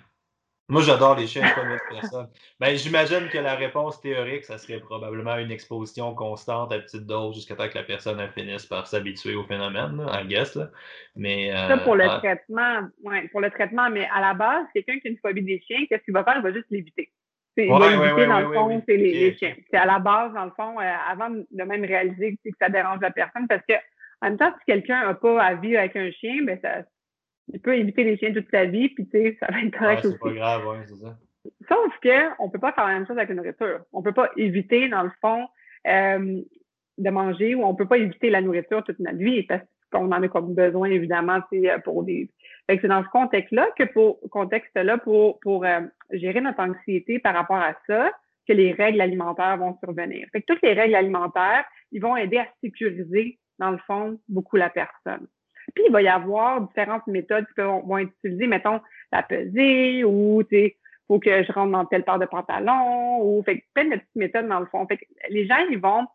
Moi, 0.69 0.83
j'adore 0.83 1.17
les 1.17 1.25
chiens, 1.25 1.47
je 1.47 1.55
pas 1.55 1.63
une 1.63 1.79
personne. 1.99 2.27
Ben, 2.59 2.75
j'imagine 2.75 3.27
que 3.29 3.39
la 3.39 3.55
réponse 3.55 3.99
théorique, 4.01 4.45
ça 4.45 4.59
serait 4.59 4.79
probablement 4.79 5.35
une 5.37 5.49
exposition 5.49 6.13
constante 6.13 6.71
à 6.71 6.77
petite 6.77 7.07
dose 7.07 7.35
jusqu'à 7.35 7.55
temps 7.55 7.67
que 7.67 7.77
la 7.77 7.83
personne 7.83 8.21
finisse 8.35 8.67
par 8.67 8.85
s'habituer 8.85 9.33
au 9.33 9.43
phénomène, 9.43 9.99
I 10.13 10.27
guess. 10.27 10.55
Là. 10.55 10.69
Mais, 11.15 11.51
euh, 11.51 11.67
ça 11.67 11.77
pour 11.79 11.95
le 11.95 12.05
traitement, 12.05 12.81
ouais, 13.03 13.27
pour 13.29 13.41
le 13.41 13.49
traitement, 13.49 13.89
mais 13.89 14.07
à 14.13 14.21
la 14.21 14.35
base, 14.35 14.65
quelqu'un 14.73 14.99
qui 14.99 15.07
a 15.07 15.11
une 15.11 15.17
phobie 15.17 15.41
des 15.41 15.59
chiens, 15.65 15.85
qu'est-ce 15.89 16.03
qu'il 16.03 16.13
va 16.13 16.23
faire? 16.23 16.35
Il 16.37 16.43
va 16.43 16.53
juste 16.53 16.69
l'éviter. 16.69 17.11
il 17.57 17.67
va 17.67 17.91
éviter, 17.91 18.27
dans 18.27 18.39
le 18.39 18.53
fond, 18.53 18.83
c'est 18.87 18.95
les, 18.95 19.35
chiens. 19.37 19.55
C'est 19.71 19.77
à 19.77 19.87
la 19.87 19.97
base, 19.97 20.33
dans 20.33 20.45
le 20.45 20.51
fond, 20.51 20.79
euh, 20.79 20.93
avant 21.09 21.31
de 21.31 21.63
même 21.63 21.83
réaliser 21.83 22.37
que 22.45 22.51
ça 22.61 22.69
dérange 22.69 22.99
la 23.01 23.11
personne, 23.11 23.47
parce 23.47 23.63
que 23.67 23.73
en 24.21 24.27
même 24.27 24.37
temps, 24.37 24.53
si 24.59 24.65
quelqu'un 24.65 25.07
n'a 25.07 25.13
pas 25.15 25.41
à 25.41 25.55
vivre 25.55 25.79
avec 25.79 25.95
un 25.95 26.11
chien, 26.11 26.43
ben 26.43 26.59
ça, 26.61 26.83
il 27.53 27.59
peut 27.59 27.77
éviter 27.77 28.03
les 28.03 28.17
chiens 28.17 28.33
toute 28.33 28.49
sa 28.51 28.65
vie, 28.65 28.89
puis 28.89 29.05
tu 29.07 29.11
sais, 29.11 29.37
ça 29.39 29.47
va 29.51 29.61
être 29.61 29.77
correct 29.77 30.05
aussi. 30.05 30.13
C'est 30.13 30.19
pas 30.19 30.33
grave, 30.33 30.61
oui, 30.67 30.77
c'est 30.87 30.95
ça. 30.95 31.17
Sauf 31.67 31.93
qu'on 32.01 32.45
ne 32.47 32.51
peut 32.51 32.59
pas 32.59 32.73
faire 32.73 32.87
la 32.87 32.93
même 32.93 33.07
chose 33.07 33.17
avec 33.17 33.29
la 33.29 33.35
nourriture. 33.35 33.81
On 33.93 33.99
ne 33.99 34.03
peut 34.03 34.13
pas 34.13 34.29
éviter, 34.37 34.89
dans 34.89 35.03
le 35.03 35.11
fond, 35.21 35.47
euh, 35.87 36.41
de 36.97 37.09
manger 37.09 37.55
ou 37.55 37.63
on 37.63 37.71
ne 37.71 37.77
peut 37.77 37.87
pas 37.87 37.97
éviter 37.97 38.29
la 38.29 38.41
nourriture 38.41 38.83
toute 38.83 38.99
notre 38.99 39.17
vie 39.17 39.43
parce 39.43 39.63
qu'on 39.91 40.11
en 40.11 40.21
a 40.21 40.27
comme 40.27 40.53
besoin, 40.53 40.89
évidemment, 40.89 41.39
pour 41.83 42.03
des. 42.03 42.29
c'est 42.67 42.85
dans 42.85 43.03
ce 43.03 43.09
contexte-là 43.09 43.67
que 43.77 43.85
pour 43.85 44.19
contexte-là, 44.29 44.97
pour, 44.99 45.39
pour 45.39 45.65
euh, 45.65 45.81
gérer 46.11 46.41
notre 46.41 46.59
anxiété 46.59 47.19
par 47.19 47.33
rapport 47.33 47.57
à 47.57 47.73
ça, 47.87 48.11
que 48.47 48.53
les 48.53 48.73
règles 48.73 49.01
alimentaires 49.01 49.57
vont 49.57 49.77
survenir. 49.83 50.27
Fait 50.31 50.41
que 50.41 50.53
toutes 50.53 50.61
les 50.61 50.73
règles 50.73 50.95
alimentaires, 50.95 51.65
ils 51.91 52.01
vont 52.01 52.17
aider 52.17 52.37
à 52.37 52.47
sécuriser, 52.61 53.39
dans 53.59 53.71
le 53.71 53.77
fond, 53.79 54.19
beaucoup 54.27 54.57
la 54.57 54.69
personne. 54.69 55.27
Puis 55.73 55.83
il 55.87 55.91
va 55.91 56.01
y 56.01 56.07
avoir 56.07 56.61
différentes 56.61 57.07
méthodes 57.07 57.45
qui 57.55 57.61
vont 57.61 57.97
être 57.97 58.11
utilisées, 58.23 58.47
mettons, 58.47 58.81
la 59.11 59.23
pesée 59.23 60.03
ou, 60.03 60.43
tu 60.43 60.55
sais, 60.55 60.77
faut 61.07 61.19
que 61.19 61.43
je 61.43 61.51
rentre 61.51 61.71
dans 61.71 61.85
telle 61.85 62.03
paire 62.03 62.19
de 62.19 62.25
pantalon 62.25 63.19
ou 63.21 63.41
fait 63.43 63.63
plein 63.73 63.85
de 63.85 63.95
petites 63.95 64.15
méthodes 64.15 64.47
dans 64.47 64.59
le 64.59 64.67
fond. 64.67 64.85
Fait 64.87 64.97
que 64.97 65.05
les 65.29 65.47
gens, 65.47 65.57
ils 65.69 65.79
vont 65.79 66.05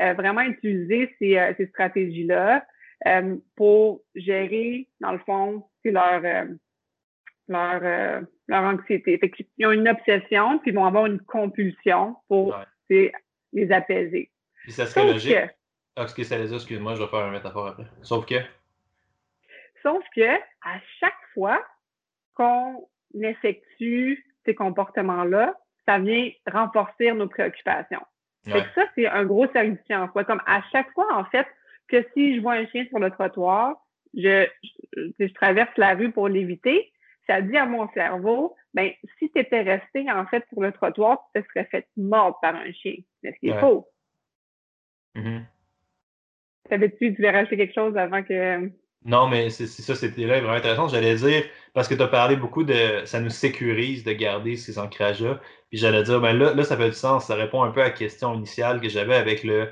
euh, 0.00 0.12
vraiment 0.14 0.42
utiliser 0.42 1.14
ces, 1.18 1.36
euh, 1.36 1.52
ces 1.56 1.66
stratégies-là 1.66 2.64
euh, 3.06 3.36
pour 3.56 4.02
gérer, 4.14 4.88
dans 5.00 5.12
le 5.12 5.18
fond, 5.18 5.64
leur 5.84 6.22
leur, 7.46 8.22
leur 8.48 8.62
anxiété. 8.62 9.18
Fait 9.18 9.30
qu'ils 9.30 9.66
ont 9.66 9.72
une 9.72 9.88
obsession, 9.88 10.58
puis 10.60 10.70
ils 10.70 10.74
vont 10.74 10.86
avoir 10.86 11.04
une 11.04 11.20
compulsion 11.20 12.16
pour 12.28 12.56
les 12.88 13.12
apaiser. 13.70 14.30
Puis 14.62 14.72
ça 14.72 14.86
serait 14.86 15.06
logique. 15.12 15.34
Que, 15.34 15.50
ah, 15.96 16.04
excuse-moi, 16.04 16.94
je 16.94 17.02
vais 17.02 17.08
faire 17.08 17.26
une 17.26 17.32
métaphore 17.32 17.66
après. 17.68 17.84
Sauf 18.02 18.24
que. 18.24 18.36
Sauf 19.84 20.02
que 20.16 20.28
à 20.62 20.80
chaque 20.98 21.12
fois 21.34 21.64
qu'on 22.34 22.88
effectue 23.22 24.24
ces 24.44 24.54
comportements-là, 24.54 25.54
ça 25.86 25.98
vient 25.98 26.30
renforcer 26.50 27.12
nos 27.12 27.28
préoccupations. 27.28 28.02
ça, 28.44 28.84
c'est 28.94 29.06
un 29.06 29.24
gros 29.24 29.46
service 29.48 29.78
en 29.90 30.10
soi. 30.10 30.24
Comme 30.24 30.42
à 30.46 30.62
chaque 30.72 30.90
fois, 30.92 31.06
en 31.14 31.24
fait, 31.26 31.46
que 31.88 32.02
si 32.14 32.36
je 32.36 32.40
vois 32.40 32.54
un 32.54 32.66
chien 32.66 32.86
sur 32.86 32.98
le 32.98 33.10
trottoir, 33.10 33.76
je, 34.14 34.46
je, 34.94 35.32
traverse 35.34 35.76
la 35.76 35.94
rue 35.94 36.10
pour 36.12 36.28
l'éviter, 36.28 36.92
ça 37.26 37.42
dit 37.42 37.56
à 37.56 37.66
mon 37.66 37.88
cerveau, 37.92 38.54
ben, 38.72 38.90
si 39.18 39.30
tu 39.30 39.38
étais 39.38 39.62
resté, 39.62 40.10
en 40.10 40.26
fait, 40.26 40.44
sur 40.48 40.60
le 40.62 40.72
trottoir, 40.72 41.28
tu 41.34 41.42
te 41.42 41.48
serais 41.48 41.64
fait 41.66 41.86
mordre 41.96 42.38
par 42.40 42.54
un 42.54 42.72
chien. 42.72 42.96
Est-ce 43.22 43.38
qu'il 43.38 43.50
est 43.50 43.60
faux? 43.60 43.88
Mm-hmm. 45.14 45.42
Savais-tu, 46.70 46.96
tu 46.98 47.10
devais 47.12 47.30
rajouter 47.30 47.56
quelque 47.56 47.74
chose 47.74 47.96
avant 47.96 48.22
que. 48.22 48.70
Non, 49.04 49.28
mais 49.28 49.50
c'est 49.50 49.66
ça, 49.66 49.94
c'était 49.94 50.24
là 50.26 50.40
vraiment 50.40 50.54
intéressant. 50.54 50.88
J'allais 50.88 51.14
dire, 51.16 51.44
parce 51.74 51.88
que 51.88 51.94
tu 51.94 52.00
as 52.02 52.08
parlé 52.08 52.36
beaucoup 52.36 52.64
de 52.64 53.02
ça 53.04 53.20
nous 53.20 53.28
sécurise 53.28 54.02
de 54.02 54.12
garder 54.12 54.56
ces 54.56 54.78
ancrages-là. 54.78 55.40
Puis 55.68 55.78
j'allais 55.78 56.02
dire, 56.02 56.20
ben 56.20 56.32
là, 56.32 56.54
là, 56.54 56.64
ça 56.64 56.76
fait 56.76 56.88
du 56.88 56.94
sens. 56.96 57.26
Ça 57.26 57.34
répond 57.34 57.62
un 57.62 57.70
peu 57.70 57.80
à 57.82 57.84
la 57.84 57.90
question 57.90 58.34
initiale 58.34 58.80
que 58.80 58.88
j'avais 58.88 59.14
avec 59.16 59.44
le 59.44 59.70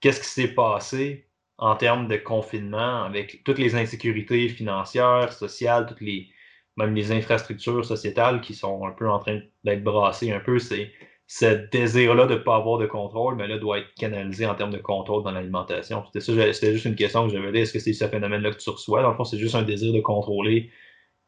qu'est-ce 0.00 0.20
qui 0.20 0.26
s'est 0.28 0.54
passé 0.54 1.26
en 1.56 1.76
termes 1.76 2.08
de 2.08 2.16
confinement, 2.16 3.04
avec 3.04 3.42
toutes 3.44 3.58
les 3.58 3.74
insécurités 3.76 4.48
financières, 4.48 5.32
sociales, 5.32 5.86
toutes 5.86 6.00
les 6.02 6.30
même 6.76 6.94
les 6.94 7.12
infrastructures 7.12 7.84
sociétales 7.84 8.40
qui 8.40 8.54
sont 8.54 8.84
un 8.86 8.90
peu 8.92 9.08
en 9.08 9.18
train 9.20 9.40
d'être 9.64 9.84
brassées 9.84 10.32
un 10.32 10.40
peu, 10.40 10.58
c'est 10.58 10.92
ce 11.26 11.46
désir-là 11.70 12.26
de 12.26 12.34
ne 12.34 12.38
pas 12.38 12.56
avoir 12.56 12.78
de 12.78 12.86
contrôle, 12.86 13.36
mais 13.36 13.46
là, 13.46 13.58
doit 13.58 13.78
être 13.78 13.94
canalisé 13.94 14.46
en 14.46 14.54
termes 14.54 14.72
de 14.72 14.78
contrôle 14.78 15.22
dans 15.22 15.30
l'alimentation. 15.30 16.04
C'était 16.12 16.52
c'était 16.52 16.72
juste 16.72 16.84
une 16.84 16.96
question 16.96 17.26
que 17.26 17.32
j'avais 17.32 17.50
dit. 17.50 17.60
Est-ce 17.60 17.72
que 17.72 17.78
c'est 17.78 17.92
ce 17.92 18.06
phénomène-là 18.06 18.50
que 18.50 18.58
tu 18.58 18.70
reçois? 18.70 19.02
Dans 19.02 19.10
le 19.10 19.16
fond, 19.16 19.24
c'est 19.24 19.38
juste 19.38 19.54
un 19.54 19.62
désir 19.62 19.92
de 19.92 20.00
contrôler 20.00 20.70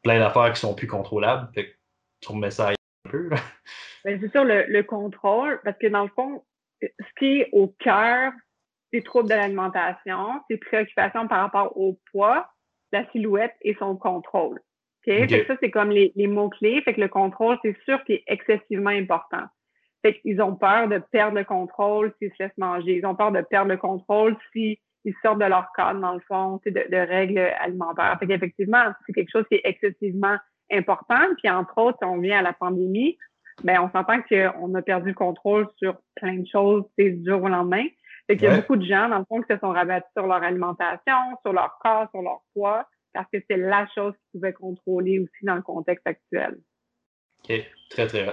plein 0.02 0.18
d'affaires 0.18 0.52
qui 0.52 0.60
sont 0.60 0.74
plus 0.74 0.86
contrôlables. 0.86 1.48
Fait 1.54 1.66
que 1.66 1.74
tu 2.20 2.32
remets 2.32 2.50
ça 2.50 2.70
un 2.70 3.10
peu. 3.10 3.30
Ben, 4.04 4.20
c'est 4.22 4.30
sûr, 4.30 4.44
le, 4.44 4.82
contrôle, 4.82 5.60
parce 5.64 5.76
que 5.78 5.88
dans 5.88 6.04
le 6.04 6.10
fond, 6.14 6.44
ce 6.80 7.18
qui 7.18 7.40
est 7.40 7.48
au 7.50 7.66
cœur 7.80 8.30
des 8.92 9.02
troubles 9.02 9.28
de 9.28 9.34
l'alimentation, 9.34 10.40
c'est 10.48 10.58
préoccupations 10.58 11.26
par 11.26 11.40
rapport 11.40 11.76
au 11.76 11.98
poids, 12.12 12.48
la 12.92 13.04
silhouette 13.10 13.56
et 13.62 13.74
son 13.80 13.96
contrôle. 13.96 14.60
Okay? 15.04 15.44
ça, 15.48 15.56
c'est 15.60 15.72
comme 15.72 15.90
les, 15.90 16.12
les 16.14 16.28
mots-clés. 16.28 16.82
Fait 16.82 16.94
que 16.94 17.00
le 17.00 17.08
contrôle, 17.08 17.58
c'est 17.62 17.76
sûr 17.84 18.04
qu'il 18.04 18.14
est 18.14 18.24
excessivement 18.28 18.90
important. 18.90 19.42
Fait 20.06 20.20
qu'ils 20.20 20.40
ont 20.40 20.54
peur 20.54 20.86
de 20.86 20.98
perdre 21.10 21.36
le 21.36 21.42
contrôle 21.42 22.14
s'ils 22.18 22.30
se 22.30 22.44
laissent 22.44 22.58
manger. 22.58 22.98
Ils 22.98 23.06
ont 23.06 23.16
peur 23.16 23.32
de 23.32 23.40
perdre 23.40 23.72
le 23.72 23.76
contrôle 23.76 24.36
s'ils 24.52 24.78
sortent 25.20 25.40
de 25.40 25.46
leur 25.46 25.66
cadre, 25.76 25.98
dans 25.98 26.14
le 26.14 26.20
fond, 26.20 26.60
de, 26.64 26.70
de 26.70 26.96
règles 26.96 27.40
alimentaires. 27.58 28.16
Fait 28.20 28.28
qu'effectivement, 28.28 28.84
c'est 29.04 29.12
quelque 29.12 29.32
chose 29.32 29.44
qui 29.50 29.56
est 29.56 29.62
excessivement 29.64 30.36
important. 30.70 31.18
Puis 31.38 31.50
entre 31.50 31.76
autres, 31.78 31.98
si 32.00 32.04
on 32.04 32.20
vient 32.20 32.38
à 32.38 32.42
la 32.42 32.52
pandémie, 32.52 33.18
ben 33.64 33.80
on 33.80 33.90
s'entend 33.90 34.22
qu'on 34.22 34.74
a 34.76 34.82
perdu 34.82 35.08
le 35.08 35.14
contrôle 35.14 35.66
sur 35.76 35.96
plein 36.14 36.36
de 36.36 36.46
choses 36.46 36.84
du 36.96 37.24
jour 37.26 37.42
au 37.42 37.48
lendemain. 37.48 37.86
Fait 38.28 38.36
qu'il 38.36 38.48
y 38.48 38.52
a 38.52 38.58
beaucoup 38.58 38.76
de 38.76 38.86
gens, 38.86 39.08
dans 39.08 39.18
le 39.18 39.24
fond, 39.24 39.40
qui 39.40 39.52
se 39.52 39.58
sont 39.58 39.70
rabattus 39.70 40.08
sur 40.16 40.28
leur 40.28 40.40
alimentation, 40.40 41.16
sur 41.42 41.52
leur 41.52 41.78
corps, 41.82 42.08
sur 42.12 42.22
leur 42.22 42.42
poids, 42.54 42.86
parce 43.12 43.26
que 43.32 43.38
c'est 43.50 43.56
la 43.56 43.88
chose 43.92 44.12
qu'ils 44.12 44.38
pouvaient 44.38 44.52
contrôler 44.52 45.18
aussi 45.18 45.44
dans 45.44 45.56
le 45.56 45.62
contexte 45.62 46.06
actuel. 46.06 46.58
OK, 47.40 47.60
très, 47.90 48.06
très 48.06 48.24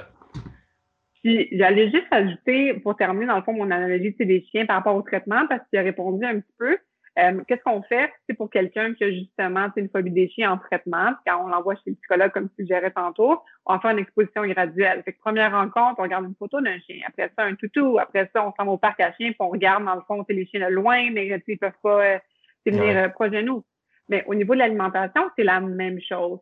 puis 1.24 1.48
j'allais 1.54 1.90
juste 1.90 2.08
ajouter, 2.12 2.74
pour 2.76 2.98
terminer, 2.98 3.28
dans 3.28 3.38
le 3.38 3.44
fond, 3.44 3.54
mon 3.54 3.72
analyse 3.72 4.16
des 4.18 4.46
chiens 4.52 4.66
par 4.66 4.78
rapport 4.78 4.96
au 4.96 5.02
traitement, 5.02 5.48
parce 5.48 5.62
qu'il 5.70 5.80
a 5.80 5.82
répondu 5.82 6.26
un 6.26 6.40
petit 6.40 6.54
peu. 6.60 6.78
Euh, 7.20 7.44
qu'est-ce 7.48 7.62
qu'on 7.62 7.84
fait 7.84 8.12
c'est 8.28 8.36
pour 8.36 8.50
quelqu'un 8.50 8.96
qui 8.96 9.04
a 9.04 9.12
justement 9.12 9.68
une 9.76 9.88
phobie 9.88 10.10
des 10.10 10.28
chiens 10.30 10.52
en 10.54 10.58
traitement? 10.58 11.14
Quand 11.26 11.46
on 11.46 11.48
l'envoie 11.48 11.76
chez 11.76 11.92
le 11.92 11.96
psychologue, 11.96 12.32
comme 12.32 12.50
tu 12.50 12.56
suggérais 12.64 12.92
tantôt, 12.92 13.40
on 13.68 13.80
fait 13.80 13.92
une 13.92 14.00
exposition 14.00 14.46
graduelle. 14.48 15.04
Fait 15.04 15.14
que 15.14 15.20
première 15.20 15.52
rencontre, 15.52 16.00
on 16.00 16.04
regarde 16.04 16.26
une 16.26 16.36
photo 16.36 16.60
d'un 16.60 16.80
chien. 16.80 16.98
Après 17.08 17.32
ça, 17.38 17.46
un 17.46 17.54
toutou. 17.54 18.00
Après 18.00 18.30
ça, 18.34 18.46
on 18.46 18.52
s'en 18.58 18.66
va 18.66 18.72
au 18.72 18.78
parc 18.78 19.00
à 19.00 19.14
chiens, 19.14 19.30
puis 19.30 19.38
on 19.40 19.50
regarde, 19.50 19.86
dans 19.86 19.96
le 19.96 20.02
fond, 20.02 20.26
c'est 20.28 20.34
les 20.34 20.48
chiens 20.48 20.68
de 20.68 20.74
loin, 20.74 21.12
mais 21.12 21.28
ils 21.48 21.60
peuvent 21.60 21.72
pas 21.84 22.04
euh, 22.04 22.18
venir 22.66 22.98
euh, 22.98 23.10
proche 23.10 23.30
de 23.30 23.42
nous. 23.42 23.64
Mais 24.10 24.24
au 24.28 24.34
niveau 24.34 24.56
de 24.56 24.60
l'alimentation, 24.60 25.30
c'est 25.38 25.44
la 25.44 25.62
même 25.62 26.02
chose. 26.02 26.40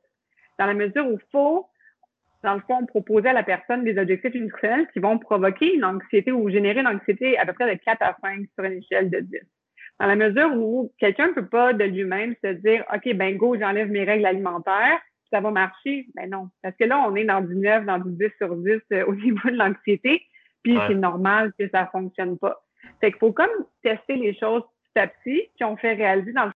Dans 0.57 0.65
la 0.65 0.73
mesure 0.73 1.05
où 1.05 1.13
il 1.13 1.25
faut 1.31 1.67
dans 2.43 2.55
le 2.55 2.61
fond, 2.61 2.85
proposer 2.85 3.29
à 3.29 3.33
la 3.33 3.43
personne 3.43 3.83
des 3.83 3.97
objectifs 3.97 4.33
nutritionnels 4.33 4.87
qui 4.93 4.99
vont 4.99 5.19
provoquer 5.19 5.75
une 5.75 5.85
anxiété 5.85 6.31
ou 6.31 6.49
générer 6.49 6.79
une 6.79 6.87
anxiété 6.87 7.37
à 7.37 7.45
peu 7.45 7.53
près 7.53 7.73
de 7.73 7.79
4 7.79 8.01
à 8.01 8.17
5 8.21 8.47
sur 8.55 8.63
une 8.63 8.79
échelle 8.79 9.09
de 9.09 9.19
10. 9.19 9.39
Dans 9.99 10.07
la 10.07 10.15
mesure 10.15 10.51
où 10.55 10.91
quelqu'un 10.97 11.27
ne 11.27 11.33
peut 11.33 11.47
pas 11.47 11.73
de 11.73 11.83
lui-même 11.83 12.33
se 12.43 12.53
dire, 12.53 12.83
OK, 12.91 13.13
ben 13.13 13.37
go, 13.37 13.55
j'enlève 13.59 13.89
mes 13.91 14.03
règles 14.03 14.25
alimentaires, 14.25 14.99
ça 15.31 15.39
va 15.39 15.51
marcher? 15.51 16.07
Ben 16.15 16.29
non. 16.29 16.49
Parce 16.63 16.75
que 16.75 16.85
là, 16.85 17.03
on 17.07 17.15
est 17.15 17.25
dans 17.25 17.41
du 17.41 17.55
9, 17.55 17.85
dans 17.85 17.99
du 17.99 18.11
10 18.17 18.31
sur 18.37 18.55
10 18.55 18.79
euh, 18.91 19.05
au 19.05 19.15
niveau 19.15 19.49
de 19.49 19.57
l'anxiété, 19.57 20.25
puis 20.63 20.77
c'est 20.87 20.95
normal 20.95 21.53
que 21.57 21.69
ça 21.69 21.87
fonctionne 21.91 22.37
pas. 22.37 22.61
Fait 22.99 23.11
qu'il 23.11 23.19
faut 23.19 23.31
comme 23.31 23.49
tester 23.83 24.15
les 24.15 24.35
choses 24.35 24.63
petit 24.93 25.03
à 25.03 25.07
petit, 25.07 25.49
puis 25.55 25.63
on 25.63 25.77
fait 25.77 25.93
réaliser 25.93 26.33
dans 26.33 26.45
le 26.45 26.51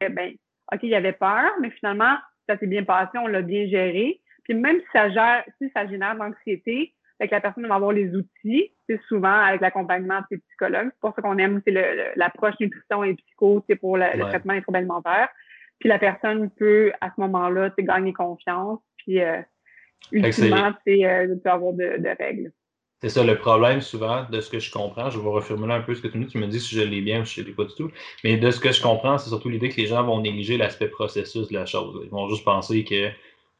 que, 0.00 0.12
ben, 0.12 0.32
OK, 0.72 0.80
il 0.82 0.88
y 0.88 0.94
avait 0.94 1.12
peur, 1.12 1.50
mais 1.60 1.70
finalement, 1.70 2.16
ça 2.48 2.58
s'est 2.58 2.66
bien 2.66 2.84
passé, 2.84 3.18
on 3.18 3.26
l'a 3.26 3.42
bien 3.42 3.66
géré. 3.66 4.20
Puis 4.44 4.54
même 4.54 4.78
si 4.80 4.86
ça 4.92 5.10
gère, 5.10 5.44
si 5.58 5.70
ça 5.74 5.86
génère 5.86 6.14
de 6.14 6.20
l'anxiété, 6.20 6.94
que 7.26 7.34
la 7.34 7.40
personne 7.40 7.66
va 7.66 7.76
avoir 7.76 7.92
les 7.92 8.14
outils, 8.14 8.72
c'est 8.88 9.00
souvent 9.08 9.40
avec 9.40 9.60
l'accompagnement 9.60 10.20
de 10.20 10.24
ses 10.30 10.38
psychologues. 10.38 10.88
C'est 10.92 11.00
pour 11.00 11.14
ça 11.14 11.22
qu'on 11.22 11.38
aime 11.38 11.60
l'approche 12.16 12.54
nutrition 12.60 13.04
et 13.04 13.14
psycho 13.14 13.64
pour 13.80 13.96
le, 13.96 14.18
traitement 14.28 14.54
des 14.54 14.62
troubles 14.62 14.78
alimentaires. 14.78 15.28
Puis 15.78 15.88
la 15.88 15.98
personne 15.98 16.50
peut, 16.50 16.92
à 17.00 17.08
ce 17.08 17.20
moment-là, 17.20 17.70
gagner 17.78 18.12
confiance. 18.12 18.80
Puis 18.98 19.20
euh, 19.20 19.40
ultimement, 20.12 20.72
c'est 20.86 21.04
euh, 21.04 21.34
peut 21.42 21.50
avoir 21.50 21.72
de, 21.72 22.16
règles. 22.18 22.52
C'est 23.00 23.08
ça 23.08 23.24
le 23.24 23.36
problème 23.36 23.80
souvent 23.80 24.26
de 24.30 24.40
ce 24.40 24.48
que 24.48 24.60
je 24.60 24.70
comprends. 24.70 25.10
Je 25.10 25.18
vais 25.18 25.28
reformuler 25.28 25.74
un 25.74 25.80
peu 25.80 25.92
ce 25.92 26.02
que 26.02 26.06
tu 26.06 26.18
me 26.18 26.24
dis. 26.24 26.30
Tu 26.30 26.38
me 26.38 26.46
dis 26.46 26.60
si 26.60 26.76
je 26.76 26.82
l'ai 26.82 27.00
bien 27.00 27.22
ou 27.22 27.24
si 27.24 27.40
je 27.40 27.40
ne 27.40 27.46
l'ai 27.48 27.52
pas 27.52 27.64
du 27.64 27.74
tout. 27.74 27.90
Mais 28.22 28.36
de 28.36 28.48
ce 28.52 28.60
que 28.60 28.70
je 28.70 28.80
comprends, 28.80 29.18
c'est 29.18 29.28
surtout 29.28 29.48
l'idée 29.48 29.70
que 29.70 29.76
les 29.80 29.86
gens 29.86 30.04
vont 30.04 30.20
négliger 30.20 30.56
l'aspect 30.56 30.86
processus 30.86 31.48
de 31.48 31.54
la 31.54 31.66
chose. 31.66 32.00
Ils 32.04 32.10
vont 32.10 32.28
juste 32.28 32.44
penser 32.44 32.84
que 32.84 33.10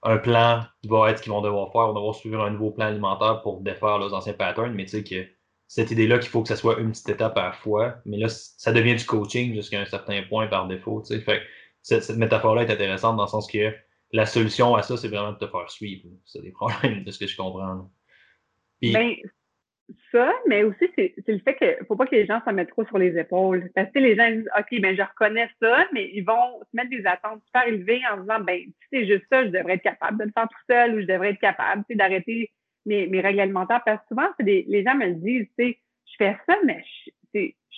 un 0.02 0.18
plan 0.18 0.64
va 0.88 1.10
être 1.10 1.20
qu'ils 1.20 1.32
vont 1.32 1.42
devoir 1.42 1.70
faire, 1.72 1.82
on 1.82 1.88
va 1.88 1.94
devoir 1.94 2.14
suivre 2.14 2.42
un 2.42 2.50
nouveau 2.50 2.70
plan 2.72 2.86
alimentaire 2.86 3.42
pour 3.42 3.60
défaire 3.60 3.98
leurs 3.98 4.14
anciens 4.14 4.32
patterns, 4.32 4.74
mais 4.74 4.84
tu 4.84 4.90
sais 4.90 5.04
que 5.04 5.26
cette 5.68 5.90
idée-là 5.90 6.18
qu'il 6.18 6.28
faut 6.28 6.42
que 6.42 6.48
ça 6.48 6.56
soit 6.56 6.78
une 6.80 6.90
petite 6.90 7.08
étape 7.08 7.36
à 7.38 7.44
la 7.44 7.52
fois, 7.52 7.96
mais 8.04 8.18
là, 8.18 8.28
ça 8.28 8.72
devient 8.72 8.94
du 8.96 9.06
coaching 9.06 9.54
jusqu'à 9.54 9.80
un 9.80 9.86
certain 9.86 10.22
point 10.24 10.46
par 10.46 10.68
défaut. 10.68 11.02
Tu 11.02 11.14
sais. 11.14 11.20
Fait 11.20 11.42
cette, 11.82 12.04
cette 12.04 12.18
métaphore-là 12.18 12.62
est 12.64 12.70
intéressante 12.70 13.16
dans 13.16 13.24
le 13.24 13.28
sens 13.28 13.50
que 13.50 13.74
la 14.12 14.26
solution 14.26 14.74
à 14.74 14.82
ça, 14.82 14.96
c'est 14.96 15.08
vraiment 15.08 15.32
de 15.32 15.38
te 15.38 15.46
faire 15.46 15.70
suivre. 15.70 16.08
C'est 16.26 16.42
des 16.42 16.52
problèmes 16.52 17.04
de 17.04 17.10
ce 17.10 17.18
que 17.18 17.26
je 17.26 17.36
comprends. 17.36 17.90
Ça, 20.10 20.32
mais 20.46 20.62
aussi, 20.62 20.90
c'est 20.96 21.14
le 21.26 21.38
fait 21.40 21.56
qu'il 21.56 21.86
faut 21.86 21.96
pas 21.96 22.06
que 22.06 22.14
les 22.14 22.26
gens 22.26 22.40
se 22.46 22.52
mettent 22.52 22.70
trop 22.70 22.84
sur 22.86 22.98
les 22.98 23.18
épaules. 23.18 23.70
Parce 23.74 23.90
que 23.90 23.98
les 23.98 24.16
gens 24.16 24.30
disent, 24.30 24.48
OK, 24.58 24.80
ben, 24.80 24.96
je 24.96 25.02
reconnais 25.02 25.48
ça, 25.60 25.86
mais 25.92 26.10
ils 26.14 26.24
vont 26.24 26.60
se 26.60 26.74
mettre 26.74 26.90
des 26.90 27.04
attentes 27.06 27.42
super 27.46 27.66
élevées 27.66 28.00
en 28.12 28.18
disant, 28.18 28.40
ben, 28.40 28.60
c'est 28.90 29.06
juste 29.06 29.24
ça, 29.30 29.44
je 29.44 29.50
devrais 29.50 29.74
être 29.74 29.82
capable 29.82 30.18
de 30.18 30.24
le 30.24 30.32
faire 30.32 30.48
tout 30.48 30.64
seul 30.70 30.94
ou 30.94 31.00
je 31.00 31.06
devrais 31.06 31.30
être 31.30 31.40
capable, 31.40 31.84
d'arrêter 31.90 32.50
mes, 32.86 33.20
règles 33.20 33.40
alimentaires? 33.40 33.82
Parce 33.84 34.00
que 34.02 34.08
souvent, 34.08 34.28
les 34.40 34.84
gens 34.84 34.94
me 34.94 35.06
le 35.06 35.14
disent, 35.14 35.48
tu 35.58 35.76
je 36.04 36.16
fais 36.18 36.36
ça, 36.46 36.56
mais 36.64 36.84
je, 37.06 37.10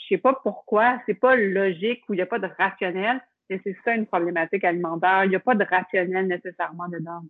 je 0.04 0.08
sais 0.08 0.18
pas 0.18 0.34
pourquoi, 0.42 1.00
c'est 1.06 1.14
pas 1.14 1.36
logique 1.36 2.02
ou 2.08 2.14
il 2.14 2.16
n'y 2.16 2.22
a 2.22 2.26
pas 2.26 2.38
de 2.38 2.48
rationnel. 2.58 3.20
Mais 3.50 3.60
c'est 3.62 3.76
ça 3.84 3.94
une 3.94 4.06
problématique 4.06 4.64
alimentaire. 4.64 5.24
Il 5.24 5.30
n'y 5.30 5.36
a 5.36 5.40
pas 5.40 5.54
de 5.54 5.64
rationnel 5.64 6.26
nécessairement 6.26 6.88
dedans. 6.88 7.20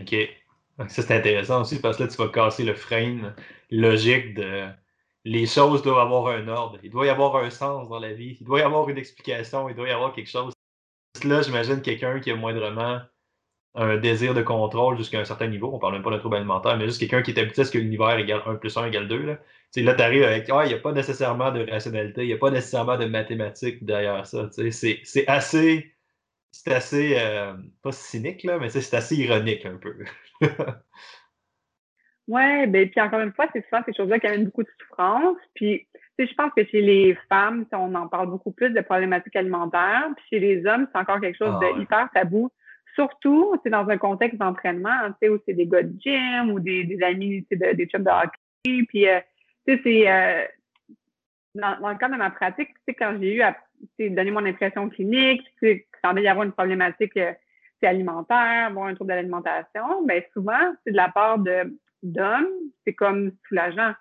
OK. 0.00 0.14
Ça, 0.78 1.02
c'est 1.02 1.10
intéressant 1.16 1.62
aussi 1.62 1.80
parce 1.80 1.96
que 1.96 2.02
là, 2.04 2.08
tu 2.08 2.16
vas 2.16 2.28
casser 2.28 2.64
le 2.64 2.74
frame 2.74 3.34
logique 3.70 4.34
de 4.34 4.68
les 5.24 5.46
choses 5.46 5.82
doivent 5.82 5.98
avoir 5.98 6.28
un 6.28 6.46
ordre. 6.48 6.78
Il 6.84 6.90
doit 6.90 7.06
y 7.06 7.08
avoir 7.08 7.36
un 7.36 7.50
sens 7.50 7.88
dans 7.88 7.98
la 7.98 8.12
vie. 8.12 8.36
Il 8.40 8.46
doit 8.46 8.60
y 8.60 8.62
avoir 8.62 8.88
une 8.88 8.98
explication. 8.98 9.68
Il 9.68 9.74
doit 9.74 9.88
y 9.88 9.90
avoir 9.90 10.12
quelque 10.12 10.30
chose. 10.30 10.52
Là, 11.24 11.42
j'imagine 11.42 11.82
quelqu'un 11.82 12.20
qui 12.20 12.30
a 12.30 12.36
moindrement 12.36 13.00
un 13.74 13.96
désir 13.98 14.34
de 14.34 14.42
contrôle 14.42 14.96
jusqu'à 14.96 15.20
un 15.20 15.24
certain 15.24 15.48
niveau. 15.48 15.70
On 15.72 15.78
parle 15.78 15.94
même 15.94 16.02
pas 16.02 16.10
d'un 16.10 16.18
trouble 16.18 16.36
alimentaire, 16.36 16.76
mais 16.78 16.86
juste 16.86 17.00
quelqu'un 17.00 17.22
qui 17.22 17.32
est 17.32 17.40
habitué 17.40 17.62
à 17.62 17.64
ce 17.64 17.72
que 17.72 17.78
l'univers 17.78 18.18
égale 18.18 18.42
1 18.46 18.56
plus 18.56 18.76
1 18.76 18.86
égale 18.86 19.08
2. 19.08 19.22
Là, 19.26 19.38
là 19.76 19.94
tu 19.94 20.02
arrives 20.02 20.22
avec 20.22 20.48
Ah, 20.50 20.64
il 20.64 20.68
n'y 20.68 20.74
a 20.74 20.78
pas 20.78 20.92
nécessairement 20.92 21.50
de 21.52 21.68
rationalité, 21.70 22.22
il 22.22 22.28
n'y 22.28 22.32
a 22.32 22.38
pas 22.38 22.50
nécessairement 22.50 22.96
de 22.96 23.06
mathématiques 23.06 23.84
derrière 23.84 24.26
ça. 24.26 24.48
C'est 24.52 25.26
assez. 25.28 25.92
C'est 26.52 26.72
assez. 26.72 27.16
Euh, 27.18 27.54
pas 27.82 27.92
cynique, 27.92 28.44
là, 28.44 28.58
mais 28.58 28.70
c'est 28.70 28.94
assez 28.94 29.16
ironique 29.16 29.66
un 29.66 29.76
peu. 29.76 29.96
ouais, 32.28 32.66
ben, 32.66 32.90
puis 32.90 33.00
encore 33.00 33.20
une 33.20 33.32
fois, 33.32 33.46
c'est 33.52 33.64
souvent 33.68 33.82
ces 33.86 33.94
choses-là 33.94 34.18
qui 34.18 34.26
amènent 34.26 34.46
beaucoup 34.46 34.62
de 34.62 34.70
souffrance. 34.78 35.36
Puis, 35.54 35.86
je 36.18 36.34
pense 36.34 36.52
que 36.56 36.64
chez 36.64 36.80
les 36.80 37.16
femmes, 37.28 37.66
on 37.72 37.94
en 37.94 38.08
parle 38.08 38.28
beaucoup 38.28 38.52
plus 38.52 38.70
de 38.70 38.80
problématiques 38.80 39.36
alimentaires. 39.36 40.08
Puis 40.16 40.24
chez 40.30 40.38
les 40.40 40.66
hommes, 40.66 40.86
c'est 40.92 40.98
encore 40.98 41.20
quelque 41.20 41.36
chose 41.36 41.54
ah, 41.60 41.60
de 41.60 41.82
hyper 41.82 42.08
tabou 42.14 42.50
surtout, 42.96 43.54
c'est 43.62 43.70
dans 43.70 43.88
un 43.88 43.98
contexte 43.98 44.38
d'entraînement, 44.38 45.08
tu 45.08 45.14
sais, 45.22 45.28
où 45.28 45.38
c'est 45.46 45.54
des 45.54 45.66
gars 45.66 45.82
de 45.82 45.94
gym 46.00 46.50
ou 46.50 46.58
des, 46.58 46.84
des 46.84 47.00
amis, 47.02 47.46
de, 47.50 47.74
des 47.74 47.86
chums 47.86 48.02
de 48.02 48.10
hockey. 48.10 48.84
Puis, 48.88 49.08
euh, 49.08 49.20
tu 49.66 49.74
sais, 49.74 49.80
c'est 49.84 50.10
euh, 50.10 50.44
dans, 51.54 51.78
dans, 51.80 51.90
le 51.90 51.96
cadre 51.96 52.14
de 52.14 52.18
ma 52.18 52.30
pratique, 52.30 52.68
tu 52.68 52.80
sais, 52.88 52.94
quand 52.94 53.16
j'ai 53.20 53.34
eu 53.34 53.42
à 53.42 53.56
donner 53.98 54.30
mon 54.30 54.44
impression 54.44 54.88
clinique, 54.88 55.42
tu 55.60 55.68
sais, 55.68 55.76
qu'il 55.80 56.00
semblait 56.02 56.24
y 56.24 56.28
avoir 56.28 56.46
une 56.46 56.52
problématique 56.52 57.16
euh, 57.16 57.32
alimentaire, 57.82 58.70
bon, 58.72 58.84
un 58.84 58.94
trouble 58.94 59.10
de 59.10 59.16
l'alimentation, 59.16 60.04
ben 60.06 60.22
souvent, 60.32 60.74
c'est 60.84 60.92
de 60.92 60.96
la 60.96 61.08
part 61.08 61.38
de 61.38 61.78
d'hommes, 62.02 62.48
c'est 62.84 62.94
comme 62.94 63.32
soulageant. 63.48 63.92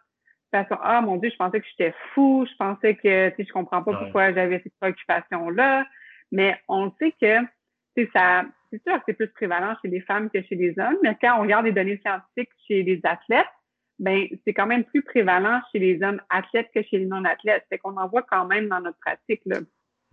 Façon, 0.52 0.78
ah 0.82 1.02
mon 1.02 1.18
Dieu, 1.18 1.30
je 1.32 1.36
pensais 1.36 1.60
que 1.60 1.68
j'étais 1.68 1.94
fou, 2.14 2.46
je 2.50 2.56
pensais 2.58 2.96
que 2.96 3.30
tu 3.30 3.36
sais, 3.36 3.46
je 3.46 3.52
comprends 3.52 3.84
pas 3.84 3.94
pourquoi 3.94 4.34
j'avais 4.34 4.62
cette 4.64 4.76
préoccupation-là. 4.80 5.86
Mais 6.32 6.58
on 6.70 6.92
sait 7.00 7.14
que 7.20 8.06
ça, 8.14 8.46
c'est 8.72 8.82
sûr 8.84 8.98
que 8.98 9.04
c'est 9.08 9.14
plus 9.14 9.28
prévalent 9.30 9.76
chez 9.82 9.90
les 9.90 10.02
femmes 10.02 10.30
que 10.30 10.42
chez 10.44 10.56
les 10.56 10.78
hommes, 10.80 10.98
mais 11.04 11.18
quand 11.20 11.38
on 11.40 11.42
regarde 11.42 11.66
les 11.66 11.72
données 11.72 12.00
scientifiques 12.06 12.52
chez 12.68 12.84
les 12.84 13.02
athlètes, 13.04 13.48
ben 14.00 14.28
c'est 14.46 14.54
quand 14.54 14.66
même 14.66 14.84
plus 14.84 15.02
prévalent 15.02 15.62
chez 15.72 15.80
les 15.80 16.04
hommes 16.04 16.22
athlètes 16.30 16.70
que 16.74 16.82
chez 16.84 17.00
les 17.00 17.06
non-athlètes. 17.06 17.66
C'est 17.72 17.78
qu'on 17.78 17.96
en 17.96 18.08
voit 18.08 18.24
quand 18.24 18.46
même 18.46 18.68
dans 18.68 18.82
notre 18.82 19.00
pratique. 19.00 19.42
Là. 19.46 19.60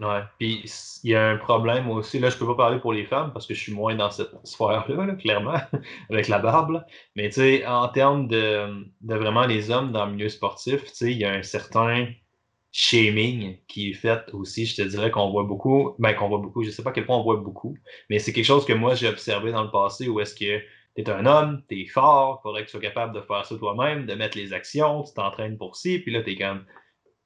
Ouais. 0.03 0.22
Puis 0.38 0.64
il 1.05 1.11
y 1.11 1.14
a 1.14 1.30
un 1.30 1.36
problème 1.36 1.88
aussi. 1.90 2.18
Là, 2.18 2.28
je 2.28 2.36
peux 2.36 2.46
pas 2.46 2.57
parler 2.57 2.80
pour 2.80 2.92
les 2.92 3.05
femmes 3.05 3.32
parce 3.32 3.46
que 3.46 3.55
je 3.55 3.61
suis 3.61 3.72
moins 3.72 3.94
dans 3.94 4.11
cette 4.11 4.32
sphère-là, 4.44 5.14
clairement, 5.14 5.61
avec 6.11 6.28
la 6.28 6.40
barbe. 6.40 6.84
Mais 7.14 7.28
tu 7.28 7.36
sais, 7.36 7.66
en 7.66 7.88
termes 7.88 8.26
de, 8.26 8.84
de, 9.00 9.14
vraiment 9.14 9.46
les 9.46 9.70
hommes 9.70 9.92
dans 9.92 10.07
le 10.07 10.12
milieu 10.12 10.28
sportif, 10.28 10.84
tu 10.84 10.90
sais, 10.92 11.12
il 11.12 11.18
y 11.18 11.24
a 11.24 11.32
un 11.32 11.42
certain 11.42 12.09
shaming 12.72 13.59
qui 13.68 13.90
est 13.90 13.94
fait 13.94 14.32
aussi, 14.32 14.66
je 14.66 14.76
te 14.76 14.82
dirais 14.82 15.11
qu'on 15.11 15.30
voit 15.30 15.44
beaucoup, 15.44 15.94
ben 15.98 16.14
qu'on 16.14 16.28
voit 16.28 16.38
beaucoup, 16.38 16.64
je 16.64 16.70
sais 16.70 16.82
pas 16.82 16.90
quel 16.90 17.05
point 17.05 17.18
on 17.18 17.22
voit 17.22 17.36
beaucoup, 17.36 17.76
mais 18.09 18.18
c'est 18.18 18.32
quelque 18.32 18.46
chose 18.46 18.64
que 18.64 18.72
moi 18.72 18.94
j'ai 18.94 19.09
observé 19.09 19.53
dans 19.53 19.62
le 19.62 19.70
passé 19.70 20.09
où 20.09 20.20
est-ce 20.20 20.34
que 20.34 20.59
tu 20.96 21.03
es 21.03 21.11
un 21.11 21.26
homme, 21.26 21.62
tu 21.68 21.82
es 21.82 21.86
fort, 21.86 22.40
faudrait 22.42 22.62
que 22.62 22.68
tu 22.68 22.70
sois 22.70 22.80
capable 22.80 23.14
de 23.14 23.20
faire 23.20 23.44
ça 23.44 23.57
toi-même, 23.59 24.07
de 24.07 24.14
mettre 24.14 24.38
les 24.38 24.55
actions, 24.55 25.03
tu 25.03 25.12
t'entraînes 25.12 25.59
pour 25.59 25.76
ci, 25.76 25.98
puis 25.98 26.12
là 26.12 26.22
tu 26.22 26.30
es 26.30 26.36
comme 26.36 26.64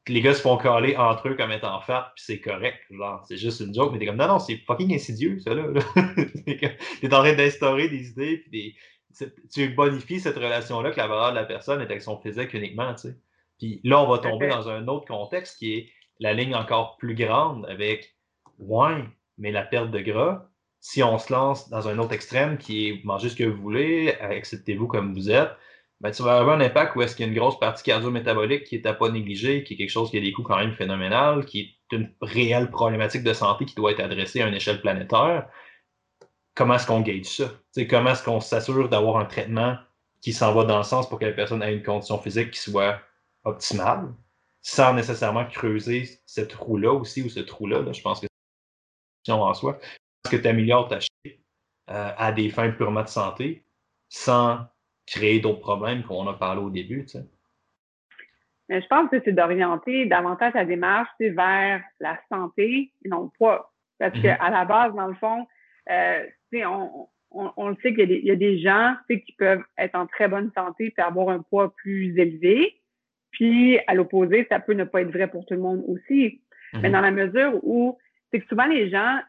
les 0.08 0.20
gars 0.20 0.34
se 0.34 0.40
font 0.40 0.56
caler 0.56 0.96
entre 0.96 1.28
eux 1.28 1.34
comme 1.34 1.50
étant 1.50 1.80
fat, 1.80 2.12
puis 2.14 2.24
c'est 2.26 2.40
correct. 2.40 2.78
Genre, 2.90 3.24
c'est 3.26 3.36
juste 3.36 3.60
une 3.60 3.74
joke, 3.74 3.92
mais 3.92 3.98
t'es 3.98 4.06
comme 4.06 4.16
non, 4.16 4.28
non, 4.28 4.38
c'est 4.38 4.56
fucking 4.58 4.94
insidieux, 4.94 5.38
ça 5.40 5.54
là. 5.54 5.64
t'es 6.46 7.14
en 7.14 7.18
train 7.18 7.34
d'instaurer 7.34 7.88
des 7.88 8.10
idées, 8.10 8.38
puis 8.38 8.76
des... 9.18 9.28
tu 9.52 9.68
bonifies 9.70 10.20
cette 10.20 10.36
relation-là 10.36 10.90
que 10.90 10.96
la 10.96 11.08
valeur 11.08 11.30
de 11.30 11.36
la 11.36 11.44
personne 11.44 11.80
est 11.80 11.86
avec 11.86 12.02
son 12.02 12.20
physique 12.20 12.54
uniquement, 12.54 12.94
tu 12.94 13.08
sais. 13.08 13.16
Puis 13.58 13.80
là, 13.84 14.02
on 14.02 14.08
va 14.08 14.18
tomber 14.18 14.48
dans 14.48 14.68
un 14.68 14.86
autre 14.88 15.06
contexte 15.06 15.58
qui 15.58 15.74
est 15.74 15.90
la 16.20 16.34
ligne 16.34 16.54
encore 16.54 16.96
plus 16.98 17.14
grande 17.14 17.66
avec 17.66 18.14
ouais, 18.58 19.04
mais 19.38 19.50
la 19.50 19.62
perte 19.62 19.90
de 19.90 20.00
gras. 20.00 20.48
Si 20.80 21.02
on 21.02 21.18
se 21.18 21.32
lance 21.32 21.68
dans 21.70 21.88
un 21.88 21.98
autre 21.98 22.12
extrême 22.12 22.58
qui 22.58 22.88
est 22.88 23.04
manger 23.04 23.28
ce 23.30 23.36
que 23.36 23.44
vous 23.44 23.60
voulez, 23.60 24.12
acceptez-vous 24.20 24.86
comme 24.86 25.14
vous 25.14 25.30
êtes, 25.30 25.50
ben, 26.00 26.10
tu 26.10 26.22
vas 26.22 26.38
avoir 26.38 26.56
un 26.56 26.60
impact 26.60 26.94
où 26.94 27.02
est-ce 27.02 27.16
qu'il 27.16 27.24
y 27.24 27.28
a 27.28 27.32
une 27.32 27.38
grosse 27.38 27.58
partie 27.58 27.82
cardio-métabolique 27.82 28.64
qui 28.64 28.76
est 28.76 28.86
à 28.86 28.92
pas 28.92 29.08
négliger, 29.08 29.64
qui 29.64 29.74
est 29.74 29.76
quelque 29.76 29.90
chose 29.90 30.10
qui 30.10 30.18
a 30.18 30.20
des 30.20 30.32
coûts 30.32 30.42
quand 30.42 30.58
même 30.58 30.74
phénoménal, 30.74 31.46
qui 31.46 31.60
est 31.60 31.96
une 31.96 32.12
réelle 32.20 32.70
problématique 32.70 33.22
de 33.22 33.32
santé 33.32 33.64
qui 33.64 33.74
doit 33.74 33.92
être 33.92 34.00
adressée 34.00 34.42
à 34.42 34.48
une 34.48 34.54
échelle 34.54 34.80
planétaire. 34.82 35.48
Comment 36.54 36.74
est-ce 36.74 36.86
qu'on 36.86 37.00
gage 37.00 37.24
ça? 37.24 37.50
comment 37.88 38.10
est-ce 38.10 38.22
qu'on 38.24 38.40
s'assure 38.40 38.88
d'avoir 38.88 39.16
un 39.18 39.24
traitement 39.24 39.76
qui 40.20 40.32
s'en 40.32 40.52
va 40.54 40.64
dans 40.64 40.78
le 40.78 40.84
sens 40.84 41.08
pour 41.08 41.18
que 41.18 41.24
la 41.24 41.32
personne 41.32 41.62
ait 41.62 41.74
une 41.74 41.82
condition 41.82 42.18
physique 42.18 42.50
qui 42.50 42.60
soit 42.60 43.00
optimale, 43.44 44.12
sans 44.62 44.92
nécessairement 44.94 45.46
creuser 45.46 46.20
cette 46.26 46.50
trou-là 46.50 46.92
aussi 46.92 47.22
ou 47.22 47.28
ce 47.28 47.40
trou-là. 47.40 47.84
je 47.92 48.02
pense 48.02 48.20
que 48.20 48.26
c'est 49.24 49.32
en 49.32 49.54
soi. 49.54 49.78
Parce 50.22 50.36
que 50.36 50.40
tu 50.40 50.48
améliores 50.48 50.88
ta 50.88 51.00
chute 51.00 51.40
euh, 51.90 52.12
à 52.16 52.32
des 52.32 52.50
fins 52.50 52.70
purement 52.70 53.02
de 53.02 53.08
santé 53.08 53.64
sans 54.08 54.66
créer 55.06 55.40
d'autres 55.40 55.60
problèmes 55.60 56.02
qu'on 56.02 56.26
a 56.26 56.34
parlé 56.34 56.60
au 56.60 56.70
début. 56.70 57.06
Mais 58.68 58.82
je 58.82 58.86
pense 58.88 59.08
que 59.10 59.20
c'est 59.24 59.32
d'orienter 59.32 60.06
davantage 60.06 60.54
la 60.54 60.64
démarche 60.64 61.08
vers 61.20 61.82
la 62.00 62.18
santé 62.28 62.92
et 63.04 63.08
non 63.08 63.24
le 63.24 63.28
poids. 63.36 63.72
Parce 63.98 64.18
qu'à 64.20 64.50
la 64.50 64.64
base, 64.64 64.94
dans 64.94 65.06
le 65.06 65.14
fond, 65.14 65.46
euh, 65.90 66.24
on, 66.52 67.08
on, 67.30 67.52
on, 67.56 67.68
le 67.68 67.76
sait 67.82 67.94
qu'il 67.94 68.10
y, 68.10 68.26
y, 68.26 68.30
a 68.30 68.36
des 68.36 68.58
gens 68.58 68.94
qui 69.08 69.32
peuvent 69.38 69.62
être 69.78 69.94
en 69.94 70.06
très 70.06 70.28
bonne 70.28 70.50
santé 70.54 70.92
et 70.96 71.00
avoir 71.00 71.30
un 71.30 71.40
poids 71.40 71.74
plus 71.76 72.18
élevé. 72.18 72.80
Puis, 73.30 73.78
à 73.86 73.94
l'opposé, 73.94 74.46
ça 74.50 74.60
peut 74.60 74.72
ne 74.72 74.84
pas 74.84 75.02
être 75.02 75.10
vrai 75.12 75.28
pour 75.28 75.46
tout 75.46 75.54
le 75.54 75.60
monde 75.60 75.84
aussi. 75.86 76.40
Mais 76.72 76.88
mhm. 76.88 76.92
dans 76.92 77.00
la 77.00 77.10
mesure 77.10 77.52
où, 77.62 77.98
c'est 78.30 78.40
que 78.40 78.48
souvent 78.48 78.66
les 78.66 78.90
gens, 78.90 79.20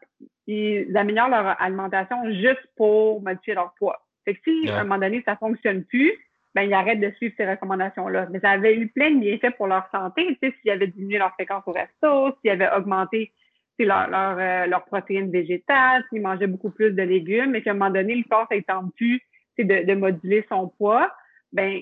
ils 0.46 0.96
améliorent 0.96 1.28
leur 1.28 1.60
alimentation 1.60 2.16
juste 2.32 2.66
pour 2.76 3.22
modifier 3.22 3.54
leur 3.54 3.74
poids. 3.74 4.07
Fait 4.28 4.34
que 4.34 4.40
si, 4.44 4.68
à 4.68 4.80
un 4.80 4.84
moment 4.84 4.98
donné, 4.98 5.22
ça 5.24 5.36
fonctionne 5.36 5.84
plus, 5.84 6.12
ben, 6.54 6.62
ils 6.62 6.74
arrêtent 6.74 7.00
de 7.00 7.10
suivre 7.12 7.34
ces 7.38 7.48
recommandations-là. 7.48 8.26
Mais 8.30 8.40
ça 8.40 8.50
avait 8.50 8.76
eu 8.76 8.88
plein 8.88 9.10
de 9.10 9.20
bienfaits 9.20 9.56
pour 9.56 9.68
leur 9.68 9.88
santé, 9.90 10.26
tu 10.26 10.48
sais, 10.48 10.54
s'ils 10.60 10.70
avaient 10.70 10.86
diminué 10.88 11.16
leur 11.16 11.32
fréquence 11.32 11.62
au 11.66 11.72
resto, 11.72 12.36
s'ils 12.40 12.50
avaient 12.50 12.70
augmenté 12.76 13.32
leur, 13.78 14.10
leur, 14.10 14.36
euh, 14.38 14.66
leur 14.66 14.84
protéines 14.84 15.30
végétales, 15.30 16.04
s'ils 16.10 16.20
mangeaient 16.20 16.46
beaucoup 16.46 16.70
plus 16.70 16.92
de 16.92 17.02
légumes, 17.02 17.54
et 17.54 17.62
qu'à 17.62 17.70
un 17.70 17.74
moment 17.74 17.90
donné, 17.90 18.16
le 18.16 18.24
corps 18.28 18.46
s'étend 18.50 18.90
plus 18.96 19.22
de, 19.58 19.86
de 19.86 19.94
moduler 19.94 20.44
son 20.50 20.68
poids, 20.68 21.10
ben 21.52 21.80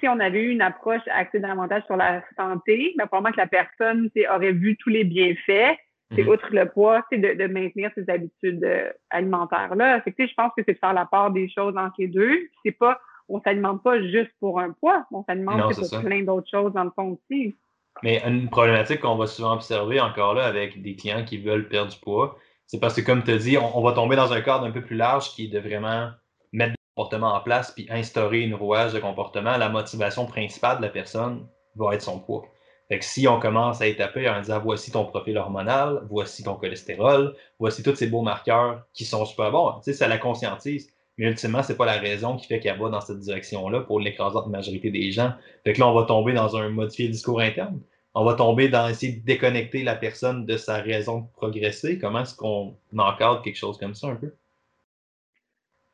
si 0.00 0.08
on 0.08 0.18
avait 0.18 0.42
eu 0.42 0.50
une 0.50 0.62
approche 0.62 1.02
axée 1.08 1.40
davantage 1.40 1.84
sur 1.84 1.96
la 1.96 2.24
santé, 2.36 2.94
ben, 2.96 3.06
probablement 3.06 3.32
que 3.32 3.40
la 3.40 3.46
personne 3.46 4.10
aurait 4.34 4.52
vu 4.52 4.76
tous 4.76 4.88
les 4.88 5.04
bienfaits, 5.04 5.76
c'est 6.14 6.22
mhm. 6.22 6.28
outre 6.28 6.48
le 6.50 6.66
poids, 6.68 7.04
c'est 7.10 7.18
de, 7.18 7.34
de, 7.34 7.52
maintenir 7.52 7.90
ses 7.94 8.08
habitudes 8.08 8.64
euh, 8.64 8.90
alimentaires-là. 9.10 10.02
je 10.06 10.34
pense 10.34 10.52
que 10.56 10.62
c'est 10.66 10.74
de 10.74 10.78
faire 10.78 10.94
la 10.94 11.04
part 11.04 11.30
des 11.30 11.48
choses 11.50 11.76
entre 11.76 11.96
les 11.98 12.08
deux. 12.08 12.48
C'est 12.64 12.72
pas, 12.72 12.98
on 13.28 13.40
s'alimente 13.42 13.82
pas 13.82 14.00
juste 14.00 14.30
pour 14.40 14.58
un 14.58 14.72
poids, 14.72 15.06
on 15.12 15.22
s'alimente 15.24 15.74
pour 15.74 16.00
plein 16.00 16.22
d'autres 16.22 16.48
choses 16.50 16.72
dans 16.72 16.84
le 16.84 16.90
fond 16.96 17.18
aussi. 17.18 17.54
Mais 18.02 18.22
une 18.26 18.48
problématique 18.48 19.00
qu'on 19.00 19.16
va 19.16 19.26
souvent 19.26 19.54
observer 19.54 20.00
encore 20.00 20.34
là 20.34 20.46
avec 20.46 20.80
des 20.80 20.94
clients 20.96 21.24
qui 21.24 21.36
veulent 21.36 21.68
perdre 21.68 21.92
du 21.92 21.98
poids, 21.98 22.38
c'est 22.66 22.80
parce 22.80 22.94
que, 22.94 23.00
comme 23.00 23.22
tu 23.22 23.32
as 23.32 23.38
dit, 23.38 23.58
on, 23.58 23.76
on, 23.76 23.82
va 23.82 23.92
tomber 23.92 24.16
dans 24.16 24.32
un 24.32 24.40
cadre 24.40 24.64
un 24.64 24.70
peu 24.70 24.82
plus 24.82 24.96
large 24.96 25.30
qui 25.34 25.46
est 25.46 25.48
de 25.48 25.58
vraiment 25.58 26.10
mettre 26.52 26.74
comportement 26.94 27.34
en 27.34 27.40
place 27.40 27.72
puis 27.72 27.86
instaurer 27.90 28.40
une 28.40 28.54
rouage 28.54 28.92
de 28.92 29.00
comportement, 29.00 29.56
la 29.56 29.68
motivation 29.68 30.26
principale 30.26 30.78
de 30.78 30.82
la 30.82 30.88
personne 30.88 31.46
va 31.76 31.94
être 31.94 32.02
son 32.02 32.18
poids. 32.18 32.44
Fait 32.88 32.98
que 32.98 33.04
si 33.04 33.28
on 33.28 33.38
commence 33.38 33.82
à 33.82 33.86
étaper 33.86 34.28
en 34.28 34.40
disant 34.40 34.60
voici 34.60 34.90
ton 34.90 35.04
profil 35.04 35.36
hormonal, 35.36 36.02
voici 36.08 36.42
ton 36.42 36.54
cholestérol, 36.54 37.34
voici 37.58 37.82
tous 37.82 37.94
ces 37.94 38.06
beaux 38.06 38.22
marqueurs 38.22 38.86
qui 38.94 39.04
sont 39.04 39.26
super 39.26 39.50
bons, 39.50 39.72
tu 39.72 39.84
sais, 39.84 39.92
ça 39.92 40.08
la 40.08 40.18
conscientise. 40.18 40.90
Mais 41.18 41.26
ultimement, 41.26 41.62
c'est 41.62 41.76
pas 41.76 41.84
la 41.84 41.98
raison 41.98 42.36
qui 42.36 42.46
fait 42.46 42.60
qu'elle 42.60 42.78
va 42.78 42.88
dans 42.88 43.00
cette 43.00 43.18
direction-là 43.18 43.80
pour 43.80 44.00
l'écrasante 44.00 44.46
majorité 44.46 44.90
des 44.90 45.10
gens. 45.10 45.32
Fait 45.64 45.72
que 45.72 45.80
là, 45.80 45.88
on 45.88 45.94
va 45.94 46.04
tomber 46.04 46.32
dans 46.32 46.56
un 46.56 46.68
modifié 46.70 47.08
discours 47.08 47.40
interne. 47.40 47.80
On 48.14 48.24
va 48.24 48.34
tomber 48.34 48.68
dans 48.68 48.88
essayer 48.88 49.14
de 49.14 49.24
déconnecter 49.24 49.82
la 49.82 49.96
personne 49.96 50.46
de 50.46 50.56
sa 50.56 50.76
raison 50.76 51.20
de 51.20 51.26
progresser. 51.34 51.98
Comment 51.98 52.20
est-ce 52.20 52.36
qu'on 52.36 52.76
encadre 52.96 53.42
quelque 53.42 53.56
chose 53.56 53.78
comme 53.78 53.94
ça 53.94 54.08
un 54.08 54.16
peu? 54.16 54.32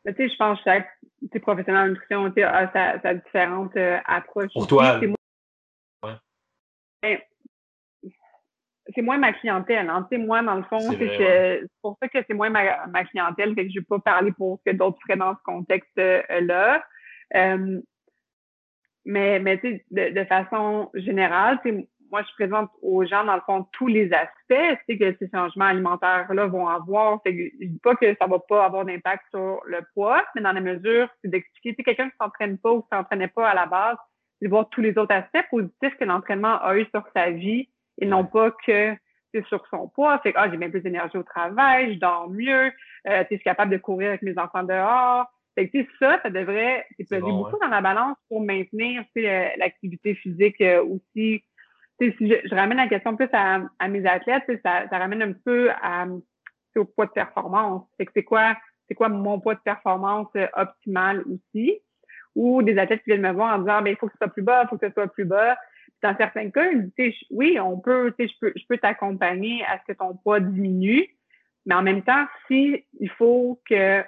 tu 0.06 0.14
sais, 0.14 0.28
je 0.28 0.36
pense 0.36 0.58
que 0.58 0.64
chaque 0.64 0.88
professionnel 1.40 1.82
en 1.82 1.88
nutrition 1.88 2.26
a 2.26 2.72
sa, 2.72 3.00
sa 3.00 3.14
différente 3.14 3.74
euh, 3.76 3.98
approche. 4.04 4.52
Pour 4.52 4.66
toi, 4.66 4.98
ben, 5.00 5.14
c'est 8.94 9.02
moins 9.02 9.18
ma 9.18 9.32
clientèle. 9.32 9.88
Hein. 9.88 10.06
Moi, 10.12 10.42
dans 10.42 10.56
le 10.56 10.62
fond, 10.64 10.78
c'est 10.78 11.62
pour 11.80 11.96
ça 12.00 12.08
que 12.08 12.18
c'est 12.26 12.34
moins 12.34 12.50
ma, 12.50 12.86
ma 12.86 13.04
clientèle, 13.04 13.54
fait 13.54 13.66
que 13.66 13.72
je 13.72 13.78
ne 13.78 13.80
vais 13.80 13.86
pas 13.88 13.98
parler 13.98 14.32
pour 14.32 14.58
ce 14.58 14.70
que 14.70 14.76
d'autres 14.76 14.98
feraient 15.06 15.18
dans 15.18 15.34
ce 15.34 15.42
contexte-là. 15.44 16.84
Euh, 17.34 17.80
mais 19.06 19.38
mais 19.38 19.56
de, 19.58 20.10
de 20.14 20.24
façon 20.24 20.90
générale, 20.94 21.60
moi, 22.14 22.22
je 22.22 22.32
présente 22.34 22.70
aux 22.80 23.04
gens, 23.04 23.24
dans 23.24 23.34
le 23.34 23.40
fond, 23.40 23.66
tous 23.72 23.88
les 23.88 24.12
aspects 24.12 24.86
que 24.88 25.16
ces 25.18 25.28
changements 25.34 25.64
alimentaires-là 25.64 26.46
vont 26.46 26.68
avoir. 26.68 27.20
je 27.26 27.30
ne 27.30 27.66
dis 27.66 27.80
pas 27.80 27.96
que 27.96 28.14
ça 28.14 28.26
ne 28.26 28.30
va 28.30 28.38
pas 28.38 28.64
avoir 28.64 28.84
d'impact 28.84 29.24
sur 29.30 29.60
le 29.66 29.80
poids, 29.94 30.24
mais 30.36 30.42
dans 30.42 30.52
la 30.52 30.60
mesure, 30.60 31.08
c'est 31.20 31.28
d'expliquer, 31.28 31.82
quelqu'un 31.82 32.08
qui 32.08 32.14
ne 32.20 32.24
s'entraîne 32.24 32.58
pas 32.58 32.70
ou 32.70 32.82
qui 32.82 32.88
ne 32.92 32.98
s'entraînait 32.98 33.26
pas 33.26 33.48
à 33.48 33.54
la 33.54 33.66
base, 33.66 33.96
de 34.44 34.48
voir 34.48 34.68
tous 34.70 34.80
les 34.80 34.96
autres 34.98 35.14
aspects 35.14 35.48
positifs 35.50 35.96
que 35.98 36.04
l'entraînement 36.04 36.60
a 36.62 36.76
eu 36.76 36.86
sur 36.94 37.02
sa 37.14 37.30
vie 37.30 37.68
et 38.00 38.06
non 38.06 38.24
pas 38.24 38.52
que 38.66 38.94
c'est 39.32 39.46
sur 39.46 39.66
son 39.68 39.88
poids. 39.88 40.18
Fait 40.20 40.32
que, 40.32 40.38
ah, 40.38 40.48
j'ai 40.50 40.56
bien 40.56 40.70
plus 40.70 40.82
d'énergie 40.82 41.16
au 41.16 41.22
travail, 41.22 41.94
je 41.94 41.98
dors 41.98 42.30
mieux, 42.30 42.70
euh, 43.08 43.24
je 43.30 43.36
suis 43.36 43.44
capable 43.44 43.72
de 43.72 43.78
courir 43.78 44.10
avec 44.10 44.22
mes 44.22 44.38
enfants 44.38 44.62
dehors. 44.62 45.26
Fait 45.56 45.68
que, 45.68 45.78
ça, 45.98 46.20
ça 46.22 46.30
devrait 46.30 46.86
peser 46.98 47.20
beaucoup 47.20 47.58
dans 47.60 47.68
la 47.68 47.80
balance 47.80 48.16
pour 48.28 48.40
maintenir 48.40 49.04
l'activité 49.56 50.14
physique 50.14 50.60
euh, 50.60 50.84
aussi 50.84 51.42
si 52.00 52.12
je, 52.20 52.54
ramène 52.54 52.78
la 52.78 52.88
question 52.88 53.16
plus 53.16 53.28
à, 53.32 53.88
mes 53.88 54.06
athlètes, 54.06 54.44
ça, 54.64 54.88
ça 54.88 54.98
ramène 54.98 55.22
un 55.22 55.32
peu 55.32 55.70
à, 55.82 56.06
au 56.76 56.84
poids 56.84 57.06
de 57.06 57.12
performance. 57.12 57.86
C'est 57.96 58.06
que 58.06 58.12
c'est 58.14 58.24
quoi, 58.24 58.56
c'est 58.88 58.94
quoi 58.94 59.08
mon 59.08 59.40
poids 59.40 59.54
de 59.54 59.60
performance 59.60 60.28
euh, 60.36 60.46
optimal 60.54 61.22
aussi? 61.22 61.80
Ou 62.34 62.62
des 62.62 62.76
athlètes 62.78 63.02
qui 63.04 63.10
viennent 63.10 63.22
me 63.22 63.32
voir 63.32 63.56
en 63.56 63.58
disant, 63.60 63.82
ben, 63.82 63.90
il 63.90 63.96
faut 63.96 64.06
que 64.06 64.12
ce 64.12 64.18
soit 64.18 64.32
plus 64.32 64.42
bas, 64.42 64.62
il 64.64 64.68
faut 64.68 64.78
que 64.78 64.86
ce 64.86 64.92
soit 64.92 65.08
plus 65.08 65.24
bas. 65.24 65.56
Dans 66.02 66.16
certains 66.16 66.50
cas, 66.50 66.66
oui, 67.30 67.58
on 67.60 67.78
peut, 67.78 68.14
je 68.18 68.32
peux, 68.40 68.52
je 68.56 68.62
peux 68.68 68.78
t'accompagner 68.78 69.64
à 69.64 69.78
ce 69.78 69.92
que 69.92 69.98
ton 69.98 70.14
poids 70.16 70.40
diminue, 70.40 71.08
mais 71.66 71.74
en 71.74 71.82
même 71.82 72.02
temps, 72.02 72.26
si 72.46 72.84
il 73.00 73.10
faut 73.10 73.60
que 73.68 74.02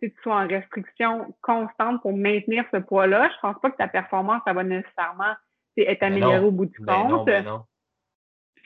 tu 0.00 0.14
sois 0.22 0.42
en 0.42 0.46
restriction 0.46 1.34
constante 1.40 2.02
pour 2.02 2.16
maintenir 2.16 2.64
ce 2.72 2.78
poids-là, 2.78 3.30
je 3.34 3.40
pense 3.40 3.60
pas 3.60 3.70
que 3.70 3.76
ta 3.76 3.88
performance, 3.88 4.42
ça 4.46 4.52
va 4.52 4.62
nécessairement 4.62 5.34
être 5.76 6.02
amélioré 6.02 6.38
au 6.40 6.50
bout 6.50 6.66
du 6.66 6.78
compte. 6.78 7.28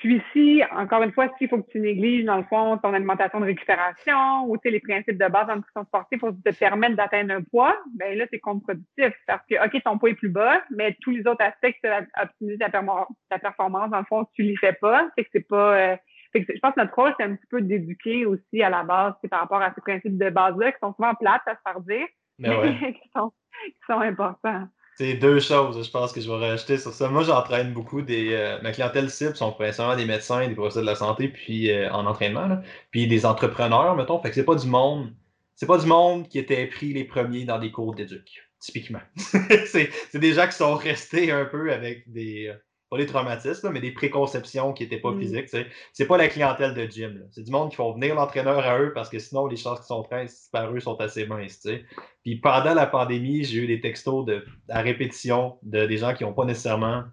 Puis 0.03 0.21
si, 0.33 0.61
encore 0.73 1.05
une 1.05 1.13
fois, 1.13 1.29
s'il 1.39 1.49
faut 1.49 1.63
que 1.63 1.71
tu 1.71 1.79
négliges, 1.79 2.25
dans 2.25 2.37
le 2.37 2.43
fond, 2.43 2.77
ton 2.79 2.93
alimentation 2.93 3.39
de 3.39 3.45
récupération 3.45 4.45
ou 4.49 4.57
les 4.65 4.81
principes 4.81 5.17
de 5.17 5.29
base 5.29 5.49
en 5.49 5.55
nutrition 5.55 5.85
sportive 5.85 6.19
pour 6.19 6.31
te 6.31 6.59
permettre 6.59 6.97
d'atteindre 6.97 7.33
un 7.35 7.43
poids, 7.43 7.77
ben 7.95 8.19
là, 8.19 8.25
c'est 8.29 8.41
contre-productif. 8.41 9.13
Parce 9.29 9.47
que, 9.49 9.65
OK, 9.65 9.81
ton 9.85 9.99
poids 9.99 10.11
est 10.11 10.15
plus 10.15 10.29
bas, 10.29 10.61
mais 10.71 10.97
tous 11.03 11.13
les 11.13 11.25
autres 11.29 11.45
aspects 11.45 11.71
qui 11.81 11.89
optimiser 12.21 12.59
ta, 12.59 12.73
ta, 13.31 13.39
performance, 13.39 13.93
dans 13.93 14.01
le 14.01 14.05
fond, 14.07 14.27
tu 14.35 14.43
les 14.43 14.57
fais 14.57 14.73
pas. 14.73 15.09
C'est 15.17 15.23
que 15.23 15.31
c'est 15.33 15.47
pas. 15.47 15.77
Euh, 15.77 15.97
je 16.35 16.59
pense 16.61 16.75
que 16.75 16.81
notre 16.81 16.95
rôle, 16.97 17.15
c'est 17.17 17.25
un 17.25 17.37
petit 17.37 17.47
peu 17.49 17.61
d'éduquer 17.61 18.27
aussi 18.27 18.61
à 18.61 18.71
la 18.71 18.83
base, 18.83 19.15
par 19.31 19.43
rapport 19.43 19.63
à 19.63 19.73
ces 19.73 19.83
principes 19.83 20.19
de 20.19 20.31
base-là 20.31 20.73
qui 20.73 20.79
sont 20.83 20.95
souvent 20.95 21.15
plates 21.15 21.47
à 21.47 21.55
se 21.55 21.61
faire 21.65 21.81
dire, 21.81 22.09
ben 22.41 22.61
mais, 22.61 22.93
qui, 23.01 23.09
sont, 23.15 23.31
qui 23.65 23.87
sont 23.87 24.01
importants. 24.01 24.67
C'est 24.97 25.15
deux 25.15 25.41
choses, 25.41 25.85
je 25.85 25.91
pense, 25.91 26.13
que 26.13 26.21
je 26.21 26.31
vais 26.31 26.37
rajouter 26.37 26.77
sur 26.77 26.93
ça. 26.93 27.09
Moi, 27.09 27.23
j'entraîne 27.23 27.73
beaucoup 27.73 28.03
des. 28.03 28.35
Euh, 28.35 28.61
ma 28.63 28.73
clientèle 28.73 29.11
cible 29.11 29.35
sont 29.35 29.53
principalement 29.53 29.97
des 29.97 30.05
médecins, 30.05 30.47
des 30.47 30.55
professeurs 30.55 30.83
de 30.83 30.87
la 30.87 30.95
santé, 30.95 31.29
puis 31.29 31.71
euh, 31.71 31.91
en 31.93 32.07
entraînement, 32.07 32.61
puis 32.91 33.07
des 33.07 33.25
entrepreneurs, 33.25 33.97
mettons. 33.97 34.21
Fait 34.21 34.29
que 34.29 34.35
c'est 34.35 34.45
pas 34.45 34.55
du 34.55 34.67
monde. 34.67 35.13
C'est 35.55 35.67
pas 35.67 35.79
du 35.79 35.87
monde 35.87 36.29
qui 36.29 36.39
était 36.39 36.67
pris 36.67 36.93
les 36.93 37.05
premiers 37.05 37.45
dans 37.45 37.59
des 37.59 37.71
cours 37.71 37.95
d'éduc, 37.95 38.49
typiquement. 38.59 39.01
c'est 39.17 39.91
des 40.15 40.35
gens 40.35 40.47
qui 40.47 40.57
sont 40.57 40.75
restés 40.75 41.31
un 41.31 41.47
peu 41.47 41.73
avec 41.73 42.11
des. 42.11 42.53
Pas 42.93 42.99
des 42.99 43.07
traumatismes, 43.07 43.71
mais 43.71 43.81
des 43.81 43.93
préconceptions 43.93 44.75
qui 44.75 44.83
n'étaient 44.83 45.01
pas 45.01 45.13
mm. 45.13 45.19
physiques. 45.19 45.49
C'est 45.95 46.05
pas 46.05 46.19
la 46.19 46.29
clientèle 46.29 46.75
de 46.75 46.85
gym. 46.85 47.27
C'est 47.31 47.43
du 47.43 47.51
monde 47.51 47.71
qui 47.71 47.77
font 47.77 47.95
venir 47.95 48.15
l'entraîneur 48.15 48.59
à 48.59 48.79
eux 48.79 48.93
parce 48.93 49.09
que 49.09 49.19
sinon, 49.19 49.47
les 49.47 49.57
chances 49.57 49.79
qu'ils 49.79 49.87
sont 49.87 50.03
traînés 50.03 50.29
par 50.53 50.71
eux 50.71 50.79
sont 50.79 51.01
assez 51.01 51.25
minces. 51.27 51.67
Puis 52.23 52.37
pendant 52.37 52.75
la 52.75 52.85
pandémie, 52.85 53.45
j'ai 53.45 53.61
eu 53.61 53.67
des 53.67 53.81
textos 53.81 54.27
de, 54.27 54.45
à 54.69 54.83
répétition 54.83 55.57
de 55.63 55.87
des 55.87 55.97
gens 55.97 56.13
qui 56.13 56.25
n'ont 56.25 56.35
pas 56.35 56.45
nécessairement 56.45 57.05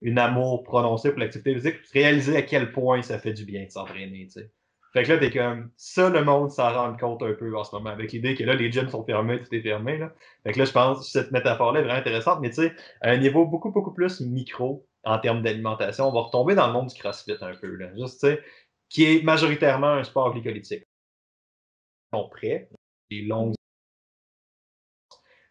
une 0.00 0.18
amour 0.18 0.64
prononcé 0.64 1.10
pour 1.10 1.20
l'activité 1.20 1.54
physique, 1.54 1.76
réaliser 1.92 2.36
à 2.36 2.42
quel 2.42 2.72
point 2.72 3.00
ça 3.02 3.20
fait 3.20 3.32
du 3.32 3.44
bien 3.44 3.64
de 3.64 3.70
s'entraîner. 3.70 4.26
Fait 4.92 5.04
que 5.04 5.12
là, 5.12 5.18
t'es 5.18 5.30
comme 5.30 5.70
ça, 5.76 6.10
le 6.10 6.24
monde 6.24 6.50
s'en 6.50 6.72
rend 6.74 6.96
compte 6.96 7.22
un 7.22 7.32
peu 7.32 7.56
en 7.56 7.62
ce 7.62 7.76
moment, 7.76 7.90
avec 7.90 8.10
l'idée 8.10 8.34
que 8.34 8.42
là, 8.42 8.54
les 8.54 8.72
gyms 8.72 8.88
sont 8.88 9.04
fermés, 9.04 9.40
tout 9.40 9.54
est 9.54 9.62
fermé. 9.62 9.98
Là. 9.98 10.12
Fait 10.42 10.50
que 10.50 10.58
là, 10.58 10.64
je 10.64 10.72
pense 10.72 10.98
que 10.98 11.04
cette 11.04 11.30
métaphore-là 11.30 11.78
est 11.78 11.84
vraiment 11.84 12.00
intéressante, 12.00 12.40
mais 12.42 12.50
tu 12.50 12.56
sais, 12.56 12.74
à 13.02 13.10
un 13.10 13.18
niveau 13.18 13.46
beaucoup, 13.46 13.70
beaucoup 13.70 13.94
plus 13.94 14.20
micro, 14.20 14.84
en 15.04 15.18
termes 15.18 15.42
d'alimentation. 15.42 16.08
On 16.08 16.12
va 16.12 16.20
retomber 16.20 16.54
dans 16.54 16.66
le 16.66 16.72
monde 16.72 16.88
du 16.88 16.94
CrossFit 16.94 17.36
un 17.40 17.54
peu, 17.54 17.74
là, 17.76 17.94
juste, 17.96 18.26
qui 18.88 19.04
est 19.04 19.22
majoritairement 19.22 19.92
un 19.92 20.04
sport 20.04 20.32
glycolytique. 20.32 20.84
Ils 22.12 22.18
sont 22.18 22.30
longues. 23.28 23.54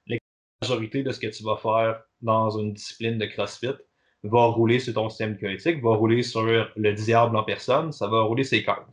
La 0.08 0.18
majorité 0.62 1.04
de 1.04 1.12
ce 1.12 1.20
que 1.20 1.28
tu 1.28 1.44
vas 1.44 1.58
faire 1.58 2.04
dans 2.22 2.50
une 2.58 2.74
discipline 2.74 3.18
de 3.18 3.26
CrossFit 3.26 3.74
va 4.24 4.46
rouler 4.46 4.80
sur 4.80 4.94
ton 4.94 5.10
système 5.10 5.34
glycolytique, 5.34 5.82
va 5.84 5.96
rouler 5.96 6.22
sur 6.22 6.44
le 6.44 6.94
diable 6.94 7.36
en 7.36 7.44
personne, 7.44 7.92
ça 7.92 8.08
va 8.08 8.22
rouler 8.22 8.44
ses 8.44 8.64
carbs. 8.64 8.92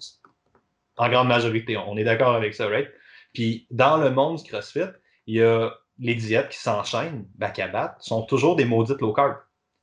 En 0.97 1.09
grande 1.11 1.29
majorité, 1.29 1.77
on 1.77 1.97
est 1.97 2.05
d'accord 2.05 2.35
avec 2.35 2.55
ça, 2.55 2.67
right? 2.67 2.89
Puis 3.35 3.67
dans 3.71 3.99
le 3.99 4.11
monde 4.11 4.39
du 4.39 4.45
CrossFit, 4.45 4.91
il 5.27 5.37
y 5.37 5.43
a 5.43 5.73
les 5.99 6.15
diètes 6.15 6.49
qui 6.49 6.59
s'enchaînent 6.59 7.29
back 7.35 7.59
à 7.59 7.69
back, 7.69 7.97
sont 8.01 8.23
toujours 8.23 8.57
des 8.57 8.65
maudites 8.65 9.01
low 9.01 9.13
carb 9.13 9.37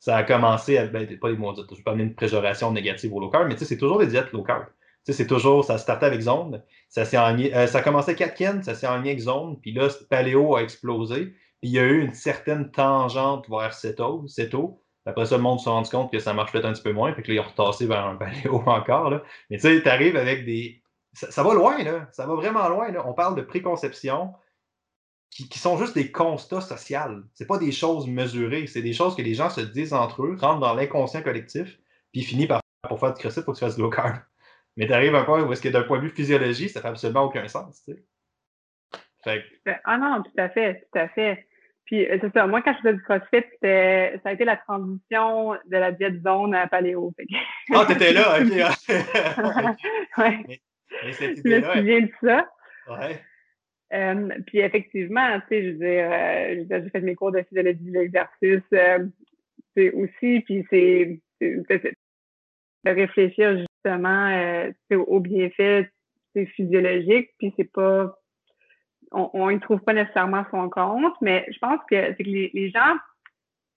ça 0.06 0.18
a 0.18 0.24
commencé 0.24 0.78
à. 0.78 0.86
Ben, 0.86 1.08
pas 1.18 1.30
les 1.30 1.36
mots, 1.36 1.56
je 1.56 1.82
pas 1.82 1.94
une 1.94 2.14
préjoration 2.14 2.72
négative 2.72 3.12
au 3.12 3.20
low 3.20 3.32
carb, 3.32 3.48
mais 3.48 3.58
c'est 3.58 3.76
toujours 3.76 3.98
des 3.98 4.06
diètes 4.06 4.32
low 4.34 4.44
carb. 4.44 4.66
C'est 5.04 5.26
toujours, 5.26 5.66
ça 5.66 5.80
startait 5.80 6.06
avec 6.06 6.22
zone, 6.22 6.62
ça, 6.90 7.02
euh, 7.02 7.68
ça 7.68 7.78
a 7.78 7.82
commencé 7.82 8.12
avec 8.12 8.22
Atkin, 8.22 8.62
ça 8.62 8.76
s'est 8.76 8.86
enligné 8.88 9.12
avec 9.12 9.22
zone, 9.22 9.60
puis 9.62 9.72
là, 9.72 9.88
paléo 10.08 10.56
a 10.56 10.62
explosé, 10.62 11.34
puis 11.60 11.70
il 11.70 11.72
y 11.72 11.80
a 11.80 11.84
eu 11.84 12.02
une 12.02 12.14
certaine 12.14 12.70
tangente 12.70 13.50
vers 13.50 13.74
ceto, 13.74 14.28
ceto. 14.28 14.80
Après 15.08 15.26
ça, 15.26 15.38
le 15.38 15.44
monde 15.44 15.60
s'est 15.60 15.70
rendu 15.70 15.90
compte 15.90 16.12
que 16.12 16.20
ça 16.20 16.34
marche 16.34 16.52
peut-être 16.52 16.66
un 16.66 16.74
petit 16.74 16.84
peu 16.84 16.94
moins, 16.94 17.12
puis 17.12 17.24
que 17.24 17.30
là, 17.30 17.36
ils 17.36 17.40
ont 17.40 17.50
retassé 17.50 17.88
vers 17.88 18.06
un 18.06 18.16
paléo 18.16 18.62
encore. 18.68 19.10
Mais 19.50 19.58
tu 19.58 19.64
sais, 19.64 19.82
tu 19.82 19.90
arrives 19.90 20.18
avec 20.18 20.46
des. 20.46 20.84
Ça, 21.14 21.32
ça, 21.32 21.42
va 21.42 21.56
loin, 21.56 21.84
là. 21.84 22.08
Ça 22.12 22.28
va 22.28 22.36
vraiment 22.36 22.68
loin. 22.70 22.92
Là. 22.92 23.08
On 23.08 23.14
parle 23.14 23.36
de 23.36 23.42
préconception, 23.42 24.34
qui, 25.36 25.60
sont 25.60 25.78
juste 25.78 25.96
des 25.96 26.12
constats 26.12 26.62
sociaux. 26.62 27.24
C'est 27.34 27.48
pas 27.48 27.58
des 27.58 27.72
choses 27.72 28.08
mesurées, 28.08 28.68
c'est 28.68 28.82
des 28.82 28.94
choses 28.94 29.16
que 29.16 29.22
les 29.22 29.34
gens 29.34 29.50
se 29.50 29.62
disent 29.62 29.94
entre 29.94 30.24
eux, 30.24 30.38
rentrent 30.40 30.62
dans 30.62 30.74
l'inconscient 30.74 31.22
collectif, 31.22 31.78
puis 32.14 32.24
finissent 32.24 32.48
par 32.48 32.62
pour 32.88 33.00
faire 33.00 33.14
du 33.14 33.20
crossfit, 33.20 33.42
pour 33.42 33.54
que 33.54 33.60
tu 33.60 33.66
fasses 33.66 33.76
du 33.76 33.82
low 33.82 33.90
carb. 33.90 34.18
Mais 34.78 34.88
tu 34.88 34.94
arrives 34.94 35.16
à 35.16 35.22
un 35.22 35.24
point 35.24 35.42
où 35.42 35.52
est-ce 35.52 35.62
que 35.62 35.70
d'un 35.70 35.84
point 35.84 35.98
de 35.98 36.04
vue 36.04 36.12
physiologie, 36.12 36.70
ça 36.70 36.82
fait 36.82 36.88
absolument 36.88 37.24
aucun 37.24 37.48
sens, 37.48 37.84
tu 37.86 37.94
sais. 37.94 39.44
Ah 39.86 39.98
non, 39.98 40.22
tout 40.22 40.32
à 40.38 40.50
fait, 40.50 40.88
tout 40.92 41.00
à 41.00 41.08
fait. 41.08 41.48
Puis 41.86 42.06
euh, 42.06 42.18
c'est 42.22 42.32
ça, 42.32 42.46
moi 42.46 42.62
quand 42.62 42.74
je 42.74 42.78
faisais 42.78 42.94
du 42.94 43.02
CrossFit, 43.02 43.44
ça 43.62 44.30
a 44.30 44.34
été 44.34 44.46
la 44.46 44.58
transition 44.58 45.54
de 45.54 45.78
la 45.78 45.92
diète 45.92 46.22
zone 46.24 46.54
à 46.54 46.68
paléo. 46.68 47.12
Ah, 47.74 47.86
t'étais 47.88 48.14
là, 48.14 48.40
ok. 48.40 48.52
ouais. 50.18 50.44
Mais, 50.48 50.62
mais 51.04 51.14
cette 51.14 51.40
idée-là. 51.40 51.82
de 51.82 52.12
ça. 52.22 52.48
Ouais. 52.88 53.20
Euh, 53.94 54.30
puis 54.48 54.60
effectivement, 54.60 55.40
tu 55.42 55.48
sais, 55.50 55.64
je 55.64 55.70
veux 55.70 55.78
dire, 55.78 56.10
euh, 56.12 56.82
j'ai 56.84 56.90
fait 56.90 57.02
mes 57.02 57.16
cours 57.16 57.32
de 57.32 57.44
physiologie 57.44 57.84
de 57.84 58.00
l'exercice 58.00 58.64
euh, 58.74 59.92
aussi, 59.94 60.40
puis 60.42 60.66
c'est 60.70 61.20
de 61.42 62.92
réfléchir 62.92 63.58
justement 63.58 64.72
aux 64.92 65.20
bienfaits 65.20 65.88
physiologiques, 66.56 67.32
puis 67.38 67.54
c'est 67.58 67.72
pas 67.72 68.18
on 69.12 69.50
ne 69.50 69.60
trouve 69.60 69.80
pas 69.82 69.94
nécessairement 69.94 70.46
son 70.52 70.70
compte, 70.70 71.14
mais 71.22 71.46
je 71.50 71.58
pense 71.60 71.80
que 71.90 72.12
que 72.14 72.24
les, 72.24 72.70
gens, 72.70 72.96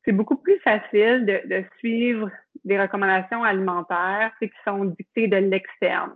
c'est 0.05 0.13
beaucoup 0.13 0.37
plus 0.37 0.59
facile 0.61 1.27
de, 1.27 1.47
de, 1.47 1.65
suivre 1.79 2.31
des 2.65 2.81
recommandations 2.81 3.45
alimentaires 3.45 4.33
qui 4.41 4.51
sont 4.67 4.85
dictées 4.85 5.29
de 5.29 5.37
l'externe. 5.37 6.13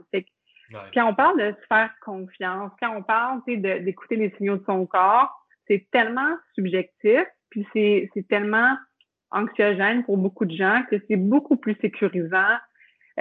Quand 0.95 1.09
on 1.09 1.15
parle 1.15 1.39
de 1.39 1.55
se 1.61 1.67
faire 1.67 1.91
confiance, 2.05 2.73
quand 2.81 2.97
on 2.97 3.03
parle 3.03 3.41
d'écouter 3.47 4.17
les 4.17 4.31
signaux 4.37 4.57
de 4.57 4.65
son 4.65 4.87
corps, 4.87 5.31
c'est 5.67 5.87
tellement 5.91 6.37
subjectif, 6.55 7.23
puis 7.51 7.67
c'est 7.73 8.27
tellement 8.29 8.77
anxiogène 9.31 10.05
pour 10.05 10.19
beaucoup 10.19 10.45
de 10.45 10.55
gens 10.55 10.83
que 10.91 10.97
c'est 11.09 11.17
beaucoup 11.17 11.57
plus 11.57 11.77
sécurisant 11.81 12.57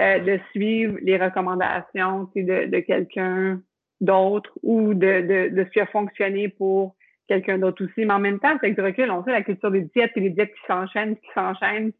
euh, 0.00 0.18
de 0.18 0.40
suivre 0.50 0.98
les 1.02 1.16
recommandations 1.16 2.30
de, 2.34 2.66
de 2.66 2.80
quelqu'un 2.80 3.60
d'autre 4.00 4.50
ou 4.62 4.94
de, 4.94 5.20
de, 5.20 5.54
de 5.54 5.64
se 5.64 5.70
faire 5.70 5.90
fonctionner 5.90 6.48
pour 6.48 6.96
quelqu'un 7.28 7.58
d'autre 7.58 7.84
aussi. 7.84 8.04
Mais 8.04 8.12
en 8.12 8.18
même 8.18 8.40
temps, 8.40 8.56
avec 8.56 8.74
du 8.74 8.80
recul, 8.80 9.10
on 9.10 9.24
sait 9.24 9.32
la 9.32 9.42
culture 9.42 9.70
des 9.70 9.82
diètes 9.94 10.12
et 10.16 10.20
les 10.20 10.30
diètes 10.30 10.52
qui 10.52 10.66
s'enchaînent, 10.66 11.16
qui 11.16 11.28
s'enchaînent 11.34 11.92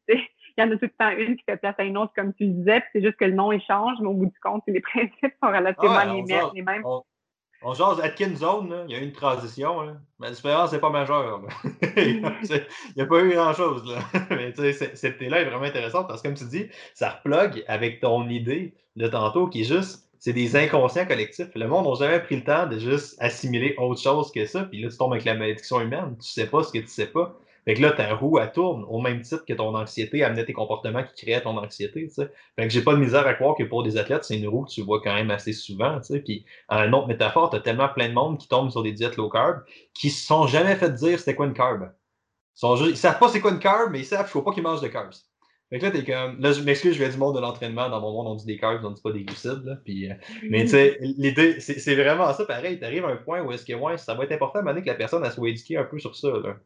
il 0.56 0.60
y 0.60 0.64
en 0.64 0.70
a 0.70 0.76
tout 0.76 0.82
le 0.82 0.88
temps 0.90 1.10
une 1.10 1.36
qui 1.36 1.44
fait 1.44 1.56
place 1.56 1.74
à 1.78 1.84
une 1.84 1.96
autre, 1.98 2.12
comme 2.14 2.32
tu 2.34 2.44
le 2.44 2.50
disais, 2.50 2.82
c'est 2.92 3.02
juste 3.02 3.16
que 3.16 3.24
le 3.24 3.32
nom 3.32 3.52
échange, 3.52 3.98
mais 4.00 4.08
au 4.08 4.14
bout 4.14 4.26
du 4.26 4.40
compte, 4.42 4.62
les 4.66 4.80
principes 4.80 5.34
sont 5.42 5.48
relativement 5.48 5.96
ah, 5.96 6.50
les, 6.54 6.62
mêmes. 6.62 6.82
On, 6.84 7.02
on 7.64 7.74
change 7.74 7.98
Zone, 8.34 8.84
il 8.88 8.92
y 8.92 8.98
a 8.98 9.00
eu 9.00 9.04
une 9.04 9.12
transition, 9.12 9.96
mais 10.18 10.28
l'espérance 10.28 10.70
c'est 10.70 10.80
pas 10.80 10.90
majeur. 10.90 11.42
il 11.96 12.22
n'y 12.96 13.02
a 13.02 13.06
pas 13.06 13.20
eu 13.20 13.30
grand-chose. 13.30 13.96
mais 14.30 14.52
cette 14.54 15.20
idée-là 15.20 15.40
est 15.40 15.44
vraiment 15.44 15.64
intéressante 15.64 16.08
parce 16.08 16.22
que, 16.22 16.28
comme 16.28 16.36
tu 16.36 16.44
dis, 16.46 16.68
ça 16.94 17.10
replug 17.10 17.64
avec 17.68 18.00
ton 18.00 18.28
idée 18.28 18.74
de 18.96 19.06
tantôt 19.06 19.46
qui 19.46 19.62
est 19.62 19.64
juste 19.64 20.08
c'est 20.18 20.32
des 20.32 20.54
inconscients 20.54 21.04
collectifs. 21.04 21.48
Le 21.56 21.66
monde 21.66 21.84
n'a 21.84 21.94
jamais 21.94 22.20
pris 22.20 22.36
le 22.36 22.44
temps 22.44 22.68
de 22.68 22.78
juste 22.78 23.16
assimiler 23.18 23.74
autre 23.76 24.00
chose 24.00 24.30
que 24.30 24.46
ça. 24.46 24.62
Puis 24.62 24.80
là, 24.80 24.88
tu 24.88 24.96
tombes 24.96 25.12
avec 25.12 25.24
la 25.24 25.34
malédiction 25.34 25.80
humaine. 25.80 26.16
Tu 26.22 26.28
sais 26.28 26.46
pas 26.46 26.62
ce 26.62 26.72
que 26.72 26.78
tu 26.78 26.86
sais 26.86 27.08
pas. 27.08 27.34
Fait 27.64 27.74
que 27.74 27.82
là, 27.82 27.92
ta 27.92 28.14
roue, 28.14 28.38
elle 28.38 28.50
tourne 28.50 28.84
au 28.88 29.00
même 29.00 29.22
titre 29.22 29.44
que 29.46 29.52
ton 29.52 29.74
anxiété 29.76 30.24
amenait 30.24 30.44
tes 30.44 30.52
comportements 30.52 31.04
qui 31.04 31.24
créaient 31.24 31.42
ton 31.42 31.56
anxiété, 31.56 32.08
tu 32.08 32.14
sais. 32.14 32.30
Fait 32.56 32.64
que 32.64 32.70
j'ai 32.70 32.82
pas 32.82 32.94
de 32.94 32.98
misère 32.98 33.26
à 33.26 33.34
croire 33.34 33.54
que 33.56 33.62
pour 33.62 33.84
des 33.84 33.96
athlètes, 33.96 34.24
c'est 34.24 34.36
une 34.36 34.48
roue 34.48 34.64
que 34.64 34.70
tu 34.70 34.82
vois 34.82 35.00
quand 35.00 35.14
même 35.14 35.30
assez 35.30 35.52
souvent, 35.52 36.00
tu 36.00 36.14
sais. 36.14 36.20
Puis, 36.20 36.44
en 36.68 36.92
autre 36.92 37.06
métaphore, 37.06 37.50
t'as 37.50 37.60
tellement 37.60 37.88
plein 37.88 38.08
de 38.08 38.14
monde 38.14 38.38
qui 38.38 38.48
tombe 38.48 38.70
sur 38.70 38.82
des 38.82 38.92
diètes 38.92 39.16
low 39.16 39.28
carb 39.28 39.62
qui 39.94 40.10
se 40.10 40.26
sont 40.26 40.46
jamais 40.46 40.74
fait 40.74 40.90
dire 40.90 41.18
c'était 41.18 41.34
quoi 41.34 41.46
une 41.46 41.54
carb. 41.54 41.92
Ils, 42.54 42.58
sont 42.58 42.94
savent 42.94 43.18
pas 43.18 43.28
c'est 43.28 43.40
quoi 43.40 43.52
une 43.52 43.58
carb, 43.58 43.90
mais 43.92 44.00
ils 44.00 44.04
savent 44.04 44.24
qu'il 44.24 44.32
faut 44.32 44.42
pas 44.42 44.52
qu'ils 44.52 44.62
mangent 44.62 44.82
de 44.82 44.88
carbs. 44.88 45.14
Fait 45.70 45.78
que 45.78 45.86
là, 45.86 45.90
t'es 45.90 46.04
comme. 46.04 46.38
Là, 46.38 46.52
je 46.52 46.60
m'excuse, 46.60 46.92
je 46.92 46.98
vais 47.02 47.08
du 47.08 47.16
monde 47.16 47.34
de 47.34 47.40
l'entraînement. 47.40 47.88
Dans 47.88 47.98
mon 47.98 48.12
monde, 48.12 48.26
on 48.26 48.34
dit 48.34 48.44
des 48.44 48.58
carbs, 48.58 48.84
on 48.84 48.90
dit 48.90 49.00
pas 49.00 49.12
des 49.12 49.24
glucides. 49.24 49.64
Là. 49.64 49.76
Puis, 49.82 50.10
euh, 50.10 50.14
mais 50.50 50.64
tu 50.64 50.72
sais, 50.72 50.98
l'idée, 51.00 51.60
c'est 51.60 51.94
vraiment 51.94 52.30
ça 52.34 52.44
pareil. 52.44 52.78
T'arrives 52.78 53.06
à 53.06 53.08
un 53.08 53.16
point 53.16 53.40
où 53.40 53.50
est-ce 53.52 53.64
que 53.64 53.72
ouais, 53.72 53.96
ça 53.96 54.12
va 54.12 54.24
être 54.24 54.32
important 54.32 54.58
à 54.66 54.74
que 54.74 54.86
la 54.86 54.94
personne 54.94 55.24
elle 55.24 55.32
soit 55.32 55.48
éduquée 55.48 55.78
un 55.78 55.84
peu 55.84 55.98
sur 55.98 56.14
ça. 56.14 56.28
Là. 56.28 56.56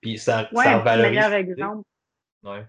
Puis 0.00 0.18
ça, 0.18 0.48
ouais, 0.52 0.64
ça 0.64 0.78
valorise. 0.78 1.10
meilleur 1.10 1.32
exemple. 1.32 1.82
Ouais. 2.42 2.64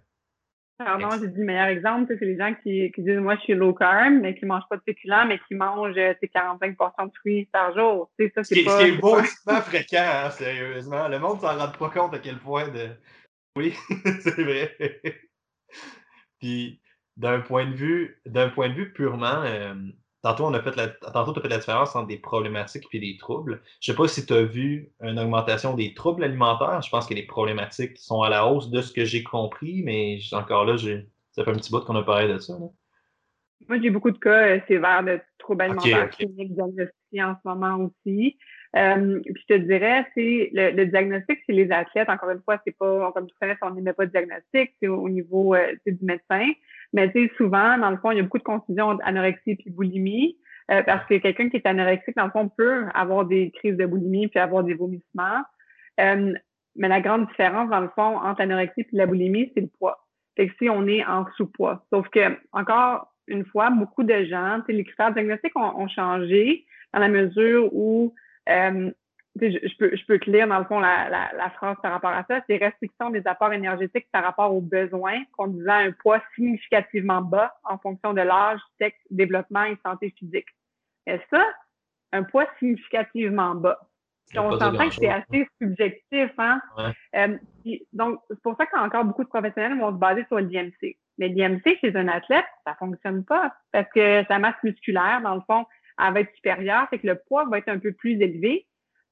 Pardon, 0.78 1.10
j'ai 1.20 1.28
dit 1.30 1.40
le 1.40 1.46
meilleur 1.46 1.68
exemple, 1.68 2.16
c'est 2.20 2.26
les 2.26 2.38
gens 2.38 2.54
qui, 2.62 2.92
qui, 2.92 3.02
disent 3.02 3.18
moi 3.18 3.36
je 3.38 3.42
suis 3.42 3.56
low 3.56 3.74
carb, 3.74 4.14
mais 4.14 4.36
qui 4.36 4.46
ne 4.46 4.50
mangent 4.50 4.68
pas 4.70 4.78
de 4.78 4.84
féculents, 4.86 5.26
mais 5.26 5.40
qui 5.48 5.56
mangent 5.56 5.96
45 5.96 6.78
euh, 6.80 7.06
de 7.06 7.12
fruits 7.18 7.46
par 7.52 7.74
jour. 7.76 8.12
Ça, 8.36 8.44
c'est 8.44 8.64
pas. 8.64 8.80
Ce 8.80 8.84
qui 8.84 8.90
est 8.90 9.02
pas 9.46 9.62
fréquent, 9.62 9.98
hein, 10.26 10.30
sérieusement. 10.30 11.08
Le 11.08 11.18
monde 11.18 11.42
s'en 11.42 11.58
rend 11.58 11.72
pas 11.72 11.90
compte 11.90 12.14
à 12.14 12.20
quel 12.20 12.38
point 12.38 12.68
de. 12.68 12.90
Oui, 13.56 13.74
c'est 14.22 14.44
vrai. 14.44 14.78
Puis 16.40 16.80
d'un 17.16 17.40
point 17.42 17.66
de 17.66 17.74
vue, 17.74 18.22
d'un 18.28 18.50
point 18.50 18.70
de 18.70 18.76
vue 18.76 18.94
purement 18.94 19.42
euh, 19.44 19.74
Tantôt, 20.28 20.44
on 20.44 20.54
a 20.56 20.62
fait 20.62 20.76
la, 20.76 20.90
tantôt, 20.90 21.32
tu 21.32 21.40
as 21.40 21.42
fait 21.42 21.48
la 21.48 21.58
différence 21.58 21.96
entre 21.96 22.08
des 22.08 22.18
problématiques 22.18 22.84
et 22.92 23.00
des 23.00 23.16
troubles. 23.16 23.62
Je 23.80 23.90
ne 23.90 23.96
sais 23.96 23.98
pas 23.98 24.10
si 24.10 24.26
tu 24.26 24.34
as 24.34 24.44
vu 24.44 24.92
une 25.02 25.18
augmentation 25.18 25.74
des 25.74 25.94
troubles 25.94 26.22
alimentaires. 26.22 26.82
Je 26.82 26.90
pense 26.90 27.08
que 27.08 27.14
les 27.14 27.24
problématiques 27.24 27.98
sont 27.98 28.22
à 28.24 28.30
la 28.30 28.46
hausse 28.46 28.70
de 28.70 28.82
ce 28.82 28.92
que 28.92 29.06
j'ai 29.06 29.24
compris, 29.24 29.84
mais 29.86 30.20
encore 30.34 30.66
là, 30.66 30.76
ça 31.32 31.46
fait 31.46 31.50
un 31.50 31.54
petit 31.54 31.72
bout 31.72 31.80
qu'on 31.80 31.96
a 31.96 32.04
parlé 32.04 32.28
de 32.28 32.40
ça. 32.40 32.58
Moi, 33.70 33.80
j'ai 33.82 33.90
beaucoup 33.90 34.12
de 34.12 34.18
cas 34.18 34.50
euh, 34.50 34.60
sévères 34.68 35.02
de 35.02 35.22
troubles 35.38 35.62
alimentaires 35.62 36.10
cliniques 36.10 36.54
diagnostiqués 36.54 37.24
en 37.24 37.36
ce 37.36 37.48
moment 37.48 37.90
aussi. 38.06 38.38
Euh, 38.76 39.22
puis 39.24 39.46
je 39.48 39.56
te 39.56 39.60
dirais, 39.62 40.06
c'est 40.14 40.50
le, 40.52 40.86
diagnostic 40.88 41.40
chez 41.46 41.54
les 41.54 41.72
athlètes, 41.72 42.10
encore 42.10 42.32
une 42.32 42.42
fois, 42.42 42.60
c'est 42.66 42.78
pas, 42.78 43.14
comme 43.14 43.28
tu 43.28 43.36
connais, 43.40 43.56
on 43.62 43.70
n'émet 43.72 43.94
pas 43.94 44.06
de 44.06 44.12
diagnostic, 44.12 44.74
c'est 44.82 44.90
au 44.90 45.08
niveau 45.08 45.56
euh, 45.56 45.72
du 45.86 46.04
médecin. 46.04 46.52
Mais 46.94 47.12
tu 47.12 47.30
souvent, 47.38 47.78
dans 47.78 47.92
le 47.92 47.98
fond, 47.98 48.12
il 48.12 48.18
y 48.18 48.20
a 48.20 48.24
beaucoup 48.24 48.38
de 48.38 48.44
confusion 48.44 48.88
entre 48.88 49.06
anorexie 49.06 49.58
et 49.66 49.70
boulimie. 49.70 50.38
Euh, 50.70 50.84
parce 50.84 51.06
que 51.08 51.16
quelqu'un 51.16 51.50
qui 51.50 51.58
est 51.58 51.66
anorexique, 51.66 52.16
dans 52.18 52.26
le 52.26 52.32
fond, 52.32 52.50
peut 52.50 52.86
avoir 52.94 53.26
des 53.26 53.52
crises 53.52 53.78
de 53.78 53.86
boulimie 53.86 54.28
puis 54.28 54.40
avoir 54.40 54.64
des 54.64 54.74
vomissements. 54.74 55.42
Euh, 56.00 56.34
mais 56.76 56.88
la 56.88 57.02
grande 57.02 57.28
différence, 57.28 57.70
dans 57.70 57.80
le 57.80 57.90
fond, 57.96 58.18
entre 58.18 58.42
l'anorexie 58.42 58.82
et 58.82 58.88
la 58.92 59.06
boulimie, 59.06 59.52
c'est 59.54 59.62
le 59.62 59.70
poids. 59.80 60.06
Fait 60.36 60.48
que 60.48 60.54
si 60.60 60.70
on 60.70 60.86
est 60.88 61.04
en 61.06 61.26
sous-poids. 61.38 61.86
Sauf 61.92 62.08
que, 62.10 62.38
encore 62.52 63.14
une 63.28 63.46
fois, 63.46 63.70
beaucoup 63.70 64.04
de 64.04 64.26
gens, 64.26 64.62
les 64.68 64.84
critères 64.84 65.14
diagnostiques 65.14 65.58
ont, 65.58 65.80
ont, 65.80 65.88
changé 65.88 66.66
dans 66.94 67.00
la 67.00 67.10
mesure 67.10 67.74
où 67.74 68.14
euh, 68.50 68.92
je, 69.42 69.78
peux, 69.78 69.96
je 69.96 70.06
peux 70.06 70.20
te 70.20 70.30
lire, 70.30 70.48
dans 70.48 70.60
le 70.60 70.66
fond, 70.66 70.80
la, 70.80 71.10
la, 71.10 71.32
la 71.36 71.50
phrase 71.52 71.78
par 71.82 71.92
rapport 71.92 72.12
à 72.12 72.24
ça. 72.28 72.42
C'est 72.48 72.58
restriction 72.58 73.10
des 73.10 73.26
apports 73.26 73.54
énergétiques 73.54 74.08
par 74.12 74.24
rapport 74.24 74.54
aux 74.54 74.62
besoins, 74.62 75.24
conduisant 75.38 75.74
à 75.74 75.84
un 75.84 75.92
poids 75.92 76.22
significativement 76.36 77.22
bas 77.22 77.56
en 77.64 77.78
fonction 77.78 78.14
de 78.14 78.22
l'âge, 78.22 78.60
sexe, 78.80 78.98
développement 79.10 79.64
et 79.64 79.78
santé 79.86 80.14
physique. 80.18 80.48
Et 81.06 81.20
ça, 81.30 81.44
un 82.12 82.24
poids 82.24 82.48
significativement 82.60 83.56
bas. 83.56 83.80
on 84.36 84.58
s'entend 84.60 84.90
que 84.90 84.96
c'est 84.96 85.10
assez 85.10 85.48
subjectif, 85.62 86.32
hein? 86.38 86.62
Euh, 87.16 87.38
donc, 87.94 88.20
c'est 88.30 88.42
pour 88.42 88.56
ça 88.58 88.66
qu'encore 88.66 89.06
beaucoup 89.06 89.24
de 89.24 89.30
professionnels 89.30 89.78
vont 89.80 89.92
se 89.92 89.98
baser 89.98 90.26
sur 90.28 90.40
l'IMC. 90.40 90.98
Mais 91.18 91.30
l'IMC, 91.30 91.80
chez 91.82 91.96
un 91.96 92.08
athlète, 92.08 92.46
ça 92.66 92.76
fonctionne 92.76 93.26
pas 93.26 93.56
parce 93.72 93.90
que 93.94 94.24
sa 94.28 94.38
masse 94.38 94.62
musculaire, 94.64 95.22
dans 95.24 95.36
le 95.36 95.42
fond, 95.42 95.66
elle 96.00 96.14
va 96.14 96.20
être 96.20 96.36
supérieure, 96.36 96.88
c'est 96.92 97.00
que 97.00 97.08
le 97.08 97.16
poids 97.28 97.46
va 97.46 97.58
être 97.58 97.70
un 97.70 97.80
peu 97.80 97.92
plus 97.92 98.22
élevé 98.22 98.67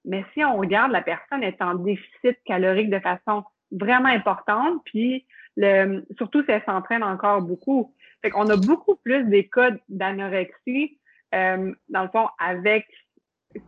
mais 0.06 0.24
si 0.34 0.43
on 0.43 0.58
regarde, 0.58 0.91
la 0.91 1.01
personne 1.01 1.43
est 1.43 1.62
en 1.62 1.76
déficit 1.76 2.38
calorique 2.45 2.89
de 2.89 2.99
façon 2.99 3.43
vraiment 3.72 4.10
importante, 4.10 4.82
puis 4.86 5.26
le, 5.58 6.06
surtout 6.18 6.43
si 6.43 6.51
elle 6.51 6.64
s'entraîne 6.66 7.03
encore 7.03 7.41
beaucoup. 7.41 7.93
Fait 8.22 8.30
qu'on 8.30 8.49
a 8.49 8.58
beaucoup 8.58 8.95
plus 8.95 9.24
des 9.26 9.47
cas 9.47 9.72
d'anorexie, 9.89 10.99
euh, 11.34 11.74
dans 11.89 12.03
le 12.03 12.10
fond, 12.10 12.28
avec 12.39 12.86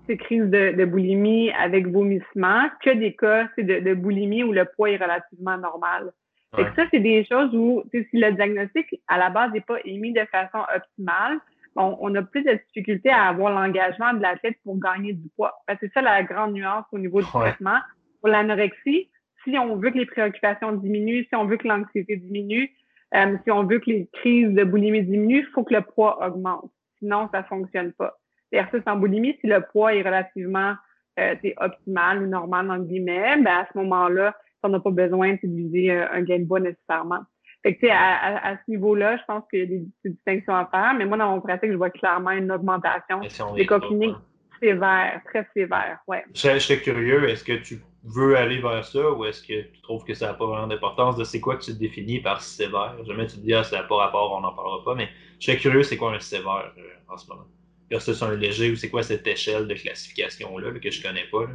ces 0.05 0.17
crises 0.17 0.49
de, 0.49 0.85
boulimie, 0.85 1.51
avec 1.51 1.87
vomissement, 1.87 2.63
que 2.81 2.89
des 2.89 3.15
cas 3.15 3.47
de, 3.57 3.79
de, 3.79 3.93
boulimie 3.93 4.43
où 4.43 4.51
le 4.51 4.65
poids 4.65 4.91
est 4.91 4.97
relativement 4.97 5.57
normal. 5.57 6.11
Fait 6.55 6.65
que 6.65 6.75
ça, 6.75 6.87
c'est 6.91 6.99
des 6.99 7.25
choses 7.25 7.53
où, 7.53 7.83
si 7.91 8.05
le 8.13 8.31
diagnostic, 8.31 9.01
à 9.07 9.17
la 9.17 9.29
base, 9.29 9.51
n'est 9.51 9.61
pas 9.61 9.77
émis 9.85 10.13
de 10.13 10.25
façon 10.31 10.59
optimale, 10.75 11.39
on, 11.77 12.15
a 12.15 12.21
plus 12.23 12.43
de 12.43 12.59
difficultés 12.67 13.09
à 13.09 13.27
avoir 13.27 13.53
l'engagement 13.53 14.13
de 14.13 14.21
l'athlète 14.21 14.57
pour 14.63 14.79
gagner 14.79 15.13
du 15.13 15.29
poids. 15.35 15.53
C'est 15.79 15.91
ça 15.93 16.01
la 16.01 16.23
grande 16.23 16.53
nuance 16.53 16.85
au 16.91 16.97
niveau 16.97 17.21
du 17.21 17.27
traitement. 17.27 17.77
Pour 18.19 18.29
l'anorexie, 18.29 19.09
si 19.43 19.57
on 19.57 19.77
veut 19.77 19.91
que 19.91 19.97
les 19.97 20.05
préoccupations 20.05 20.71
diminuent, 20.73 21.25
si 21.29 21.35
on 21.35 21.45
veut 21.45 21.57
que 21.57 21.67
l'anxiété 21.67 22.17
diminue, 22.17 22.71
euh, 23.15 23.37
si 23.43 23.51
on 23.51 23.63
veut 23.63 23.79
que 23.79 23.89
les 23.89 24.09
crises 24.11 24.53
de 24.53 24.63
boulimie 24.63 25.03
diminuent, 25.03 25.45
il 25.47 25.51
faut 25.53 25.63
que 25.63 25.73
le 25.73 25.81
poids 25.81 26.25
augmente. 26.25 26.71
Sinon, 26.99 27.29
ça 27.31 27.43
fonctionne 27.43 27.93
pas. 27.93 28.17
Versus 28.51 28.81
en 28.85 28.95
boulimie, 28.97 29.37
si 29.41 29.47
le 29.47 29.61
poids 29.61 29.93
est 29.93 30.01
relativement 30.01 30.73
euh, 31.19 31.35
optimal 31.57 32.23
ou 32.23 32.27
normal, 32.27 32.71
en 32.71 32.79
guillemets, 32.79 33.37
ben 33.41 33.47
à 33.47 33.67
ce 33.71 33.77
moment-là, 33.77 34.35
on 34.63 34.69
n'a 34.69 34.79
pas 34.79 34.91
besoin 34.91 35.33
de 35.33 35.39
viser 35.43 35.91
euh, 35.91 36.07
un 36.11 36.21
gain 36.21 36.39
de 36.39 36.45
poids 36.45 36.59
nécessairement. 36.59 37.21
Fait 37.67 37.75
que, 37.75 37.87
à, 37.87 38.51
à, 38.51 38.55
ce 38.55 38.71
niveau-là, 38.71 39.17
je 39.17 39.23
pense 39.27 39.43
qu'il 39.49 39.59
y 39.59 39.63
a 39.63 39.65
des, 39.65 39.83
distinctions 40.05 40.55
à 40.55 40.67
faire, 40.67 40.93
mais 40.97 41.05
moi, 41.05 41.17
dans 41.17 41.31
mon 41.31 41.41
pratique, 41.41 41.69
je 41.69 41.75
vois 41.75 41.89
clairement 41.89 42.31
une 42.31 42.49
augmentation 42.49 43.19
des 43.55 43.65
cas 43.67 43.81
cliniques 43.81 44.15
sévères, 44.61 45.21
très 45.25 45.45
sévères. 45.53 45.99
Ouais. 46.07 46.23
Je, 46.33 46.59
serais 46.59 46.79
curieux, 46.79 47.27
est-ce 47.27 47.43
que 47.43 47.57
tu 47.61 47.81
veux 48.05 48.37
aller 48.37 48.61
vers 48.61 48.85
ça 48.85 49.11
ou 49.11 49.25
est-ce 49.25 49.41
que 49.41 49.63
tu 49.63 49.81
trouves 49.81 50.05
que 50.05 50.13
ça 50.13 50.27
n'a 50.27 50.33
pas 50.35 50.45
vraiment 50.45 50.67
d'importance? 50.67 51.17
De 51.17 51.25
c'est 51.25 51.41
quoi 51.41 51.57
que 51.57 51.63
tu 51.63 51.73
définis 51.73 52.21
par 52.21 52.39
sévère? 52.39 52.95
Jamais 53.05 53.27
tu 53.27 53.35
te 53.35 53.41
dis, 53.41 53.53
ah, 53.53 53.65
ça 53.65 53.79
n'a 53.79 53.83
pas 53.83 53.97
rapport, 53.97 54.31
on 54.31 54.39
n'en 54.39 54.53
parlera 54.53 54.81
pas, 54.85 54.95
mais 54.95 55.09
je 55.37 55.47
serais 55.47 55.57
curieux, 55.57 55.83
c'est 55.83 55.97
quoi 55.97 56.15
un 56.15 56.19
sévère 56.21 56.71
euh, 56.77 57.13
en 57.13 57.17
ce 57.17 57.27
moment? 57.29 57.47
Est-ce 57.91 58.11
que 58.11 58.13
c'est 58.13 58.23
un 58.23 58.35
léger 58.35 58.71
ou 58.71 58.77
c'est 58.77 58.89
quoi 58.89 59.03
cette 59.03 59.27
échelle 59.27 59.67
de 59.67 59.73
classification-là 59.73 60.71
que 60.79 60.89
je 60.89 61.03
connais 61.03 61.25
pas? 61.29 61.47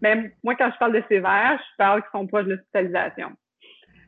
Mais 0.00 0.16
ben, 0.16 0.30
moi, 0.42 0.54
quand 0.54 0.70
je 0.72 0.78
parle 0.78 0.94
de 0.94 1.02
sévère, 1.10 1.58
je 1.58 1.76
parle 1.76 2.00
qu'ils 2.00 2.10
sont 2.18 2.26
proches 2.26 2.46
de 2.46 2.52
l'hospitalisation. 2.52 3.36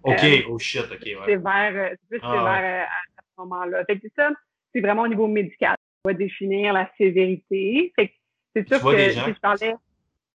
OK, 0.02 0.24
euh, 0.24 0.42
oh 0.48 0.58
shit, 0.58 0.84
OK, 0.90 1.02
ouais. 1.04 1.16
C'est 1.26 1.36
euh, 1.36 1.88
c'est 1.90 2.08
plus 2.08 2.20
ah, 2.22 2.32
sévère 2.32 2.82
euh, 2.82 2.84
à 2.84 3.22
ce 3.22 3.42
moment-là. 3.42 3.84
Fait 3.84 3.98
que 3.98 4.06
ça, 4.16 4.30
c'est 4.74 4.80
vraiment 4.80 5.02
au 5.02 5.08
niveau 5.08 5.26
médical. 5.26 5.76
On 6.04 6.10
va 6.10 6.14
définir 6.14 6.72
la 6.72 6.90
sévérité. 6.96 7.92
Fait 7.96 8.08
que 8.08 8.14
c'est 8.54 8.68
sûr 8.68 8.82
que 8.82 9.10
gens, 9.10 9.26
je 9.26 9.40
parlais. 9.40 9.74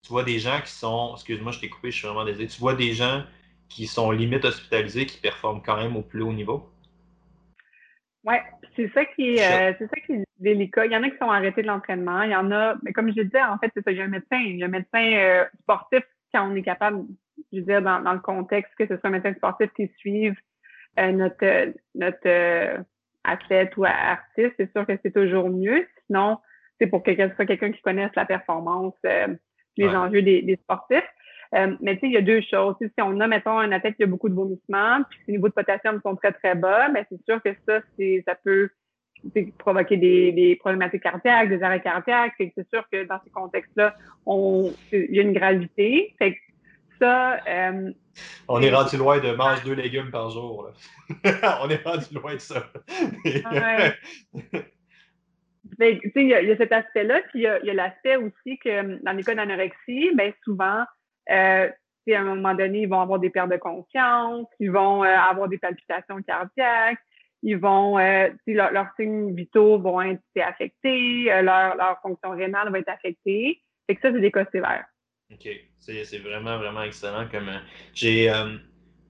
Tu 0.03 0.09
vois 0.11 0.25
des 0.25 0.39
gens 0.39 0.61
qui 0.65 0.71
sont, 0.71 1.13
excuse-moi, 1.15 1.53
je 1.53 1.61
t'ai 1.61 1.69
coupé, 1.69 1.91
je 1.91 1.99
suis 1.99 2.07
vraiment 2.07 2.25
désolé. 2.25 2.47
Tu 2.47 2.61
vois 2.61 2.75
des 2.75 2.93
gens 2.93 3.25
qui 3.69 3.87
sont 3.87 4.11
limite 4.11 4.45
hospitalisés, 4.45 5.07
qui 5.07 5.21
performent 5.21 5.63
quand 5.63 5.77
même 5.77 5.97
au 5.97 6.03
plus 6.03 6.23
haut 6.23 6.33
niveau? 6.33 6.71
Oui, 8.25 8.37
c'est 8.77 8.91
ça 8.93 9.05
qui 9.05 9.35
est, 9.35 9.77
c'est 9.79 9.87
ça 9.87 10.01
qui 10.07 10.13
est 10.13 10.25
délicat. 10.39 10.87
Il 10.87 10.93
y 10.93 10.97
en 10.97 11.03
a 11.03 11.11
qui 11.11 11.19
sont 11.19 11.31
arrêtés 11.31 11.63
de 11.63 11.67
l'entraînement. 11.67 12.23
Il 12.23 12.31
y 12.31 12.37
en 12.37 12.51
a, 12.51 12.77
mais 12.83 12.93
comme 12.93 13.09
je 13.09 13.23
disais, 13.23 13.43
en 13.43 13.59
fait, 13.59 13.71
c'est 13.75 13.83
ça. 13.83 13.91
Il 13.91 13.99
y 13.99 14.01
a 14.01 14.05
un 14.05 14.09
médecin, 14.09 14.39
il 14.39 14.57
y 14.57 14.63
a 14.63 14.67
un 14.67 14.71
médecin 14.71 15.47
sportif 15.63 16.03
quand 16.33 16.51
on 16.51 16.55
est 16.55 16.63
capable 16.63 17.05
je 17.53 17.59
veux 17.59 17.65
dire, 17.65 17.83
dans, 17.83 18.01
dans 18.01 18.13
le 18.13 18.21
contexte 18.21 18.73
que 18.77 18.87
ce 18.87 18.97
soit 18.97 19.09
un 19.09 19.13
médecin 19.13 19.35
sportif 19.35 19.71
qui 19.75 19.91
suive 19.97 20.35
euh, 20.99 21.13
notre, 21.13 21.73
notre 21.95 22.27
euh, 22.27 22.79
athlète 23.25 23.77
ou 23.77 23.85
artiste, 23.85 24.55
c'est 24.57 24.71
sûr 24.73 24.87
que 24.87 24.95
c'est 25.03 25.13
toujours 25.13 25.49
mieux. 25.49 25.87
Sinon, 26.07 26.39
c'est 26.81 26.87
pour 26.87 27.03
que 27.03 27.15
ce 27.15 27.35
soit 27.35 27.47
quelqu'un 27.47 27.73
qui 27.73 27.83
connaisse 27.83 28.11
la 28.17 28.25
performance, 28.25 28.95
euh, 29.05 29.29
les 29.77 29.89
enjeux 29.89 30.23
des, 30.23 30.43
des 30.43 30.57
sportifs. 30.57 31.09
mais 31.53 31.95
tu 31.95 32.01
sais, 32.01 32.07
il 32.07 32.13
y 32.13 32.17
a 32.17 32.23
deux 32.23 32.41
choses. 32.41 32.75
si 32.81 32.91
on 33.01 33.21
a, 33.21 33.27
mettons, 33.27 33.59
un 33.59 33.71
athlète 33.71 33.97
qui 33.97 34.03
a 34.03 34.07
beaucoup 34.07 34.29
de 34.29 34.35
vomissements, 34.35 35.03
puis 35.09 35.21
ses 35.25 35.33
niveaux 35.33 35.49
de 35.49 35.53
potassium 35.53 36.01
sont 36.03 36.17
très, 36.17 36.33
très 36.33 36.55
bas, 36.55 36.89
mais 36.89 37.07
c'est 37.09 37.23
sûr 37.25 37.41
que 37.43 37.51
ça, 37.67 37.81
c'est, 37.97 38.23
ça 38.27 38.35
peut 38.35 38.71
provoquer 39.59 39.97
des, 39.97 40.33
des, 40.33 40.57
problématiques 40.57 41.03
cardiaques, 41.03 41.49
des 41.49 41.63
arrêts 41.63 41.81
cardiaques. 41.81 42.35
C'est 42.39 42.69
sûr 42.73 42.85
que 42.91 43.05
dans 43.05 43.21
ces 43.25 43.31
contextes-là, 43.31 43.97
on, 44.27 44.73
il 44.93 45.15
y 45.15 45.19
a 45.19 45.23
une 45.23 45.33
gravité. 45.33 46.15
Fait 46.19 46.35
que 46.35 46.39
ça. 47.01 47.41
Euh, 47.47 47.93
on 48.49 48.61
est 48.63 48.71
rendu 48.71 48.97
loin 48.97 49.19
de 49.19 49.33
manger 49.33 49.63
deux 49.65 49.75
légumes 49.75 50.11
par 50.11 50.31
jour. 50.31 50.71
on 51.63 51.71
est 51.71 51.83
rendu 51.85 52.15
loin 52.15 52.35
de 52.35 52.41
ça. 52.41 52.67
Ben, 55.77 55.99
il 56.17 56.27
y, 56.27 56.35
a 56.35 56.57
cet 56.57 56.73
aspect-là, 56.73 57.21
puis 57.29 57.41
il 57.41 57.43
y 57.43 57.47
a, 57.47 57.75
l'aspect 57.75 58.17
aussi 58.17 58.59
que 58.59 59.03
dans 59.05 59.13
les 59.13 59.23
cas 59.23 59.35
d'anorexie, 59.35 60.11
ben, 60.15 60.33
souvent, 60.43 60.85
euh, 61.31 61.69
à 61.69 62.21
un 62.21 62.25
moment 62.25 62.55
donné, 62.55 62.81
ils 62.81 62.89
vont 62.89 63.01
avoir 63.01 63.19
des 63.19 63.31
pertes 63.31 63.51
de 63.51 63.59
confiance, 63.59 64.47
ils 64.59 64.73
vont 64.73 65.05
euh, 65.05 65.17
avoir 65.17 65.49
des 65.49 65.59
palpitations 65.59 66.21
cardiaques, 66.23 66.99
ils 67.43 67.59
vont, 67.59 67.99
euh, 67.99 68.29
leurs 68.47 68.93
signes 68.99 69.35
vitaux 69.35 69.79
vont 69.79 70.01
être 70.01 70.23
affectés, 70.41 71.25
leur, 71.43 71.77
leur 71.77 72.01
fonction 72.03 72.31
rénale 72.31 72.71
va 72.73 72.79
être 72.79 72.89
affectée. 72.89 73.63
Fait 73.87 73.95
que 73.95 74.01
ça, 74.01 74.13
c'est 74.13 74.21
des 74.21 74.33
cas 74.33 74.47
sévères. 74.51 74.87
OK. 75.33 75.49
C'est 75.79 76.19
vraiment, 76.19 76.59
vraiment 76.59 76.83
excellent. 76.83 77.29
Comme 77.31 77.51
j'ai 77.95 78.33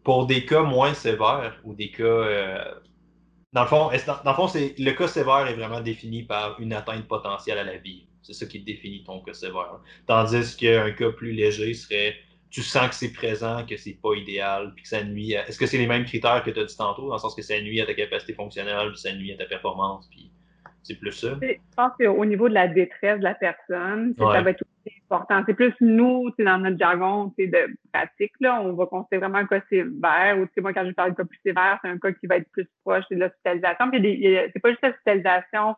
pour 0.04 0.26
des 0.26 0.44
cas 0.44 0.62
moins 0.62 0.94
sévères 0.94 1.60
ou 1.64 1.74
des 1.74 1.90
cas 1.90 2.76
dans 3.52 3.62
le 3.62 3.68
fond, 3.68 3.90
dans, 4.06 4.30
le 4.30 4.36
fond, 4.36 4.46
c'est 4.46 4.74
le 4.78 4.92
cas 4.92 5.08
sévère 5.08 5.46
est 5.48 5.54
vraiment 5.54 5.80
défini 5.80 6.22
par 6.22 6.60
une 6.60 6.72
atteinte 6.72 7.08
potentielle 7.08 7.58
à 7.58 7.64
la 7.64 7.78
vie. 7.78 8.06
C'est 8.22 8.34
ça 8.34 8.46
qui 8.46 8.60
définit 8.60 9.04
ton 9.04 9.22
cas 9.22 9.32
sévère. 9.32 9.80
Tandis 10.06 10.56
qu'un 10.56 10.90
cas 10.90 11.10
plus 11.12 11.32
léger 11.32 11.72
serait 11.72 12.14
tu 12.50 12.62
sens 12.62 12.88
que 12.88 12.94
c'est 12.94 13.12
présent, 13.12 13.64
que 13.66 13.76
c'est 13.76 13.98
pas 14.02 14.14
idéal, 14.14 14.72
puis 14.74 14.82
que 14.82 14.88
ça 14.88 15.04
nuit 15.04 15.36
à... 15.36 15.46
Est-ce 15.46 15.58
que 15.58 15.66
c'est 15.66 15.76
les 15.76 15.86
mêmes 15.86 16.04
critères 16.06 16.42
que 16.42 16.50
tu 16.50 16.58
as 16.60 16.64
dit 16.64 16.76
tantôt, 16.76 17.06
dans 17.08 17.14
le 17.14 17.18
sens 17.18 17.34
que 17.34 17.42
ça 17.42 17.60
nuit 17.60 17.80
à 17.80 17.86
ta 17.86 17.92
capacité 17.92 18.32
fonctionnelle, 18.32 18.88
puis 18.88 18.98
ça 18.98 19.12
nuit 19.14 19.32
à 19.32 19.36
ta 19.36 19.44
performance, 19.44 20.08
puis 20.10 20.30
c'est 20.82 20.94
plus 20.94 21.12
ça? 21.12 21.38
Je 21.42 21.56
pense 21.76 21.92
qu'au 21.98 22.24
niveau 22.24 22.48
de 22.48 22.54
la 22.54 22.68
détresse 22.68 23.18
de 23.18 23.24
la 23.24 23.34
personne, 23.34 24.14
ça 24.16 24.40
va 24.40 24.50
être 24.50 24.64
aussi 24.88 25.02
important. 25.10 25.42
C'est 25.46 25.54
plus 25.54 25.74
nous, 25.80 26.30
dans 26.38 26.58
notre 26.58 26.78
jargon 26.78 27.32
de 27.38 27.76
pratique, 27.92 28.32
là, 28.40 28.60
on 28.62 28.72
va 28.72 28.86
considérer 28.86 29.20
vraiment 29.20 29.38
un 29.38 29.46
cas 29.46 29.60
sévère, 29.68 30.38
ou 30.38 30.60
moi, 30.60 30.72
quand 30.72 30.86
je 30.86 30.92
parle 30.92 31.12
de 31.12 31.16
cas 31.16 31.24
plus 31.24 31.40
sévère, 31.44 31.78
c'est 31.82 31.90
un 31.90 31.98
cas 31.98 32.12
qui 32.12 32.26
va 32.26 32.36
être 32.36 32.50
plus 32.50 32.66
proche 32.84 33.04
de 33.10 33.16
l'hospitalisation. 33.16 33.90
Puis 33.90 34.26
c'est 34.52 34.60
pas 34.60 34.70
juste 34.70 34.82
l'hospitalisation, 34.82 35.76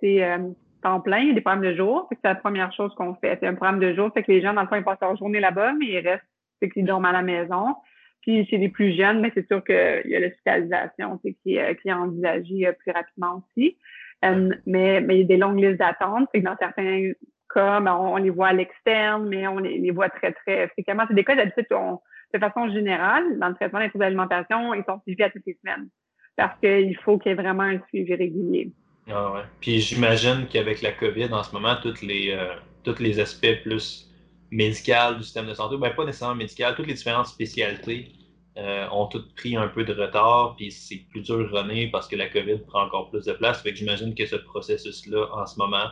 c'est 0.00 0.24
euh, 0.24 0.38
temps 0.82 1.00
plein, 1.00 1.18
il 1.18 1.28
y 1.28 1.30
a 1.30 1.34
des 1.34 1.40
programmes 1.40 1.64
de 1.64 1.74
jour. 1.74 2.08
C'est 2.10 2.24
la 2.24 2.34
première 2.34 2.72
chose 2.72 2.94
qu'on 2.94 3.14
fait. 3.14 3.36
C'est 3.40 3.46
un 3.46 3.54
programme 3.54 3.80
de 3.80 3.94
jour, 3.94 4.10
c'est 4.14 4.22
que 4.22 4.32
les 4.32 4.40
gens, 4.40 4.54
dans 4.54 4.62
le 4.62 4.68
fond, 4.68 4.76
ils 4.76 4.84
passent 4.84 5.00
leur 5.00 5.16
journée 5.16 5.40
là-bas, 5.40 5.72
mais 5.74 5.86
ils 5.86 5.98
restent, 5.98 6.24
c'est 6.60 6.70
qu'ils 6.70 6.84
dorment 6.84 7.06
à 7.06 7.12
la 7.12 7.22
maison. 7.22 7.74
Puis 8.22 8.46
chez 8.46 8.58
les 8.58 8.68
plus 8.68 8.96
jeunes, 8.96 9.20
mais 9.20 9.30
c'est 9.34 9.46
sûr 9.46 9.62
qu'il 9.64 10.02
y 10.06 10.16
a 10.16 10.20
l'hospitalisation 10.20 11.18
qui, 11.18 11.58
euh, 11.58 11.74
qui 11.74 11.88
est 11.88 11.92
envisagée 11.92 12.66
euh, 12.66 12.72
plus 12.72 12.90
rapidement 12.90 13.42
aussi. 13.42 13.76
Euh, 14.24 14.50
mais, 14.66 15.00
mais 15.00 15.16
il 15.16 15.20
y 15.20 15.24
a 15.24 15.26
des 15.26 15.36
longues 15.36 15.60
listes 15.60 15.78
d'attente. 15.78 16.28
C'est 16.32 16.40
que 16.40 16.46
dans 16.46 16.56
certains 16.58 17.12
ben, 17.54 17.94
on, 17.94 18.16
les 18.16 18.30
voit 18.30 18.48
à 18.48 18.52
l'externe, 18.52 19.28
mais 19.28 19.46
on 19.48 19.58
les, 19.58 19.90
voit 19.90 20.08
très, 20.08 20.32
très 20.32 20.68
fréquemment. 20.68 21.04
C'est 21.08 21.14
des 21.14 21.24
cas 21.24 21.34
d'habitude, 21.34 21.66
de 21.70 22.38
façon 22.38 22.68
générale, 22.68 23.38
dans 23.38 23.48
le 23.48 23.54
traitement 23.54 23.80
des 23.80 23.88
troubles 23.88 24.04
d'alimentation, 24.04 24.74
ils 24.74 24.84
sont 24.84 25.00
suivis 25.02 25.22
à 25.22 25.30
toutes 25.30 25.46
les 25.46 25.58
semaines. 25.62 25.88
Parce 26.36 26.58
qu'il 26.60 26.96
faut 26.98 27.18
qu'il 27.18 27.30
y 27.30 27.32
ait 27.32 27.42
vraiment 27.42 27.64
un 27.64 27.80
suivi 27.88 28.14
régulier. 28.14 28.70
Ah 29.10 29.32
ouais. 29.32 29.40
Puis 29.60 29.80
j'imagine 29.80 30.46
qu'avec 30.48 30.82
la 30.82 30.92
COVID, 30.92 31.32
en 31.32 31.42
ce 31.42 31.52
moment, 31.52 31.76
toutes 31.82 32.02
les, 32.02 32.30
euh, 32.30 32.54
tous 32.84 33.00
les 33.00 33.18
aspects 33.18 33.62
plus 33.62 34.08
médicaux 34.50 35.14
du 35.16 35.22
système 35.22 35.46
de 35.46 35.54
santé, 35.54 35.76
ben 35.78 35.90
pas 35.90 36.04
nécessairement 36.04 36.36
médical, 36.36 36.74
toutes 36.74 36.86
les 36.86 36.94
différentes 36.94 37.26
spécialités 37.26 38.12
euh, 38.56 38.86
ont 38.90 39.06
toutes 39.06 39.34
pris 39.34 39.56
un 39.56 39.68
peu 39.68 39.84
de 39.84 39.92
retard, 39.92 40.54
puis 40.56 40.70
c'est 40.70 41.04
plus 41.10 41.22
dur 41.22 41.38
de 41.38 41.44
revenir 41.44 41.90
parce 41.92 42.08
que 42.08 42.16
la 42.16 42.28
COVID 42.28 42.58
prend 42.66 42.84
encore 42.84 43.10
plus 43.10 43.24
de 43.24 43.32
place. 43.32 43.62
Fait 43.62 43.70
que 43.70 43.76
j'imagine 43.76 44.14
que 44.14 44.26
ce 44.26 44.36
processus-là, 44.36 45.28
en 45.32 45.46
ce 45.46 45.58
moment, 45.58 45.86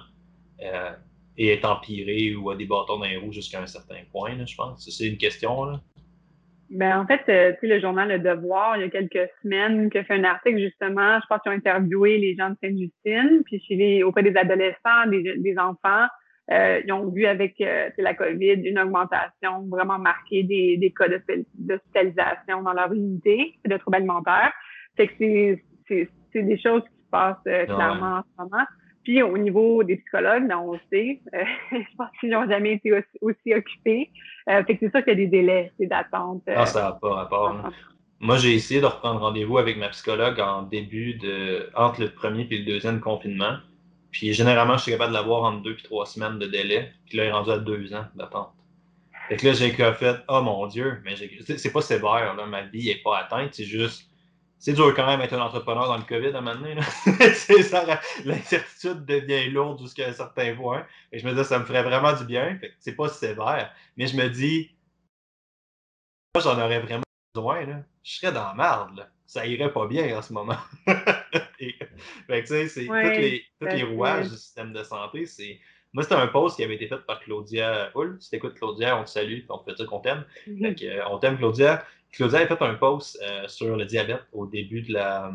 euh, 0.62 0.92
est 1.36 1.64
empiré 1.64 2.34
ou 2.34 2.50
a 2.50 2.56
des 2.56 2.66
bâtons 2.66 2.98
dans 2.98 3.04
les 3.04 3.16
roues 3.16 3.32
jusqu'à 3.32 3.60
un 3.60 3.66
certain 3.66 4.00
point, 4.10 4.32
je 4.44 4.56
pense. 4.56 4.88
C'est 4.88 5.06
une 5.06 5.18
question, 5.18 5.64
là. 5.64 5.80
Ben, 6.68 6.98
en 6.98 7.06
fait, 7.06 7.22
euh, 7.28 7.52
tu 7.52 7.60
sais, 7.60 7.74
le 7.74 7.80
journal 7.80 8.08
Le 8.08 8.18
Devoir, 8.18 8.76
il 8.76 8.80
y 8.80 8.84
a 8.84 8.88
quelques 8.90 9.30
semaines, 9.40 9.88
qui 9.88 9.98
a 9.98 10.04
fait 10.04 10.14
un 10.14 10.24
article, 10.24 10.58
justement, 10.58 11.20
je 11.20 11.26
pense 11.28 11.40
qu'ils 11.42 11.52
ont 11.52 11.54
interviewé 11.54 12.18
les 12.18 12.34
gens 12.34 12.50
de 12.50 12.56
Sainte-Justine, 12.60 13.42
puis 13.44 13.60
chez 13.60 13.76
les, 13.76 14.02
auprès 14.02 14.24
des 14.24 14.36
adolescents, 14.36 15.06
des, 15.08 15.36
des 15.36 15.58
enfants, 15.58 16.06
euh, 16.50 16.80
ils 16.84 16.92
ont 16.92 17.08
vu 17.10 17.26
avec 17.26 17.60
euh, 17.60 17.90
la 17.98 18.14
COVID 18.14 18.62
une 18.64 18.78
augmentation 18.78 19.66
vraiment 19.68 19.98
marquée 19.98 20.44
des, 20.44 20.76
des 20.76 20.92
cas 20.92 21.06
d'hospitalisation 21.08 22.62
dans 22.62 22.72
leur 22.72 22.92
unité 22.92 23.58
de 23.64 23.76
troubles 23.76 23.96
alimentaires. 23.96 24.52
Fait 24.96 25.08
que 25.08 25.14
c'est, 25.18 26.08
c'est, 26.32 26.42
des 26.42 26.58
choses 26.58 26.82
qui 26.82 27.04
se 27.04 27.10
passent 27.10 27.36
euh, 27.48 27.64
ah 27.68 27.74
clairement 27.74 28.16
en 28.18 28.22
ce 28.22 28.42
moment. 28.42 28.64
Puis 29.06 29.22
au 29.22 29.38
niveau 29.38 29.84
des 29.84 29.98
psychologues, 29.98 30.48
ben, 30.48 30.58
on 30.58 30.72
le 30.72 30.80
sait, 30.92 31.20
je 31.70 31.96
pense 31.96 32.08
qu'ils 32.18 32.30
n'ont 32.30 32.50
jamais 32.50 32.72
été 32.72 32.92
aussi, 33.20 33.54
occupés. 33.54 34.10
fait 34.48 34.64
que 34.64 34.72
c'est 34.80 34.90
sûr 34.90 35.04
qu'il 35.04 35.10
y 35.10 35.10
a 35.12 35.14
des 35.14 35.26
délais, 35.28 35.72
des 35.78 35.86
d'attente. 35.86 36.42
ah, 36.48 36.66
ça 36.66 36.82
n'a 36.82 36.92
pas 37.00 37.14
rapport. 37.14 37.70
Moi, 38.18 38.36
j'ai 38.38 38.54
essayé 38.54 38.80
de 38.80 38.86
reprendre 38.86 39.20
rendez-vous 39.20 39.58
avec 39.58 39.78
ma 39.78 39.90
psychologue 39.90 40.40
en 40.40 40.62
début 40.62 41.14
de 41.14 41.70
entre 41.76 42.00
le 42.00 42.10
premier 42.10 42.48
et 42.50 42.58
le 42.58 42.64
deuxième 42.64 42.98
confinement. 42.98 43.58
Puis 44.10 44.32
généralement, 44.32 44.76
je 44.76 44.82
suis 44.82 44.92
capable 44.92 45.12
de 45.12 45.18
l'avoir 45.18 45.44
entre 45.44 45.62
deux 45.62 45.76
et 45.78 45.82
trois 45.84 46.04
semaines 46.04 46.40
de 46.40 46.46
délai. 46.48 46.90
Puis 47.06 47.16
là, 47.16 47.26
il 47.26 47.28
est 47.28 47.32
rendu 47.32 47.52
à 47.52 47.58
deux 47.58 47.94
ans 47.94 48.06
d'attente. 48.16 48.50
Fait 49.28 49.36
que 49.36 49.46
là, 49.46 49.52
j'ai 49.52 49.70
fait 49.70 50.16
Oh 50.26 50.42
mon 50.42 50.66
Dieu, 50.66 51.00
mais 51.04 51.14
c'est 51.14 51.72
pas 51.72 51.80
sévère, 51.80 52.34
là, 52.34 52.44
ma 52.46 52.62
vie 52.62 52.88
n'est 52.88 53.02
pas 53.04 53.18
atteinte, 53.18 53.50
c'est 53.54 53.64
juste. 53.64 54.10
C'est 54.66 54.72
dur 54.72 54.92
quand 54.96 55.06
même 55.06 55.20
d'être 55.20 55.32
un 55.32 55.40
entrepreneur 55.40 55.86
dans 55.86 55.96
le 55.96 56.02
COVID 56.02 56.34
à 56.34 56.38
un 56.38 56.40
moment 56.40 56.56
donné. 56.56 56.74
L'incertitude 58.24 59.04
devient 59.04 59.48
lourde 59.48 59.80
jusqu'à 59.80 60.08
un 60.08 60.12
certain 60.12 60.56
point. 60.56 60.84
Et 61.12 61.20
je 61.20 61.24
me 61.24 61.32
dis, 61.32 61.44
ça 61.44 61.60
me 61.60 61.64
ferait 61.64 61.84
vraiment 61.84 62.12
du 62.14 62.24
bien. 62.24 62.56
Que 62.56 62.66
c'est 62.80 62.96
pas 62.96 63.08
sévère. 63.08 63.72
Mais 63.96 64.08
je 64.08 64.16
me 64.16 64.28
dis, 64.28 64.74
j'en 66.34 66.58
aurais 66.58 66.80
vraiment 66.80 67.04
besoin. 67.32 67.64
Là. 67.64 67.84
Je 68.02 68.16
serais 68.16 68.32
dans 68.32 68.42
la 68.42 68.54
merde. 68.54 68.96
Là 68.96 69.08
ça 69.26 69.46
irait 69.46 69.72
pas 69.72 69.86
bien 69.86 70.18
en 70.18 70.22
ce 70.22 70.32
moment. 70.32 70.56
Et, 71.60 71.74
fait 72.26 72.40
tu 72.42 72.46
sais, 72.48 72.68
c'est 72.68 72.86
tous 72.86 73.66
les, 73.66 73.82
rouages 73.84 74.30
du 74.30 74.36
système 74.36 74.72
de 74.72 74.82
santé. 74.82 75.26
C'est... 75.26 75.60
Moi, 75.92 76.02
c'était 76.02 76.16
un 76.16 76.26
post 76.26 76.56
qui 76.56 76.64
avait 76.64 76.74
été 76.74 76.88
fait 76.88 76.98
par 76.98 77.20
Claudia 77.20 77.90
Hull. 77.94 78.16
Si 78.20 78.30
t'écoutes 78.30 78.54
Claudia, 78.54 78.98
on 78.98 79.04
te 79.04 79.10
salue, 79.10 79.40
on 79.48 79.58
te 79.58 79.70
fait 79.70 79.76
dire 79.76 79.86
qu'on 79.86 80.00
t'aime. 80.00 80.24
Mm-hmm. 80.48 80.86
Euh, 80.86 81.02
on 81.10 81.18
t'aime, 81.18 81.38
Claudia. 81.38 81.84
Claudia 82.12 82.40
a 82.40 82.46
fait 82.46 82.62
un 82.62 82.74
post 82.74 83.18
euh, 83.22 83.46
sur 83.48 83.76
le 83.76 83.84
diabète 83.84 84.22
au 84.32 84.46
début 84.46 84.82
de 84.82 84.92
la 84.92 85.32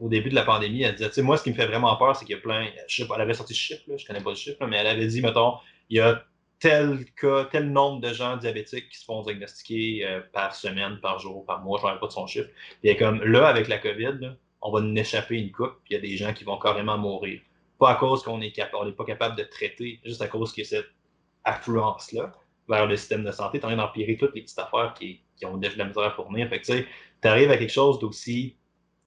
au 0.00 0.08
début 0.08 0.30
de 0.30 0.34
la 0.34 0.44
pandémie, 0.44 0.82
elle 0.82 0.94
disait, 0.94 1.08
tu 1.08 1.16
sais, 1.16 1.22
moi, 1.22 1.36
ce 1.36 1.42
qui 1.42 1.50
me 1.50 1.54
fait 1.54 1.66
vraiment 1.66 1.94
peur, 1.96 2.16
c'est 2.16 2.24
qu'il 2.24 2.34
y 2.34 2.38
a 2.38 2.40
plein, 2.40 2.68
je 2.88 3.02
sais 3.02 3.06
pas, 3.06 3.16
elle 3.16 3.20
avait 3.20 3.34
sorti 3.34 3.54
ce 3.54 3.60
chiffre, 3.60 3.82
là, 3.86 3.98
je 3.98 4.06
connais 4.06 4.22
pas 4.22 4.30
le 4.30 4.36
chiffre, 4.36 4.66
mais 4.66 4.78
elle 4.78 4.86
avait 4.86 5.06
dit, 5.06 5.20
mettons, 5.20 5.56
il 5.90 5.98
y 5.98 6.00
a 6.00 6.24
tel 6.58 7.04
cas, 7.20 7.44
tel 7.44 7.70
nombre 7.70 8.00
de 8.00 8.12
gens 8.12 8.36
diabétiques 8.36 8.88
qui 8.88 8.98
se 8.98 9.04
font 9.04 9.22
diagnostiquer 9.22 10.06
euh, 10.06 10.20
par 10.32 10.54
semaine, 10.54 10.98
par 11.00 11.18
jour, 11.18 11.44
par 11.44 11.62
mois, 11.62 11.78
je 11.82 11.86
ne 11.86 11.98
pas 11.98 12.06
de 12.06 12.12
son 12.12 12.26
chiffre. 12.26 12.48
Puis 12.82 12.96
comme 12.96 13.22
là, 13.24 13.46
avec 13.46 13.68
la 13.68 13.78
COVID, 13.78 14.36
on 14.62 14.70
va 14.70 14.80
nous 14.80 14.96
échapper 14.96 15.38
une 15.38 15.52
coupe, 15.52 15.74
puis 15.84 15.90
il 15.90 15.94
y 15.94 15.96
a 15.96 16.00
des 16.00 16.16
gens 16.16 16.32
qui 16.32 16.44
vont 16.44 16.58
carrément 16.58 16.96
mourir. 16.96 17.40
Pas 17.78 17.90
à 17.90 17.94
cause 17.94 18.22
qu'on 18.22 18.38
n'est 18.38 18.52
pas 18.52 19.04
capable 19.06 19.36
de 19.36 19.44
traiter, 19.44 20.00
juste 20.04 20.22
à 20.22 20.28
cause 20.28 20.52
qu'il 20.52 20.66
cette 20.66 20.90
affluence-là 21.44 22.34
vers 22.68 22.86
le 22.86 22.96
système 22.96 23.24
de 23.24 23.32
santé, 23.32 23.58
en 23.58 23.68
train 23.68 23.76
d'empirer 23.76 24.16
toutes 24.16 24.34
les 24.34 24.42
petites 24.42 24.58
affaires 24.58 24.94
qui, 24.94 25.22
ont 25.46 25.56
de 25.56 25.68
la 25.76 25.84
misère 25.84 26.04
à 26.04 26.10
fournir. 26.10 26.48
Fait 26.48 26.60
que 26.60 26.72
tu 26.72 27.28
arrives 27.28 27.50
à 27.50 27.56
quelque 27.56 27.72
chose 27.72 27.98
d'aussi 27.98 28.56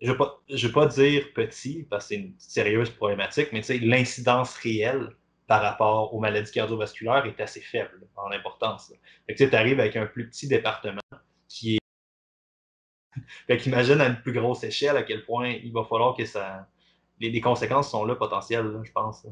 je 0.04 0.12
ne 0.12 0.68
veux, 0.68 0.72
pas 0.74 0.86
dire 0.88 1.32
petit, 1.34 1.88
parce 1.90 2.06
que 2.06 2.10
c'est 2.10 2.16
une 2.16 2.36
sérieuse 2.38 2.90
problématique, 2.90 3.50
mais 3.54 3.62
l'incidence 3.80 4.54
réelle 4.58 5.16
par 5.48 5.62
rapport 5.62 6.14
aux 6.14 6.20
maladies 6.20 6.52
cardiovasculaires 6.52 7.26
est 7.26 7.40
assez 7.40 7.62
faible 7.62 8.06
en 8.18 8.32
importance. 8.32 8.94
Fait 9.26 9.36
que 9.36 9.44
tu 9.46 9.56
arrives 9.56 9.80
avec 9.80 9.96
un 9.96 10.06
plus 10.06 10.30
petit 10.30 10.48
département 10.48 11.02
qui 11.48 11.76
est. 11.76 11.80
fait 13.48 13.74
à 13.74 14.08
une 14.08 14.22
plus 14.22 14.34
grosse 14.34 14.64
échelle 14.64 14.98
à 14.98 15.04
quel 15.04 15.24
point 15.26 15.50
il 15.50 15.72
va 15.72 15.86
falloir 15.86 16.18
que 16.18 16.26
ça. 16.26 16.68
Les, 17.20 17.40
conséquences 17.40 17.92
sont 17.92 18.04
là 18.04 18.16
potentielles, 18.16 18.82
je 18.84 18.92
pense. 18.92 19.26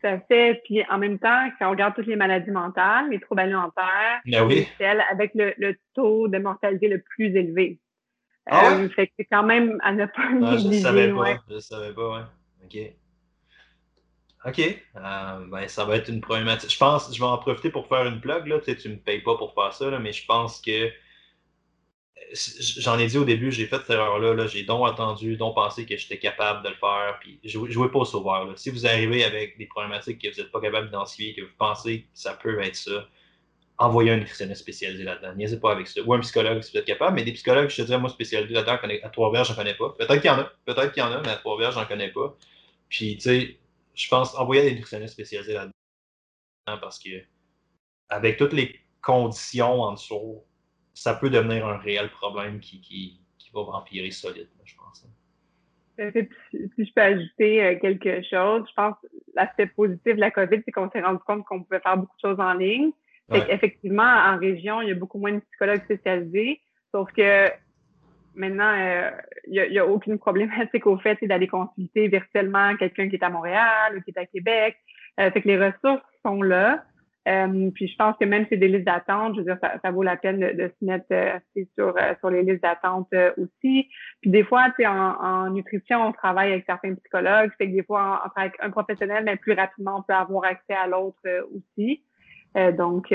Tout 0.00 0.06
à 0.06 0.20
fait. 0.20 0.60
Puis 0.64 0.82
en 0.90 0.98
même 0.98 1.18
temps, 1.18 1.48
quand 1.58 1.68
on 1.68 1.70
regarde 1.70 1.94
toutes 1.94 2.06
les 2.06 2.16
maladies 2.16 2.50
mentales, 2.50 3.10
les 3.10 3.20
troubles 3.20 3.40
alimentaires, 3.40 4.20
ben 4.26 4.44
oui. 4.46 4.66
celles 4.78 5.02
avec 5.10 5.32
le, 5.34 5.76
taux 5.94 6.28
de 6.28 6.38
mortalité 6.38 6.88
le 6.88 7.00
plus 7.00 7.34
élevé. 7.36 7.78
Ah 8.48 8.74
euh, 8.74 8.88
fait 8.90 9.08
que 9.08 9.12
c'est 9.18 9.24
quand 9.24 9.42
même 9.42 9.78
à 9.82 9.92
ne 9.92 10.06
pas 10.06 10.12
ah, 10.42 10.56
Je 10.56 10.68
ne 10.68 10.72
savais 10.74 11.12
pas. 11.12 11.42
Je 11.50 11.58
savais 11.58 11.92
pas, 11.92 12.10
ouais. 12.10 12.24
OK. 12.64 12.92
OK. 14.46 14.60
Euh, 14.60 15.46
ben, 15.50 15.68
ça 15.68 15.84
va 15.84 15.96
être 15.96 16.08
une 16.08 16.20
problématique. 16.20 16.70
Je 16.70 16.78
pense, 16.78 17.12
je 17.12 17.18
vais 17.18 17.26
en 17.26 17.38
profiter 17.38 17.70
pour 17.70 17.88
faire 17.88 18.06
une 18.06 18.20
plug. 18.20 18.46
Là. 18.46 18.60
Tu 18.60 18.76
tu 18.76 18.88
me 18.88 18.96
payes 18.96 19.20
pas 19.20 19.36
pour 19.36 19.54
faire 19.54 19.72
ça, 19.72 19.90
là, 19.90 19.98
mais 19.98 20.12
je 20.12 20.24
pense 20.26 20.60
que 20.60 20.90
j'en 22.78 22.98
ai 22.98 23.06
dit 23.06 23.18
au 23.18 23.24
début, 23.24 23.52
j'ai 23.52 23.66
fait 23.66 23.76
cette 23.76 23.90
erreur-là. 23.90 24.34
-là, 24.34 24.46
j'ai 24.48 24.64
donc 24.64 24.88
attendu, 24.88 25.36
donc 25.36 25.54
pensé 25.54 25.86
que 25.86 25.96
j'étais 25.96 26.18
capable 26.18 26.64
de 26.64 26.70
le 26.70 26.74
faire. 26.76 27.18
Puis 27.20 27.40
jouez 27.44 27.90
pas 27.90 28.00
au 28.00 28.04
sauveur. 28.04 28.52
Si 28.58 28.70
vous 28.70 28.86
arrivez 28.86 29.24
avec 29.24 29.58
des 29.58 29.66
problématiques 29.66 30.20
que 30.20 30.28
vous 30.32 30.40
n'êtes 30.40 30.52
pas 30.52 30.60
capable 30.60 30.86
d'identifier, 30.86 31.34
que 31.34 31.42
vous 31.42 31.56
pensez 31.58 32.02
que 32.02 32.06
ça 32.14 32.34
peut 32.34 32.60
être 32.60 32.76
ça, 32.76 33.08
envoyez 33.78 34.10
un 34.12 34.16
nutritionniste 34.18 34.62
spécialisé 34.62 35.04
là-dedans. 35.04 35.34
Niaisez 35.34 35.60
pas 35.60 35.72
avec 35.72 35.86
ça. 35.88 36.00
Ou 36.02 36.14
un 36.14 36.20
psychologue 36.20 36.62
si 36.62 36.72
vous 36.72 36.78
êtes 36.78 36.86
capable. 36.86 37.16
Mais 37.16 37.24
des 37.24 37.32
psychologues, 37.32 37.68
je 37.68 37.76
te 37.76 37.82
dirais, 37.82 37.98
moi, 37.98 38.10
spécialisés 38.10 38.54
là-dedans, 38.54 38.78
à 39.02 39.08
Trois-Verges, 39.10 39.48
j'en 39.48 39.54
connais 39.54 39.74
pas. 39.74 39.90
Peut-être 39.98 40.20
qu'il 40.20 40.30
y 40.30 40.34
en 40.34 40.38
a. 40.38 40.44
Peut-être 40.64 40.92
qu'il 40.92 41.02
y 41.02 41.06
en 41.06 41.12
a, 41.12 41.20
mais 41.22 41.30
à 41.30 41.36
Trois-Verges, 41.36 41.74
j'en 41.74 41.86
connais 41.86 42.10
pas. 42.10 42.36
Puis, 42.88 43.16
tu 43.16 43.22
sais, 43.22 43.58
je 43.94 44.08
pense, 44.08 44.34
envoyer 44.36 44.62
des 44.62 44.74
nutritionnistes 44.74 45.14
spécialisés 45.14 45.54
là-dedans 45.54 45.72
parce 46.80 46.98
que 46.98 47.10
avec 48.08 48.36
toutes 48.36 48.52
les 48.52 48.80
conditions 49.02 49.82
en 49.82 49.92
dessous, 49.92 50.42
ça 50.96 51.14
peut 51.14 51.28
devenir 51.28 51.66
un 51.66 51.76
réel 51.76 52.08
problème 52.08 52.58
qui, 52.58 52.80
qui, 52.80 53.20
qui 53.38 53.50
va 53.52 53.60
empirer 53.60 54.10
solide, 54.10 54.48
je 54.64 54.74
pense. 54.76 55.06
Si 55.98 56.84
je 56.84 56.92
peux 56.92 57.02
ajouter 57.02 57.64
euh, 57.64 57.78
quelque 57.78 58.22
chose, 58.22 58.64
je 58.68 58.74
pense 58.74 58.94
que 59.02 59.08
l'aspect 59.34 59.66
positif 59.66 60.16
de 60.16 60.20
la 60.20 60.30
COVID, 60.30 60.62
c'est 60.64 60.72
qu'on 60.72 60.90
s'est 60.90 61.02
rendu 61.02 61.18
compte 61.26 61.44
qu'on 61.44 61.62
pouvait 61.62 61.80
faire 61.80 61.98
beaucoup 61.98 62.16
de 62.16 62.28
choses 62.28 62.40
en 62.40 62.54
ligne. 62.54 62.90
Effectivement, 63.30 64.02
en 64.02 64.38
région, 64.38 64.80
il 64.82 64.88
y 64.88 64.92
a 64.92 64.94
beaucoup 64.94 65.18
moins 65.18 65.32
de 65.32 65.40
psychologues 65.40 65.82
spécialisés, 65.84 66.60
sauf 66.92 67.10
que 67.12 67.50
maintenant, 68.34 68.72
il 69.48 69.68
n'y 69.70 69.78
a, 69.78 69.86
aucune 69.86 70.18
problématique 70.18 70.86
au 70.86 70.96
fait 70.98 71.18
d'aller 71.22 71.48
consulter 71.48 72.08
virtuellement 72.08 72.76
quelqu'un 72.76 73.08
qui 73.08 73.16
est 73.16 73.24
à 73.24 73.28
Montréal 73.28 73.96
ou 73.96 74.00
qui 74.02 74.12
est 74.12 74.18
à 74.18 74.26
Québec. 74.26 74.76
fait 75.18 75.42
que 75.42 75.48
les 75.48 75.58
ressources 75.58 76.04
sont 76.22 76.40
là. 76.40 76.84
Euh, 77.26 77.70
puis 77.74 77.88
je 77.88 77.96
pense 77.96 78.16
que 78.20 78.24
même 78.24 78.44
si 78.44 78.50
c'est 78.50 78.56
des 78.56 78.68
listes 78.68 78.84
d'attente, 78.84 79.34
je 79.34 79.40
veux 79.40 79.46
dire, 79.46 79.58
ça, 79.60 79.90
vaut 79.90 80.04
la 80.04 80.16
peine 80.16 80.38
de, 80.38 80.68
se 80.78 80.84
mettre 80.84 81.06
euh, 81.10 81.38
sur, 81.76 81.88
euh, 81.96 82.14
sur 82.20 82.30
les 82.30 82.42
listes 82.42 82.62
d'attente 82.62 83.08
aussi. 83.36 83.88
Puis 84.20 84.30
des 84.30 84.44
fois, 84.44 84.66
tu 84.76 84.82
sais, 84.82 84.86
en, 84.86 85.50
nutrition, 85.50 86.06
on 86.06 86.12
travaille 86.12 86.52
avec 86.52 86.64
certains 86.66 86.94
psychologues. 86.94 87.50
Fait 87.58 87.68
que 87.68 87.74
des 87.74 87.82
fois, 87.82 88.22
en, 88.24 88.40
avec 88.40 88.54
un 88.60 88.70
professionnel, 88.70 89.24
mais 89.24 89.36
plus 89.36 89.54
rapidement, 89.54 89.98
on 89.98 90.02
peut 90.02 90.14
avoir 90.14 90.44
accès 90.44 90.74
à 90.74 90.86
l'autre 90.86 91.18
aussi. 91.54 92.04
donc, 92.54 93.12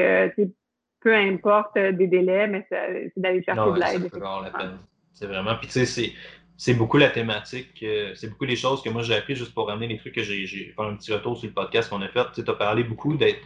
peu 1.00 1.16
importe 1.16 1.78
des 1.78 2.08
délais, 2.08 2.48
mais 2.48 2.66
c'est 2.70 3.14
d'aller 3.16 3.42
chercher 3.44 3.62
de 3.62 3.80
l'aide. 3.80 4.12
C'est 5.14 5.26
vraiment. 5.26 5.56
Puis 5.56 5.68
tu 5.68 5.86
sais, 5.86 6.14
c'est 6.58 6.74
beaucoup 6.74 6.98
la 6.98 7.10
thématique, 7.10 7.86
c'est 8.16 8.30
beaucoup 8.30 8.46
les 8.46 8.56
choses 8.58 8.84
que 8.84 8.90
moi 8.90 9.02
j'ai 9.04 9.16
appris 9.16 9.36
juste 9.36 9.54
pour 9.54 9.68
ramener 9.68 9.88
les 9.88 9.98
trucs 9.98 10.16
que 10.16 10.22
j'ai 10.22 10.46
fait 10.46 10.74
un 10.78 10.96
petit 10.96 11.14
retour 11.14 11.38
sur 11.38 11.48
le 11.48 11.54
podcast 11.54 11.90
qu'on 11.90 12.02
a 12.02 12.10
fait. 12.10 12.26
Tu 12.34 12.42
as 12.48 12.54
parlé 12.54 12.84
beaucoup 12.84 13.16
d'être 13.16 13.40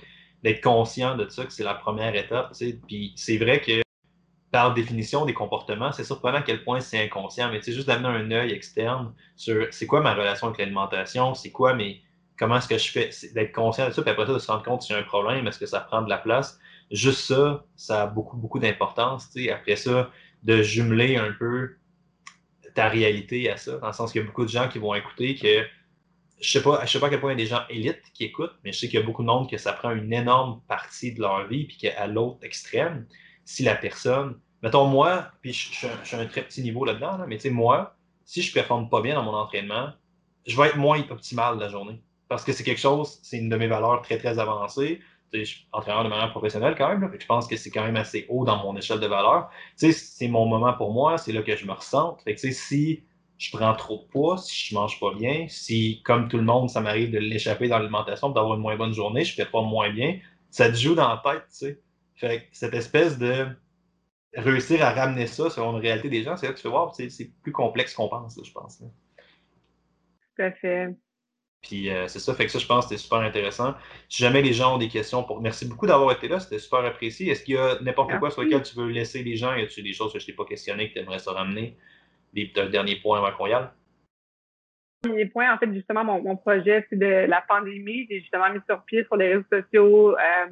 d'être 0.43 0.61
conscient 0.61 1.15
de 1.15 1.27
ça, 1.29 1.45
que 1.45 1.53
c'est 1.53 1.63
la 1.63 1.73
première 1.73 2.15
étape. 2.15 2.53
Puis 2.88 3.13
c'est 3.15 3.38
vrai 3.38 3.61
que 3.61 3.81
par 4.51 4.73
définition 4.73 5.25
des 5.25 5.33
comportements, 5.33 5.91
c'est 5.91 6.05
surprenant 6.05 6.38
à 6.38 6.41
quel 6.41 6.63
point 6.63 6.79
c'est 6.79 7.03
inconscient, 7.03 7.51
mais 7.51 7.61
c'est 7.61 7.73
juste 7.73 7.88
d'amener 7.88 8.07
un 8.07 8.31
œil 8.31 8.51
externe 8.53 9.13
sur 9.36 9.67
c'est 9.71 9.86
quoi 9.86 10.01
ma 10.01 10.13
relation 10.13 10.47
avec 10.47 10.59
l'alimentation, 10.59 11.33
c'est 11.33 11.51
quoi 11.51 11.73
mais 11.73 12.01
comment 12.38 12.57
est-ce 12.57 12.67
que 12.67 12.77
je 12.77 12.89
fais, 12.89 13.09
d'être 13.33 13.53
conscient 13.53 13.88
de 13.88 13.93
ça, 13.93 14.01
puis 14.01 14.11
après 14.11 14.25
ça, 14.25 14.33
de 14.33 14.39
se 14.39 14.51
rendre 14.51 14.63
compte 14.63 14.88
y 14.89 14.93
a 14.93 14.97
un 14.97 15.03
problème, 15.03 15.47
est-ce 15.47 15.59
que 15.59 15.65
ça 15.65 15.81
prend 15.81 16.01
de 16.01 16.09
la 16.09 16.17
place. 16.17 16.59
Juste 16.91 17.21
ça, 17.21 17.65
ça 17.75 18.03
a 18.03 18.07
beaucoup, 18.07 18.38
beaucoup 18.38 18.59
d'importance. 18.59 19.29
Après 19.51 19.75
ça, 19.75 20.11
de 20.43 20.61
jumeler 20.61 21.17
un 21.17 21.31
peu 21.31 21.75
ta 22.75 22.89
réalité 22.89 23.49
à 23.49 23.57
ça, 23.57 23.77
dans 23.77 23.88
le 23.88 23.93
sens 23.93 24.11
qu'il 24.11 24.21
y 24.21 24.23
a 24.23 24.27
beaucoup 24.27 24.43
de 24.43 24.49
gens 24.49 24.67
qui 24.67 24.79
vont 24.79 24.93
écouter 24.93 25.36
que 25.36 25.65
je 26.41 26.51
sais 26.51 26.61
pas, 26.61 26.86
je 26.86 26.91
sais 26.91 26.99
pas 26.99 27.07
à 27.07 27.09
quel 27.09 27.19
point 27.19 27.33
il 27.33 27.39
y 27.39 27.41
a 27.41 27.45
des 27.45 27.49
gens 27.49 27.61
élites 27.69 28.03
qui 28.13 28.25
écoutent, 28.25 28.55
mais 28.63 28.71
je 28.71 28.79
sais 28.79 28.88
qu'il 28.88 28.99
y 28.99 29.03
a 29.03 29.05
beaucoup 29.05 29.21
de 29.21 29.27
monde 29.27 29.49
que 29.49 29.57
ça 29.57 29.73
prend 29.73 29.91
une 29.91 30.11
énorme 30.11 30.61
partie 30.67 31.13
de 31.13 31.21
leur 31.21 31.47
vie, 31.47 31.65
puis 31.65 31.77
qu'à 31.77 32.07
l'autre 32.07 32.39
extrême, 32.43 33.07
si 33.45 33.63
la 33.63 33.75
personne, 33.75 34.39
mettons 34.61 34.86
moi, 34.86 35.31
puis 35.41 35.53
je, 35.53 35.88
suis 36.03 36.15
un 36.15 36.25
très 36.25 36.43
petit 36.43 36.61
niveau 36.61 36.83
là-dedans, 36.86 37.19
mais 37.27 37.38
tu 37.38 37.43
sais, 37.43 37.49
moi, 37.49 37.95
si 38.25 38.41
je 38.41 38.53
performe 38.53 38.89
pas 38.89 39.01
bien 39.01 39.15
dans 39.15 39.23
mon 39.23 39.33
entraînement, 39.33 39.91
je 40.45 40.57
vais 40.57 40.67
être 40.67 40.77
moins 40.77 41.03
optimal 41.09 41.57
la 41.57 41.69
journée. 41.69 42.01
Parce 42.27 42.43
que 42.43 42.53
c'est 42.53 42.63
quelque 42.63 42.81
chose, 42.81 43.19
c'est 43.23 43.38
une 43.38 43.49
de 43.49 43.55
mes 43.55 43.67
valeurs 43.67 44.01
très, 44.01 44.17
très 44.17 44.39
avancées. 44.39 44.99
je 45.31 45.43
suis 45.43 45.67
entraîneur 45.71 46.03
de 46.03 46.09
manière 46.09 46.31
professionnelle 46.31 46.75
quand 46.77 46.89
même, 46.89 47.11
je 47.17 47.25
pense 47.25 47.47
que 47.47 47.55
c'est 47.55 47.69
quand 47.69 47.83
même 47.83 47.95
assez 47.95 48.25
haut 48.29 48.45
dans 48.45 48.57
mon 48.57 48.75
échelle 48.75 48.99
de 48.99 49.07
valeur. 49.07 49.49
C'est 49.75 50.27
mon 50.27 50.45
moment 50.47 50.73
pour 50.73 50.91
moi, 50.91 51.17
c'est 51.17 51.31
là 51.31 51.43
que 51.43 51.55
je 51.55 51.65
me 51.65 51.73
ressens. 51.73 52.17
Fait 52.23 52.36
que, 52.36 52.51
si 52.51 53.03
je 53.38 53.55
prends 53.55 53.73
trop 53.73 53.97
de 53.97 54.11
poids, 54.11 54.38
si 54.38 54.69
je 54.69 54.75
mange 54.75 54.99
pas 54.99 55.13
bien, 55.13 55.47
si, 55.49 56.01
comme 56.03 56.27
tout 56.29 56.38
le 56.38 56.43
monde, 56.43 56.69
ça 56.69 56.81
m'arrive 56.81 57.11
de 57.11 57.19
l'échapper 57.19 57.67
dans 57.67 57.79
l'alimentation, 57.79 58.29
d'avoir 58.29 58.55
une 58.55 58.61
moins 58.61 58.77
bonne 58.77 58.93
journée, 58.93 59.23
je 59.25 59.33
fais 59.33 59.45
pas 59.45 59.61
moins 59.61 59.91
bien, 59.91 60.19
ça 60.49 60.69
te 60.69 60.75
joue 60.75 60.95
dans 60.95 61.09
la 61.09 61.21
tête, 61.23 61.43
tu 61.49 61.57
sais. 61.57 61.81
Fait 62.15 62.47
cette 62.53 62.73
espèce 62.73 63.17
de 63.17 63.47
réussir 64.33 64.81
à 64.83 64.91
ramener 64.91 65.27
ça 65.27 65.49
selon 65.49 65.73
la 65.73 65.79
réalité 65.79 66.09
des 66.09 66.23
gens, 66.23 66.38
c'est 66.38 66.45
là 66.45 66.53
que 66.53 66.57
tu 66.57 66.63
fais 66.63 66.69
voir, 66.69 66.95
c'est 66.95 67.31
plus 67.41 67.51
complexe 67.51 67.93
qu'on 67.93 68.07
pense, 68.07 68.39
je 68.41 68.51
pense. 68.51 68.77
Tout 68.77 70.41
à 70.41 70.51
fait. 70.51 70.95
Puis 71.61 71.89
euh, 71.89 72.07
c'est 72.07 72.19
ça, 72.19 72.36
fait 72.36 72.45
que 72.45 72.51
ça, 72.51 72.59
je 72.59 72.67
pense 72.67 72.86
que 72.86 72.89
c'était 72.89 73.01
super 73.01 73.19
intéressant. 73.19 73.73
Si 74.07 74.21
jamais 74.21 74.41
les 74.41 74.53
gens 74.53 74.75
ont 74.75 74.77
des 74.77 74.88
questions, 74.88 75.23
pour... 75.23 75.41
merci 75.41 75.65
beaucoup 75.65 75.88
d'avoir 75.88 76.11
été 76.11 76.27
là, 76.27 76.39
c'était 76.39 76.59
super 76.59 76.86
apprécié. 76.86 77.31
Est-ce 77.31 77.43
qu'il 77.43 77.55
y 77.55 77.57
a 77.57 77.79
n'importe 77.81 78.17
quoi 78.19 78.29
sur 78.29 78.43
lequel 78.43 78.61
tu 78.61 78.75
veux 78.75 78.88
laisser 78.88 79.23
les 79.23 79.36
gens? 79.36 79.53
Y 79.55 79.63
a-t-il 79.63 79.83
des 79.83 79.93
choses 79.93 80.13
que 80.13 80.19
je 80.19 80.25
t'ai 80.27 80.33
pas 80.33 80.45
questionnées 80.45 80.89
que 80.89 80.93
tu 80.93 80.99
aimerais 80.99 81.19
se 81.19 81.29
ramener? 81.29 81.77
Des, 82.36 82.51
derniers 82.69 82.97
points 82.97 83.17
avant 83.17 83.36
qu'on 83.36 83.47
y 83.47 83.53
aille? 83.53 83.67
Dernier 85.03 85.25
point, 85.27 85.53
en 85.53 85.57
fait, 85.57 85.73
justement, 85.73 86.03
mon, 86.03 86.36
projet, 86.36 86.86
c'est 86.89 86.97
de 86.97 87.25
la 87.27 87.41
pandémie. 87.41 88.07
J'ai 88.09 88.19
justement 88.19 88.51
mis 88.51 88.59
sur 88.67 88.83
pied 88.83 89.03
sur 89.05 89.15
les 89.15 89.36
réseaux 89.36 89.45
sociaux 89.51 90.17
euh, 90.17 90.45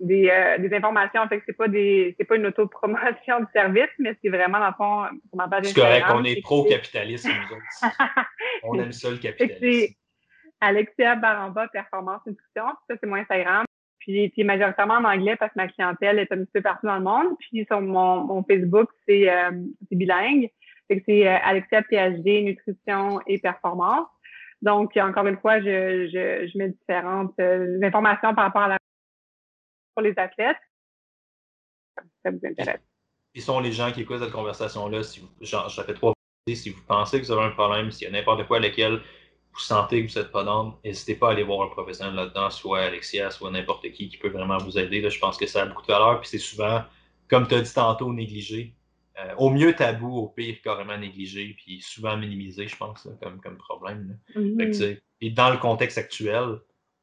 des, 0.00 0.30
euh, 0.30 0.58
des, 0.58 0.74
informations. 0.74 1.22
En 1.22 1.28
fait, 1.28 1.42
c'est 1.46 1.56
pas 1.56 1.68
des, 1.68 2.14
c'est 2.18 2.24
pas 2.24 2.36
une 2.36 2.46
autopromotion 2.46 3.40
de 3.40 3.46
service, 3.52 3.90
mais 3.98 4.16
c'est 4.22 4.30
vraiment, 4.30 4.60
dans 4.60 4.68
le 4.68 4.74
fond, 4.74 5.18
pour 5.30 5.38
ma 5.38 5.48
page 5.48 5.66
C'est 5.66 5.80
correct, 5.80 6.06
on 6.10 6.24
est 6.24 6.40
pro-capitaliste, 6.42 7.26
nous 7.26 7.56
autres. 7.56 7.94
on 8.62 8.78
aime 8.78 8.92
ça, 8.92 9.10
le 9.10 9.18
capitalisme. 9.18 9.58
C'est 9.60 9.96
Alexia 10.60 11.16
Baramba, 11.16 11.68
Performance 11.68 12.22
Nutrition. 12.26 12.66
Ça, 12.88 12.96
c'est 13.00 13.06
mon 13.06 13.16
Instagram. 13.16 13.64
Puis, 13.98 14.28
puis 14.30 14.44
majoritairement 14.44 14.94
en 14.94 15.04
anglais 15.04 15.36
parce 15.36 15.52
que 15.52 15.58
ma 15.58 15.68
clientèle 15.68 16.18
est 16.18 16.32
un 16.32 16.38
petit 16.38 16.52
peu 16.54 16.62
partout 16.62 16.86
dans 16.86 16.96
le 16.96 17.04
monde. 17.04 17.36
Puis 17.38 17.66
sur 17.66 17.80
mon, 17.80 18.24
mon 18.24 18.42
Facebook, 18.42 18.88
c'est 19.06 19.28
euh, 19.30 19.50
bilingue 19.90 20.50
c'est 20.88 21.28
euh, 21.28 21.36
Alexia 21.42 21.82
PhD, 21.82 22.42
nutrition 22.42 23.20
et 23.26 23.38
performance. 23.38 24.06
Donc, 24.62 24.96
encore 24.96 25.26
une 25.26 25.38
fois, 25.38 25.60
je, 25.60 26.08
je, 26.08 26.48
je 26.48 26.58
mets 26.58 26.70
différentes 26.70 27.38
euh, 27.40 27.78
informations 27.82 28.34
par 28.34 28.46
rapport 28.46 28.62
à 28.62 28.68
la 28.68 28.78
pour 29.94 30.02
les 30.02 30.14
athlètes. 30.16 30.56
Ça 32.24 32.30
vous 32.30 32.40
intéresse. 32.44 32.80
Qui 33.34 33.40
sont 33.40 33.60
les 33.60 33.72
gens 33.72 33.92
qui 33.92 34.02
écoutent 34.02 34.20
cette 34.20 34.32
conversation-là? 34.32 35.02
Si 35.02 35.20
vous, 35.20 35.28
genre, 35.40 35.68
je 35.68 35.82
fait 35.82 35.94
trois 35.94 36.12
si 36.54 36.70
vous 36.70 36.82
pensez 36.86 37.20
que 37.20 37.26
vous 37.26 37.32
avez 37.32 37.42
un 37.42 37.50
problème, 37.50 37.90
s'il 37.90 38.06
y 38.06 38.10
a 38.10 38.12
n'importe 38.12 38.46
quoi 38.46 38.56
à 38.56 38.60
laquelle 38.60 39.00
vous 39.52 39.60
sentez 39.60 40.04
que 40.04 40.12
vous 40.12 40.18
n'êtes 40.18 40.30
pas 40.30 40.44
dans, 40.44 40.78
n'hésitez 40.84 41.14
pas 41.14 41.28
à 41.28 41.32
aller 41.32 41.42
voir 41.42 41.66
un 41.66 41.70
professionnel 41.70 42.14
là-dedans, 42.14 42.50
soit 42.50 42.80
Alexia, 42.80 43.30
soit 43.30 43.50
n'importe 43.50 43.90
qui 43.90 44.08
qui 44.08 44.16
peut 44.16 44.28
vraiment 44.28 44.58
vous 44.58 44.78
aider. 44.78 45.00
Là, 45.00 45.08
je 45.08 45.18
pense 45.18 45.36
que 45.36 45.46
ça 45.46 45.62
a 45.62 45.66
beaucoup 45.66 45.82
de 45.82 45.88
valeur, 45.88 46.20
puis 46.20 46.28
c'est 46.28 46.38
souvent, 46.38 46.82
comme 47.28 47.46
tu 47.48 47.54
as 47.54 47.60
dit 47.60 47.74
tantôt, 47.74 48.12
négligé. 48.12 48.74
Euh, 49.20 49.34
au 49.36 49.50
mieux 49.50 49.74
tabou, 49.74 50.16
au 50.16 50.28
pire 50.28 50.56
carrément 50.62 50.96
négligé, 50.96 51.56
puis 51.58 51.80
souvent 51.80 52.16
minimisé, 52.16 52.68
je 52.68 52.76
pense, 52.76 53.08
comme, 53.20 53.40
comme 53.40 53.56
problème. 53.56 54.18
Mm-hmm. 54.36 55.00
et 55.20 55.30
dans 55.30 55.50
le 55.50 55.56
contexte 55.56 55.98
actuel, 55.98 56.58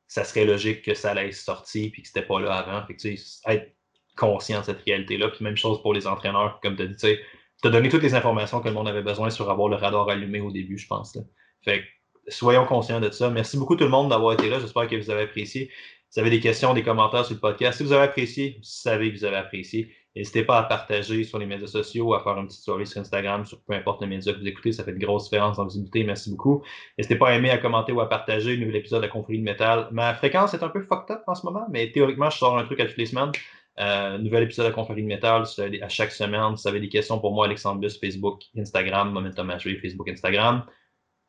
ça 0.07 0.23
serait 0.23 0.45
logique 0.45 0.81
que 0.81 0.93
ça 0.93 1.11
allait 1.11 1.31
sortir 1.31 1.91
puis 1.91 2.01
que 2.01 2.07
c'était 2.07 2.25
pas 2.25 2.39
là 2.39 2.53
avant. 2.53 2.85
Fait 2.87 2.95
que, 2.95 3.51
être 3.51 3.75
conscient 4.15 4.61
de 4.61 4.65
cette 4.65 4.81
réalité-là. 4.83 5.29
Puis 5.29 5.43
même 5.43 5.57
chose 5.57 5.81
pour 5.81 5.93
les 5.93 6.07
entraîneurs, 6.07 6.59
comme 6.61 6.75
tu 6.75 6.83
as 6.83 6.87
dit, 6.87 6.95
tu 6.95 7.67
as 7.67 7.69
donné 7.69 7.89
toutes 7.89 8.03
les 8.03 8.15
informations 8.15 8.61
que 8.61 8.67
le 8.67 8.73
monde 8.73 8.87
avait 8.87 9.01
besoin 9.01 9.29
sur 9.29 9.49
avoir 9.49 9.67
le 9.67 9.75
radar 9.75 10.09
allumé 10.09 10.39
au 10.39 10.51
début, 10.51 10.77
je 10.77 10.87
pense. 10.87 11.17
Fait 11.63 11.83
soyons 12.27 12.65
conscients 12.65 13.01
de 13.01 13.09
ça. 13.11 13.29
Merci 13.29 13.57
beaucoup 13.57 13.75
tout 13.75 13.83
le 13.83 13.89
monde 13.89 14.09
d'avoir 14.09 14.33
été 14.33 14.49
là. 14.49 14.59
J'espère 14.59 14.87
que 14.87 14.95
vous 14.95 15.09
avez 15.09 15.23
apprécié. 15.23 15.69
Si 16.09 16.19
vous 16.19 16.27
avez 16.27 16.29
des 16.29 16.39
questions, 16.39 16.73
des 16.73 16.83
commentaires 16.83 17.25
sur 17.25 17.35
le 17.35 17.41
podcast, 17.41 17.77
si 17.77 17.83
vous 17.83 17.91
avez 17.91 18.05
apprécié, 18.05 18.55
vous 18.57 18.63
savez 18.63 19.11
que 19.11 19.17
vous 19.17 19.25
avez 19.25 19.37
apprécié. 19.37 19.93
N'hésitez 20.15 20.43
pas 20.43 20.59
à 20.59 20.63
partager 20.63 21.23
sur 21.25 21.39
les 21.39 21.45
médias 21.45 21.67
sociaux, 21.67 22.13
à 22.13 22.23
faire 22.23 22.37
une 22.37 22.47
petite 22.47 22.61
story 22.61 22.87
sur 22.87 23.01
Instagram, 23.01 23.45
sur 23.45 23.61
peu 23.61 23.73
importe 23.73 24.01
le 24.01 24.07
média 24.07 24.31
que 24.31 24.39
vous 24.39 24.47
écoutez. 24.47 24.71
Ça 24.71 24.83
fait 24.83 24.93
de 24.93 24.99
grosses 24.99 25.25
différences 25.25 25.59
en 25.59 25.65
visibilité. 25.65 26.03
Merci 26.05 26.31
beaucoup. 26.31 26.63
N'hésitez 26.97 27.17
pas 27.17 27.29
à 27.29 27.33
aimer, 27.33 27.49
à 27.49 27.57
commenter 27.57 27.91
ou 27.91 27.99
à 27.99 28.07
partager 28.07 28.57
nouvel 28.57 28.77
épisode 28.77 29.03
de 29.03 29.07
confrérie 29.07 29.39
de 29.39 29.43
métal. 29.43 29.89
Ma 29.91 30.13
fréquence 30.13 30.53
est 30.53 30.63
un 30.63 30.69
peu 30.69 30.81
fucked 30.81 31.15
up 31.15 31.23
en 31.27 31.35
ce 31.35 31.45
moment, 31.45 31.65
mais 31.69 31.91
théoriquement, 31.91 32.29
je 32.29 32.37
sors 32.37 32.57
un 32.57 32.63
truc 32.63 32.79
à 32.79 32.85
toutes 32.85 32.97
les 32.97 33.07
semaines. 33.07 33.31
Euh, 33.77 34.17
nouvel 34.17 34.43
épisode 34.43 34.67
de 34.67 34.71
confrérie 34.71 35.03
de 35.03 35.07
métal 35.07 35.43
à 35.81 35.89
chaque 35.89 36.11
semaine. 36.11 36.55
Si 36.55 36.63
vous 36.63 36.69
avez 36.69 36.79
des 36.79 36.89
questions 36.89 37.19
pour 37.19 37.33
moi, 37.33 37.45
Alexandre 37.45 37.81
Bus, 37.81 37.99
Facebook, 37.99 38.43
Instagram, 38.57 39.11
Momentum 39.11 39.49
HV, 39.49 39.79
Facebook, 39.81 40.07
Instagram. 40.07 40.65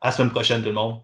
À 0.01 0.07
la 0.07 0.11
semaine 0.13 0.31
prochaine, 0.31 0.61
tout 0.61 0.69
le 0.69 0.75
monde. 0.75 1.01